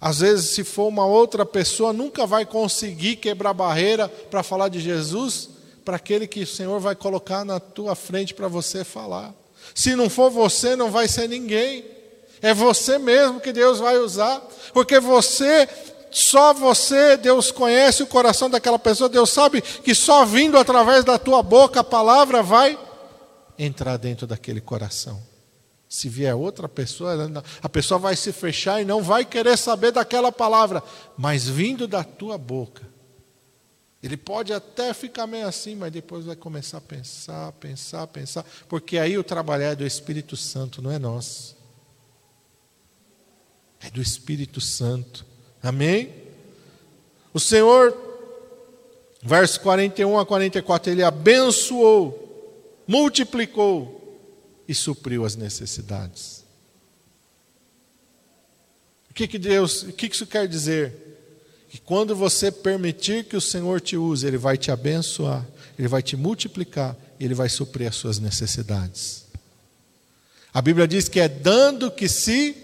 Às 0.00 0.20
vezes, 0.20 0.50
se 0.50 0.64
for 0.64 0.88
uma 0.88 1.04
outra 1.04 1.44
pessoa, 1.44 1.92
nunca 1.92 2.26
vai 2.26 2.46
conseguir 2.46 3.16
quebrar 3.16 3.52
barreira 3.52 4.08
para 4.08 4.42
falar 4.42 4.68
de 4.68 4.80
Jesus, 4.80 5.50
para 5.84 5.96
aquele 5.96 6.26
que 6.26 6.42
o 6.42 6.46
Senhor 6.46 6.80
vai 6.80 6.94
colocar 6.94 7.44
na 7.44 7.60
tua 7.60 7.94
frente 7.94 8.32
para 8.32 8.48
você 8.48 8.82
falar. 8.82 9.34
Se 9.74 9.94
não 9.94 10.08
for 10.08 10.30
você, 10.30 10.74
não 10.74 10.90
vai 10.90 11.06
ser 11.06 11.28
ninguém. 11.28 11.84
É 12.40 12.54
você 12.54 12.98
mesmo 12.98 13.40
que 13.40 13.52
Deus 13.52 13.78
vai 13.78 13.98
usar, 13.98 14.40
porque 14.72 14.98
você, 14.98 15.68
só 16.10 16.52
você, 16.52 17.16
Deus 17.16 17.50
conhece 17.50 18.02
o 18.02 18.06
coração 18.06 18.50
daquela 18.50 18.78
pessoa, 18.78 19.08
Deus 19.08 19.30
sabe 19.30 19.62
que 19.62 19.94
só 19.94 20.24
vindo 20.24 20.58
através 20.58 21.04
da 21.04 21.18
tua 21.18 21.42
boca 21.42 21.80
a 21.80 21.84
palavra 21.84 22.42
vai 22.42 22.78
entrar 23.58 23.96
dentro 23.96 24.26
daquele 24.26 24.60
coração. 24.60 25.22
Se 25.88 26.08
vier 26.08 26.34
outra 26.34 26.68
pessoa, 26.68 27.14
a 27.62 27.68
pessoa 27.68 27.98
vai 27.98 28.16
se 28.16 28.32
fechar 28.32 28.80
e 28.80 28.84
não 28.84 29.02
vai 29.02 29.24
querer 29.24 29.56
saber 29.56 29.92
daquela 29.92 30.30
palavra, 30.30 30.82
mas 31.16 31.48
vindo 31.48 31.86
da 31.86 32.04
tua 32.04 32.38
boca, 32.38 32.88
ele 34.02 34.16
pode 34.16 34.52
até 34.52 34.94
ficar 34.94 35.26
meio 35.26 35.46
assim, 35.46 35.74
mas 35.74 35.92
depois 35.92 36.24
vai 36.24 36.36
começar 36.36 36.78
a 36.78 36.80
pensar, 36.80 37.52
pensar, 37.52 38.06
pensar, 38.06 38.44
porque 38.68 38.98
aí 38.98 39.18
o 39.18 39.24
trabalhar 39.24 39.72
é 39.72 39.76
do 39.76 39.86
Espírito 39.86 40.36
Santo, 40.36 40.80
não 40.80 40.90
é 40.90 40.98
nosso. 40.98 41.56
É 43.80 43.90
do 43.90 44.00
Espírito 44.00 44.60
Santo. 44.60 45.26
Amém? 45.62 46.12
O 47.32 47.40
Senhor, 47.40 47.96
verso 49.22 49.60
41 49.60 50.18
a 50.18 50.26
44, 50.26 50.90
ele 50.90 51.02
abençoou, 51.02 52.84
multiplicou 52.86 54.18
e 54.66 54.74
supriu 54.74 55.24
as 55.24 55.36
necessidades. 55.36 56.44
O 59.10 59.14
que, 59.14 59.26
que 59.26 59.38
Deus, 59.38 59.82
o 59.82 59.92
que 59.92 60.06
isso 60.06 60.26
quer 60.26 60.48
dizer? 60.48 61.10
que 61.70 61.78
quando 61.78 62.16
você 62.16 62.50
permitir 62.50 63.24
que 63.24 63.36
o 63.36 63.40
Senhor 63.40 63.80
te 63.80 63.96
use, 63.96 64.26
Ele 64.26 64.36
vai 64.36 64.58
te 64.58 64.72
abençoar, 64.72 65.46
Ele 65.78 65.86
vai 65.86 66.02
te 66.02 66.16
multiplicar, 66.16 66.96
Ele 67.18 67.32
vai 67.32 67.48
suprir 67.48 67.86
as 67.86 67.94
suas 67.94 68.18
necessidades. 68.18 69.24
A 70.52 70.60
Bíblia 70.60 70.88
diz 70.88 71.08
que 71.08 71.20
é 71.20 71.28
dando 71.28 71.88
que 71.88 72.08
se 72.08 72.56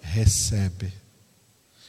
recebe. 0.00 0.92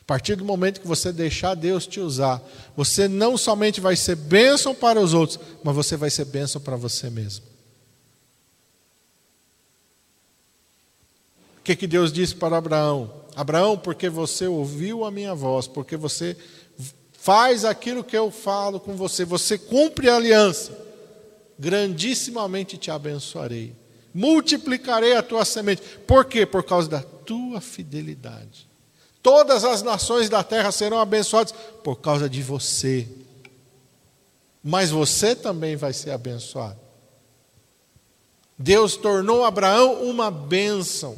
A 0.04 0.06
partir 0.06 0.36
do 0.36 0.44
momento 0.44 0.82
que 0.82 0.88
você 0.88 1.14
deixar 1.14 1.56
Deus 1.56 1.88
te 1.88 2.02
usar, 2.02 2.44
você 2.76 3.08
não 3.08 3.38
somente 3.38 3.80
vai 3.80 3.96
ser 3.96 4.18
bênção 4.18 4.76
para 4.76 5.00
os 5.00 5.14
outros, 5.14 5.40
mas 5.64 5.74
você 5.74 5.96
vai 5.96 6.10
ser 6.10 6.26
bênção 6.26 6.60
para 6.60 6.76
você 6.76 7.10
mesmo. 7.10 7.46
O 11.58 11.64
que, 11.64 11.74
que 11.74 11.88
Deus 11.88 12.12
disse 12.12 12.36
para 12.36 12.58
Abraão? 12.58 13.14
Abraão, 13.34 13.78
porque 13.78 14.10
você 14.10 14.46
ouviu 14.46 15.06
a 15.06 15.10
minha 15.10 15.34
voz, 15.34 15.70
porque 15.70 15.96
você 15.96 16.36
faz 17.14 17.64
aquilo 17.64 18.04
que 18.04 18.18
eu 18.18 18.30
falo 18.30 18.82
com 18.82 18.98
você, 18.98 19.24
você 19.24 19.58
cumpre 19.58 20.10
a 20.10 20.18
aliança, 20.18 20.78
grandissimamente 21.58 22.78
te 22.78 22.92
abençoarei, 22.92 23.74
multiplicarei 24.14 25.16
a 25.16 25.24
tua 25.24 25.46
semente. 25.46 25.82
Por 26.06 26.26
quê? 26.26 26.46
Por 26.46 26.62
causa 26.62 26.90
da 26.90 27.02
tua 27.02 27.62
fidelidade. 27.62 28.73
Todas 29.24 29.64
as 29.64 29.82
nações 29.82 30.30
da 30.30 30.44
terra 30.44 30.70
serão 30.70 31.00
abençoadas 31.00 31.54
por 31.82 31.96
causa 31.96 32.30
de 32.30 32.44
você. 32.44 33.08
Mas 34.62 34.92
você 34.92 35.34
também 35.34 35.78
vai 35.78 35.94
ser 35.94 36.12
abençoado. 36.12 36.78
Deus 38.58 38.98
tornou 38.98 39.46
Abraão 39.46 40.04
uma 40.04 40.30
bênção. 40.30 41.18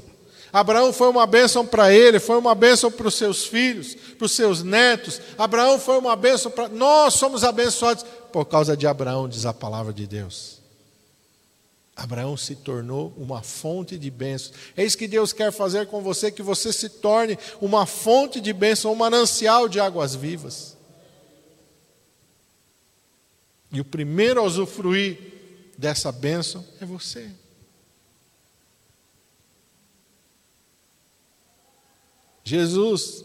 Abraão 0.53 0.93
foi 0.93 1.09
uma 1.09 1.25
bênção 1.25 1.65
para 1.65 1.91
ele, 1.91 2.19
foi 2.19 2.37
uma 2.37 2.55
bênção 2.55 2.89
para 2.91 3.07
os 3.07 3.15
seus 3.15 3.45
filhos, 3.45 3.95
para 4.17 4.25
os 4.25 4.31
seus 4.31 4.63
netos. 4.63 5.19
Abraão 5.37 5.79
foi 5.79 5.97
uma 5.97 6.15
bênção 6.15 6.49
para. 6.51 6.69
Nós 6.69 7.15
somos 7.15 7.43
abençoados 7.43 8.05
por 8.31 8.45
causa 8.45 8.77
de 8.77 8.85
Abraão, 8.85 9.27
diz 9.27 9.45
a 9.45 9.53
palavra 9.53 9.91
de 9.91 10.05
Deus. 10.05 10.61
Abraão 11.95 12.35
se 12.35 12.55
tornou 12.55 13.13
uma 13.15 13.41
fonte 13.41 13.97
de 13.97 14.11
bênçãos. 14.11 14.53
É 14.75 14.83
isso 14.83 14.97
que 14.97 15.07
Deus 15.07 15.31
quer 15.31 15.51
fazer 15.51 15.87
com 15.87 16.01
você, 16.01 16.29
que 16.29 16.43
você 16.43 16.73
se 16.73 16.89
torne 16.89 17.39
uma 17.61 17.85
fonte 17.85 18.41
de 18.41 18.51
bênção, 18.51 18.91
um 18.91 18.95
manancial 18.95 19.69
de 19.69 19.79
águas 19.79 20.13
vivas. 20.13 20.75
E 23.71 23.79
o 23.79 23.85
primeiro 23.85 24.41
a 24.41 24.43
usufruir 24.43 25.17
dessa 25.77 26.11
bênção 26.11 26.65
é 26.81 26.85
você. 26.85 27.31
Jesus, 32.43 33.23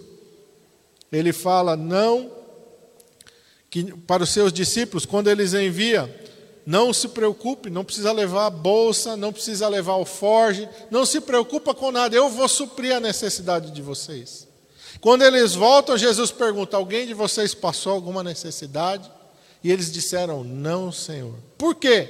ele 1.10 1.32
fala 1.32 1.76
não 1.76 2.32
que 3.68 3.92
para 3.92 4.22
os 4.22 4.30
seus 4.30 4.52
discípulos, 4.52 5.04
quando 5.04 5.28
eles 5.28 5.54
envia, 5.54 6.29
não 6.66 6.92
se 6.92 7.08
preocupe, 7.08 7.70
não 7.70 7.84
precisa 7.84 8.12
levar 8.12 8.46
a 8.46 8.50
bolsa, 8.50 9.16
não 9.16 9.32
precisa 9.32 9.68
levar 9.68 9.96
o 9.96 10.04
forge, 10.04 10.68
não 10.90 11.06
se 11.06 11.20
preocupa 11.20 11.74
com 11.74 11.90
nada, 11.90 12.14
eu 12.14 12.28
vou 12.28 12.48
suprir 12.48 12.94
a 12.94 13.00
necessidade 13.00 13.70
de 13.70 13.82
vocês. 13.82 14.48
Quando 15.00 15.22
eles 15.22 15.54
voltam, 15.54 15.96
Jesus 15.96 16.30
pergunta: 16.30 16.76
Alguém 16.76 17.06
de 17.06 17.14
vocês 17.14 17.54
passou 17.54 17.92
alguma 17.92 18.22
necessidade? 18.22 19.10
E 19.62 19.70
eles 19.70 19.90
disseram: 19.90 20.44
Não, 20.44 20.92
Senhor. 20.92 21.34
Por 21.56 21.74
quê? 21.74 22.08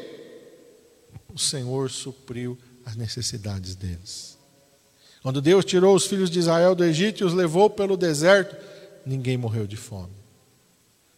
O 1.33 1.39
Senhor 1.39 1.91
supriu 1.91 2.59
as 2.85 2.97
necessidades 2.97 3.75
deles. 3.75 4.39
Quando 5.23 5.41
Deus 5.41 5.65
tirou 5.65 5.95
os 5.95 6.07
filhos 6.07 6.31
de 6.31 6.39
Israel 6.39 6.75
do 6.75 6.85
Egito 6.85 7.21
e 7.21 7.25
os 7.25 7.35
levou 7.35 7.69
pelo 7.69 7.97
deserto, 7.97 8.57
ninguém 9.05 9.37
morreu 9.37 9.67
de 9.67 9.77
fome. 9.77 10.15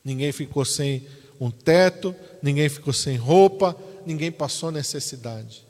Ninguém 0.04 0.32
ficou 0.32 0.64
sem 0.64 1.06
um 1.44 1.50
teto, 1.50 2.14
ninguém 2.40 2.68
ficou 2.68 2.92
sem 2.92 3.16
roupa, 3.16 3.76
ninguém 4.06 4.30
passou 4.30 4.70
necessidade. 4.70 5.66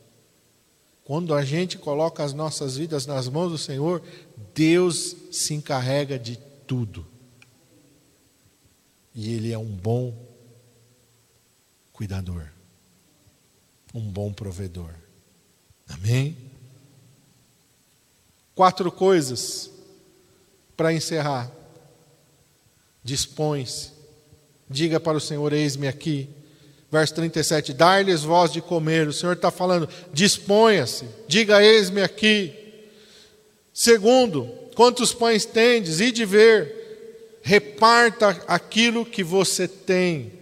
Quando 1.02 1.34
a 1.34 1.42
gente 1.42 1.78
coloca 1.78 2.22
as 2.22 2.34
nossas 2.34 2.76
vidas 2.76 3.06
nas 3.06 3.26
mãos 3.26 3.52
do 3.52 3.56
Senhor, 3.56 4.02
Deus 4.54 5.16
se 5.32 5.54
encarrega 5.54 6.18
de 6.18 6.36
tudo. 6.66 7.06
E 9.14 9.32
Ele 9.32 9.50
é 9.50 9.56
um 9.56 9.64
bom 9.64 10.14
cuidador, 11.90 12.50
um 13.94 14.10
bom 14.10 14.30
provedor. 14.30 14.92
Amém? 15.88 16.36
Quatro 18.54 18.92
coisas 18.92 19.70
para 20.76 20.92
encerrar. 20.92 21.50
Dispõe-se. 23.02 24.01
Diga 24.72 24.98
para 24.98 25.18
o 25.18 25.20
Senhor: 25.20 25.52
Eis-me 25.52 25.86
aqui. 25.86 26.28
Verso 26.90 27.14
37, 27.14 27.72
dar-lhes 27.72 28.22
voz 28.22 28.52
de 28.52 28.60
comer. 28.60 29.08
O 29.08 29.12
Senhor 29.14 29.32
está 29.32 29.50
falando, 29.50 29.88
disponha-se, 30.12 31.06
diga: 31.26 31.62
Eis-me 31.62 32.02
aqui. 32.02 32.52
Segundo, 33.72 34.46
quantos 34.74 35.14
pães 35.14 35.46
tendes? 35.46 36.00
E 36.00 36.12
de 36.12 36.26
ver, 36.26 37.38
reparta 37.42 38.42
aquilo 38.46 39.06
que 39.06 39.24
você 39.24 39.66
tem. 39.66 40.32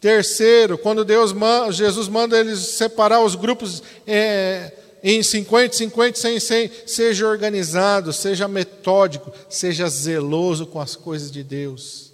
Terceiro, 0.00 0.78
quando 0.78 1.04
Deus 1.04 1.32
manda, 1.32 1.72
Jesus 1.72 2.08
manda 2.08 2.38
eles 2.38 2.58
separar 2.58 3.20
os 3.20 3.34
grupos 3.34 3.82
é, 4.06 4.72
em 5.02 5.22
50, 5.22 5.76
50, 5.76 6.18
100, 6.18 6.40
100, 6.40 6.70
seja 6.86 7.26
organizado, 7.26 8.14
seja 8.14 8.48
metódico, 8.48 9.30
seja 9.50 9.86
zeloso 9.88 10.66
com 10.66 10.80
as 10.80 10.96
coisas 10.96 11.30
de 11.30 11.42
Deus. 11.42 12.13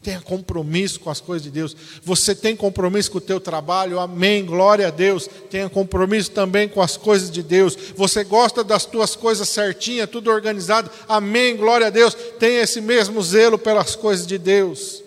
Tenha 0.00 0.20
compromisso 0.20 1.00
com 1.00 1.10
as 1.10 1.20
coisas 1.20 1.42
de 1.42 1.50
Deus. 1.50 1.76
Você 2.04 2.34
tem 2.34 2.54
compromisso 2.54 3.10
com 3.10 3.18
o 3.18 3.20
teu 3.20 3.40
trabalho? 3.40 3.98
Amém. 3.98 4.44
Glória 4.46 4.86
a 4.86 4.90
Deus. 4.90 5.28
Tenha 5.50 5.68
compromisso 5.68 6.30
também 6.30 6.68
com 6.68 6.80
as 6.80 6.96
coisas 6.96 7.30
de 7.30 7.42
Deus. 7.42 7.76
Você 7.96 8.22
gosta 8.22 8.62
das 8.62 8.86
tuas 8.86 9.16
coisas 9.16 9.48
certinhas, 9.48 10.08
tudo 10.08 10.30
organizado? 10.30 10.88
Amém. 11.08 11.56
Glória 11.56 11.88
a 11.88 11.90
Deus. 11.90 12.14
Tenha 12.38 12.60
esse 12.60 12.80
mesmo 12.80 13.20
zelo 13.22 13.58
pelas 13.58 13.96
coisas 13.96 14.26
de 14.26 14.38
Deus. 14.38 15.02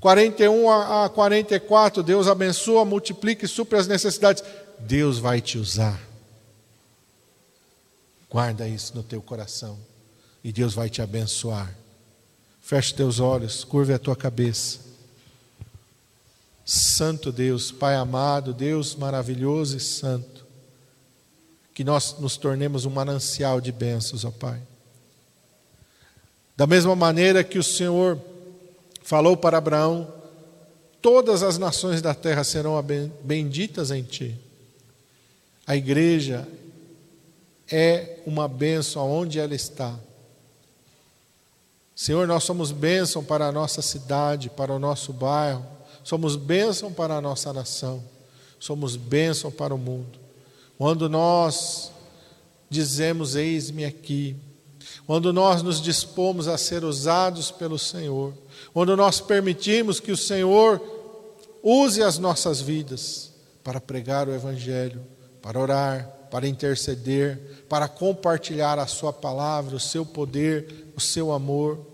41 0.00 0.70
a 0.70 1.08
44, 1.08 2.04
Deus 2.04 2.28
abençoa, 2.28 2.84
multiplica 2.84 3.44
e 3.44 3.48
supre 3.48 3.78
as 3.78 3.88
necessidades. 3.88 4.44
Deus 4.78 5.18
vai 5.18 5.40
te 5.40 5.58
usar. 5.58 6.00
Guarda 8.30 8.66
isso 8.68 8.94
no 8.94 9.02
teu 9.02 9.20
coração. 9.20 9.78
E 10.42 10.52
Deus 10.52 10.72
vai 10.72 10.88
te 10.88 11.02
abençoar. 11.02 11.76
Feche 12.68 12.92
teus 12.92 13.18
olhos, 13.18 13.64
curve 13.64 13.94
a 13.94 13.98
tua 13.98 14.14
cabeça. 14.14 14.80
Santo 16.66 17.32
Deus, 17.32 17.72
Pai 17.72 17.94
amado, 17.94 18.52
Deus 18.52 18.94
maravilhoso 18.94 19.78
e 19.78 19.80
santo, 19.80 20.44
que 21.72 21.82
nós 21.82 22.18
nos 22.18 22.36
tornemos 22.36 22.84
um 22.84 22.90
manancial 22.90 23.58
de 23.58 23.72
bênçãos, 23.72 24.22
ó 24.22 24.30
Pai. 24.30 24.60
Da 26.54 26.66
mesma 26.66 26.94
maneira 26.94 27.42
que 27.42 27.58
o 27.58 27.62
Senhor 27.62 28.20
falou 29.02 29.34
para 29.34 29.56
Abraão: 29.56 30.12
todas 31.00 31.42
as 31.42 31.56
nações 31.56 32.02
da 32.02 32.12
terra 32.12 32.44
serão 32.44 32.74
benditas 33.24 33.90
em 33.90 34.02
ti. 34.02 34.38
A 35.66 35.74
igreja 35.74 36.46
é 37.66 38.18
uma 38.26 38.46
bênção 38.46 39.00
aonde 39.00 39.38
ela 39.38 39.54
está. 39.54 39.98
Senhor, 41.98 42.28
nós 42.28 42.44
somos 42.44 42.70
bênção 42.70 43.24
para 43.24 43.48
a 43.48 43.50
nossa 43.50 43.82
cidade, 43.82 44.48
para 44.48 44.72
o 44.72 44.78
nosso 44.78 45.12
bairro, 45.12 45.66
somos 46.04 46.36
bênção 46.36 46.92
para 46.92 47.16
a 47.16 47.20
nossa 47.20 47.52
nação, 47.52 48.04
somos 48.56 48.94
bênção 48.94 49.50
para 49.50 49.74
o 49.74 49.78
mundo. 49.78 50.16
Quando 50.78 51.08
nós 51.08 51.90
dizemos: 52.70 53.34
Eis-me 53.34 53.84
aqui, 53.84 54.36
quando 55.08 55.32
nós 55.32 55.60
nos 55.60 55.82
dispomos 55.82 56.46
a 56.46 56.56
ser 56.56 56.84
usados 56.84 57.50
pelo 57.50 57.76
Senhor, 57.76 58.32
quando 58.72 58.96
nós 58.96 59.20
permitimos 59.20 59.98
que 59.98 60.12
o 60.12 60.16
Senhor 60.16 60.80
use 61.64 62.00
as 62.00 62.16
nossas 62.16 62.60
vidas 62.60 63.32
para 63.64 63.80
pregar 63.80 64.28
o 64.28 64.32
Evangelho, 64.32 65.04
para 65.42 65.58
orar, 65.58 66.08
para 66.30 66.46
interceder, 66.46 67.64
para 67.68 67.88
compartilhar 67.88 68.78
a 68.78 68.86
Sua 68.86 69.12
palavra, 69.12 69.74
o 69.74 69.80
seu 69.80 70.06
poder, 70.06 70.92
o 70.96 71.00
seu 71.00 71.32
amor. 71.32 71.87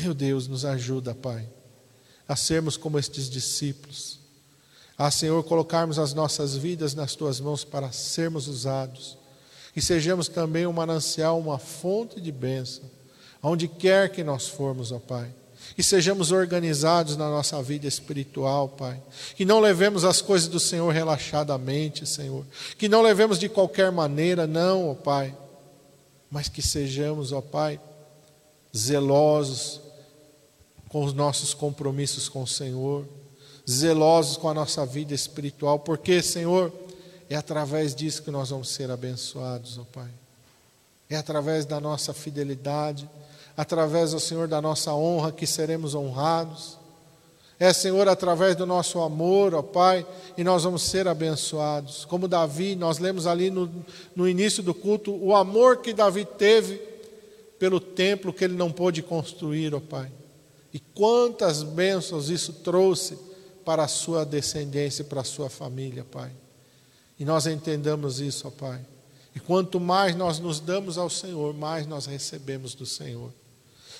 Meu 0.00 0.14
Deus, 0.14 0.46
nos 0.46 0.64
ajuda, 0.64 1.12
Pai, 1.12 1.44
a 2.28 2.36
sermos 2.36 2.76
como 2.76 3.00
estes 3.00 3.28
discípulos. 3.28 4.20
A, 4.96 5.10
Senhor, 5.10 5.42
colocarmos 5.42 5.98
as 5.98 6.14
nossas 6.14 6.56
vidas 6.56 6.94
nas 6.94 7.16
tuas 7.16 7.40
mãos 7.40 7.64
para 7.64 7.90
sermos 7.90 8.46
usados. 8.46 9.18
E 9.74 9.82
sejamos 9.82 10.28
também 10.28 10.66
um 10.68 10.72
manancial, 10.72 11.38
uma 11.38 11.58
fonte 11.58 12.20
de 12.20 12.30
bênção, 12.30 12.84
aonde 13.42 13.66
quer 13.66 14.08
que 14.10 14.22
nós 14.22 14.46
formos, 14.46 14.92
ó 14.92 15.00
Pai. 15.00 15.34
E 15.76 15.82
sejamos 15.82 16.30
organizados 16.30 17.16
na 17.16 17.28
nossa 17.28 17.60
vida 17.60 17.88
espiritual, 17.88 18.68
Pai. 18.68 19.02
Que 19.34 19.44
não 19.44 19.58
levemos 19.58 20.04
as 20.04 20.22
coisas 20.22 20.46
do 20.46 20.60
Senhor 20.60 20.92
relaxadamente, 20.92 22.06
Senhor. 22.06 22.46
Que 22.76 22.88
não 22.88 23.02
levemos 23.02 23.36
de 23.36 23.48
qualquer 23.48 23.90
maneira, 23.90 24.46
não, 24.46 24.90
ó 24.90 24.94
Pai. 24.94 25.36
Mas 26.30 26.48
que 26.48 26.62
sejamos, 26.62 27.32
ó 27.32 27.40
Pai, 27.40 27.80
zelosos 28.76 29.87
com 30.88 31.04
os 31.04 31.12
nossos 31.12 31.52
compromissos 31.54 32.28
com 32.28 32.42
o 32.42 32.46
Senhor, 32.46 33.06
zelosos 33.68 34.36
com 34.36 34.48
a 34.48 34.54
nossa 34.54 34.86
vida 34.86 35.14
espiritual, 35.14 35.78
porque, 35.78 36.22
Senhor, 36.22 36.72
é 37.28 37.36
através 37.36 37.94
disso 37.94 38.22
que 38.22 38.30
nós 38.30 38.50
vamos 38.50 38.70
ser 38.70 38.90
abençoados, 38.90 39.78
ó 39.78 39.84
Pai. 39.92 40.08
É 41.10 41.16
através 41.16 41.66
da 41.66 41.80
nossa 41.80 42.14
fidelidade, 42.14 43.08
através, 43.56 44.14
ó 44.14 44.18
Senhor, 44.18 44.48
da 44.48 44.62
nossa 44.62 44.94
honra 44.94 45.32
que 45.32 45.46
seremos 45.46 45.94
honrados. 45.94 46.78
É, 47.60 47.72
Senhor, 47.72 48.08
através 48.08 48.54
do 48.54 48.64
nosso 48.64 49.00
amor, 49.00 49.54
ó 49.54 49.62
Pai, 49.62 50.06
e 50.36 50.44
nós 50.44 50.64
vamos 50.64 50.82
ser 50.82 51.08
abençoados. 51.08 52.04
Como 52.04 52.28
Davi, 52.28 52.76
nós 52.76 52.98
lemos 52.98 53.26
ali 53.26 53.50
no, 53.50 53.70
no 54.14 54.28
início 54.28 54.62
do 54.62 54.72
culto 54.72 55.12
o 55.12 55.34
amor 55.34 55.78
que 55.78 55.92
Davi 55.92 56.24
teve 56.24 56.80
pelo 57.58 57.80
templo 57.80 58.32
que 58.32 58.44
ele 58.44 58.54
não 58.54 58.70
pôde 58.70 59.02
construir, 59.02 59.74
ó 59.74 59.80
Pai. 59.80 60.10
E 60.72 60.78
quantas 60.78 61.62
bênçãos 61.62 62.28
isso 62.28 62.52
trouxe 62.52 63.18
para 63.64 63.84
a 63.84 63.88
sua 63.88 64.24
descendência 64.24 65.02
e 65.02 65.04
para 65.04 65.20
a 65.20 65.24
sua 65.24 65.48
família, 65.50 66.04
Pai. 66.04 66.30
E 67.18 67.24
nós 67.24 67.46
entendamos 67.46 68.20
isso, 68.20 68.48
ó 68.48 68.50
Pai. 68.50 68.80
E 69.34 69.40
quanto 69.40 69.78
mais 69.78 70.16
nós 70.16 70.38
nos 70.38 70.60
damos 70.60 70.98
ao 70.98 71.10
Senhor, 71.10 71.54
mais 71.54 71.86
nós 71.86 72.06
recebemos 72.06 72.74
do 72.74 72.86
Senhor. 72.86 73.32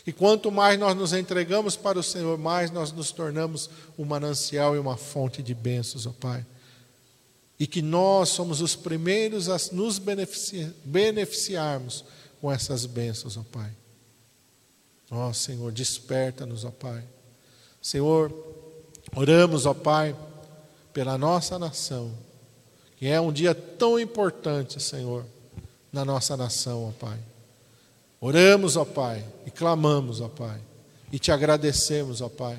E 0.06 0.12
quanto 0.12 0.50
mais 0.50 0.78
nós 0.78 0.96
nos 0.96 1.12
entregamos 1.12 1.76
para 1.76 1.98
o 1.98 2.02
Senhor, 2.02 2.38
mais 2.38 2.70
nós 2.70 2.92
nos 2.92 3.12
tornamos 3.12 3.68
um 3.98 4.04
manancial 4.04 4.74
e 4.74 4.78
uma 4.78 4.96
fonte 4.96 5.42
de 5.42 5.54
bênçãos, 5.54 6.06
ó 6.06 6.12
Pai. 6.12 6.46
E 7.60 7.66
que 7.66 7.82
nós 7.82 8.30
somos 8.30 8.60
os 8.60 8.74
primeiros 8.74 9.48
a 9.48 9.58
nos 9.72 10.00
beneficiarmos 10.84 12.04
com 12.40 12.50
essas 12.50 12.86
bênçãos, 12.86 13.36
ó 13.36 13.42
Pai. 13.52 13.70
Ó 15.10 15.32
Senhor, 15.32 15.72
desperta-nos, 15.72 16.64
ó 16.64 16.70
Pai. 16.70 17.02
Senhor, 17.80 18.32
oramos, 19.14 19.64
ó 19.64 19.72
Pai, 19.72 20.14
pela 20.92 21.16
nossa 21.16 21.58
nação, 21.58 22.12
que 22.96 23.06
é 23.06 23.20
um 23.20 23.32
dia 23.32 23.54
tão 23.54 23.98
importante, 23.98 24.82
Senhor, 24.82 25.24
na 25.92 26.04
nossa 26.04 26.36
nação, 26.36 26.88
ó 26.88 26.92
Pai. 26.92 27.18
Oramos, 28.20 28.76
ó 28.76 28.84
Pai, 28.84 29.24
e 29.46 29.50
clamamos, 29.50 30.20
ó 30.20 30.28
Pai, 30.28 30.60
e 31.12 31.18
te 31.18 31.30
agradecemos, 31.30 32.20
ó 32.20 32.28
Pai, 32.28 32.58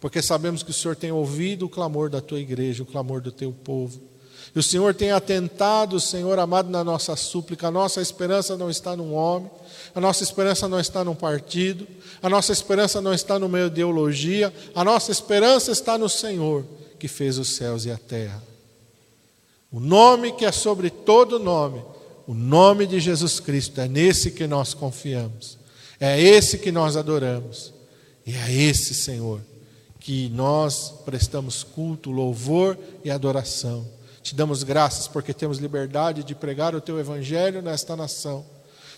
porque 0.00 0.20
sabemos 0.20 0.62
que 0.62 0.70
o 0.70 0.74
Senhor 0.74 0.96
tem 0.96 1.12
ouvido 1.12 1.66
o 1.66 1.68
clamor 1.68 2.10
da 2.10 2.20
tua 2.20 2.40
igreja, 2.40 2.82
o 2.82 2.86
clamor 2.86 3.20
do 3.20 3.30
teu 3.30 3.52
povo. 3.52 4.13
E 4.54 4.58
o 4.58 4.62
Senhor 4.62 4.94
tem 4.94 5.10
atentado, 5.10 5.98
Senhor 5.98 6.38
amado, 6.38 6.70
na 6.70 6.84
nossa 6.84 7.16
súplica. 7.16 7.68
A 7.68 7.70
nossa 7.72 8.00
esperança 8.00 8.56
não 8.56 8.70
está 8.70 8.94
num 8.94 9.12
homem, 9.12 9.50
a 9.94 10.00
nossa 10.00 10.22
esperança 10.22 10.68
não 10.68 10.78
está 10.78 11.02
num 11.02 11.14
partido, 11.14 11.86
a 12.22 12.28
nossa 12.28 12.52
esperança 12.52 13.00
não 13.00 13.12
está 13.12 13.38
numa 13.38 13.60
ideologia, 13.60 14.54
a 14.74 14.84
nossa 14.84 15.10
esperança 15.10 15.72
está 15.72 15.98
no 15.98 16.08
Senhor 16.08 16.64
que 16.98 17.08
fez 17.08 17.36
os 17.36 17.56
céus 17.56 17.84
e 17.84 17.90
a 17.90 17.98
terra. 17.98 18.42
O 19.70 19.80
nome 19.80 20.32
que 20.32 20.44
é 20.44 20.52
sobre 20.52 20.88
todo 20.88 21.38
nome, 21.38 21.82
o 22.26 22.32
nome 22.32 22.86
de 22.86 23.00
Jesus 23.00 23.40
Cristo, 23.40 23.80
é 23.80 23.88
nesse 23.88 24.30
que 24.30 24.46
nós 24.46 24.72
confiamos, 24.72 25.58
é 25.98 26.20
esse 26.20 26.58
que 26.58 26.70
nós 26.70 26.96
adoramos, 26.96 27.74
e 28.24 28.34
é 28.34 28.52
esse, 28.52 28.94
Senhor, 28.94 29.40
que 29.98 30.28
nós 30.30 30.94
prestamos 31.04 31.64
culto, 31.64 32.10
louvor 32.10 32.78
e 33.04 33.10
adoração. 33.10 33.84
Te 34.24 34.34
damos 34.34 34.62
graças 34.62 35.06
porque 35.06 35.34
temos 35.34 35.58
liberdade 35.58 36.24
de 36.24 36.34
pregar 36.34 36.74
o 36.74 36.80
teu 36.80 36.98
evangelho 36.98 37.60
nesta 37.60 37.94
nação. 37.94 38.42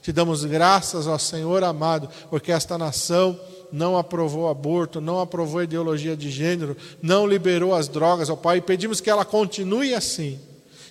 Te 0.00 0.12
damos 0.12 0.44
graças 0.44 1.08
ao 1.08 1.18
Senhor 1.18 1.64
amado, 1.64 2.08
porque 2.30 2.52
esta 2.52 2.78
nação 2.78 3.36
não 3.72 3.98
aprovou 3.98 4.48
aborto, 4.48 5.00
não 5.00 5.18
aprovou 5.20 5.64
ideologia 5.64 6.16
de 6.16 6.30
gênero, 6.30 6.76
não 7.02 7.26
liberou 7.26 7.74
as 7.74 7.88
drogas, 7.88 8.30
ó 8.30 8.36
Pai, 8.36 8.58
e 8.58 8.60
pedimos 8.60 9.00
que 9.00 9.10
ela 9.10 9.24
continue 9.24 9.92
assim 9.94 10.38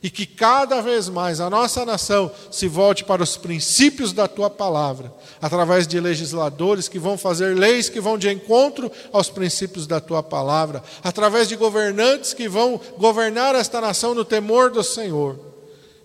e 0.05 0.09
que 0.11 0.27
cada 0.27 0.81
vez 0.81 1.09
mais 1.09 1.41
a 1.41 1.49
nossa 1.49 1.83
nação 1.83 2.31
se 2.51 2.67
volte 2.67 3.03
para 3.03 3.23
os 3.23 3.37
princípios 3.37 4.13
da 4.13 4.27
tua 4.27 4.51
palavra, 4.51 5.11
através 5.41 5.87
de 5.87 5.99
legisladores 5.99 6.87
que 6.87 6.99
vão 6.99 7.17
fazer 7.17 7.57
leis 7.57 7.89
que 7.89 7.99
vão 7.99 8.15
de 8.15 8.29
encontro 8.29 8.91
aos 9.11 9.31
princípios 9.31 9.87
da 9.87 9.99
tua 9.99 10.21
palavra, 10.21 10.83
através 11.03 11.47
de 11.47 11.55
governantes 11.55 12.35
que 12.35 12.47
vão 12.47 12.79
governar 12.99 13.55
esta 13.55 13.81
nação 13.81 14.13
no 14.13 14.23
temor 14.23 14.69
do 14.69 14.83
Senhor. 14.83 15.54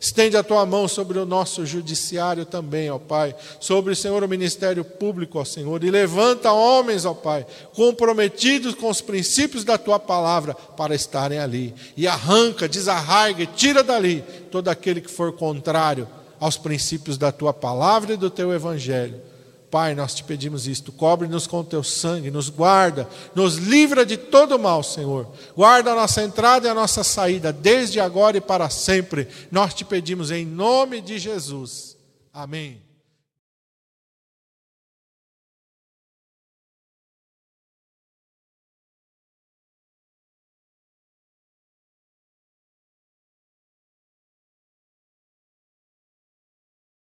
Estende 0.00 0.34
a 0.34 0.42
tua 0.42 0.64
mão 0.64 0.88
sobre 0.88 1.18
o 1.18 1.26
nosso 1.26 1.66
judiciário 1.66 2.46
também, 2.46 2.90
ó 2.90 2.98
Pai, 2.98 3.36
sobre, 3.60 3.94
Senhor, 3.94 4.24
o 4.24 4.28
ministério 4.28 4.82
público, 4.82 5.38
ó 5.38 5.44
Senhor, 5.44 5.84
e 5.84 5.90
levanta 5.90 6.50
homens, 6.50 7.04
ó 7.04 7.12
Pai, 7.12 7.46
comprometidos 7.74 8.74
com 8.74 8.88
os 8.88 9.02
princípios 9.02 9.62
da 9.62 9.76
tua 9.76 9.98
palavra 9.98 10.54
para 10.54 10.94
estarem 10.94 11.38
ali. 11.38 11.74
E 11.98 12.08
arranca, 12.08 12.66
desarraiga 12.66 13.42
e 13.42 13.46
tira 13.46 13.82
dali 13.82 14.24
todo 14.50 14.68
aquele 14.68 15.02
que 15.02 15.10
for 15.10 15.34
contrário 15.34 16.08
aos 16.40 16.56
princípios 16.56 17.18
da 17.18 17.30
tua 17.30 17.52
palavra 17.52 18.14
e 18.14 18.16
do 18.16 18.30
teu 18.30 18.54
evangelho 18.54 19.29
Pai, 19.70 19.94
nós 19.94 20.14
te 20.14 20.24
pedimos 20.24 20.66
isto, 20.66 20.90
cobre-nos 20.90 21.46
com 21.46 21.62
teu 21.62 21.84
sangue, 21.84 22.30
nos 22.30 22.48
guarda, 22.48 23.08
nos 23.36 23.56
livra 23.56 24.04
de 24.04 24.16
todo 24.16 24.58
mal, 24.58 24.82
Senhor. 24.82 25.28
Guarda 25.56 25.92
a 25.92 25.94
nossa 25.94 26.22
entrada 26.24 26.66
e 26.66 26.70
a 26.70 26.74
nossa 26.74 27.04
saída, 27.04 27.52
desde 27.52 28.00
agora 28.00 28.36
e 28.36 28.40
para 28.40 28.68
sempre. 28.68 29.28
Nós 29.50 29.72
te 29.72 29.84
pedimos 29.84 30.32
em 30.32 30.44
nome 30.44 31.00
de 31.00 31.20
Jesus. 31.20 31.96
Amém. 32.32 32.89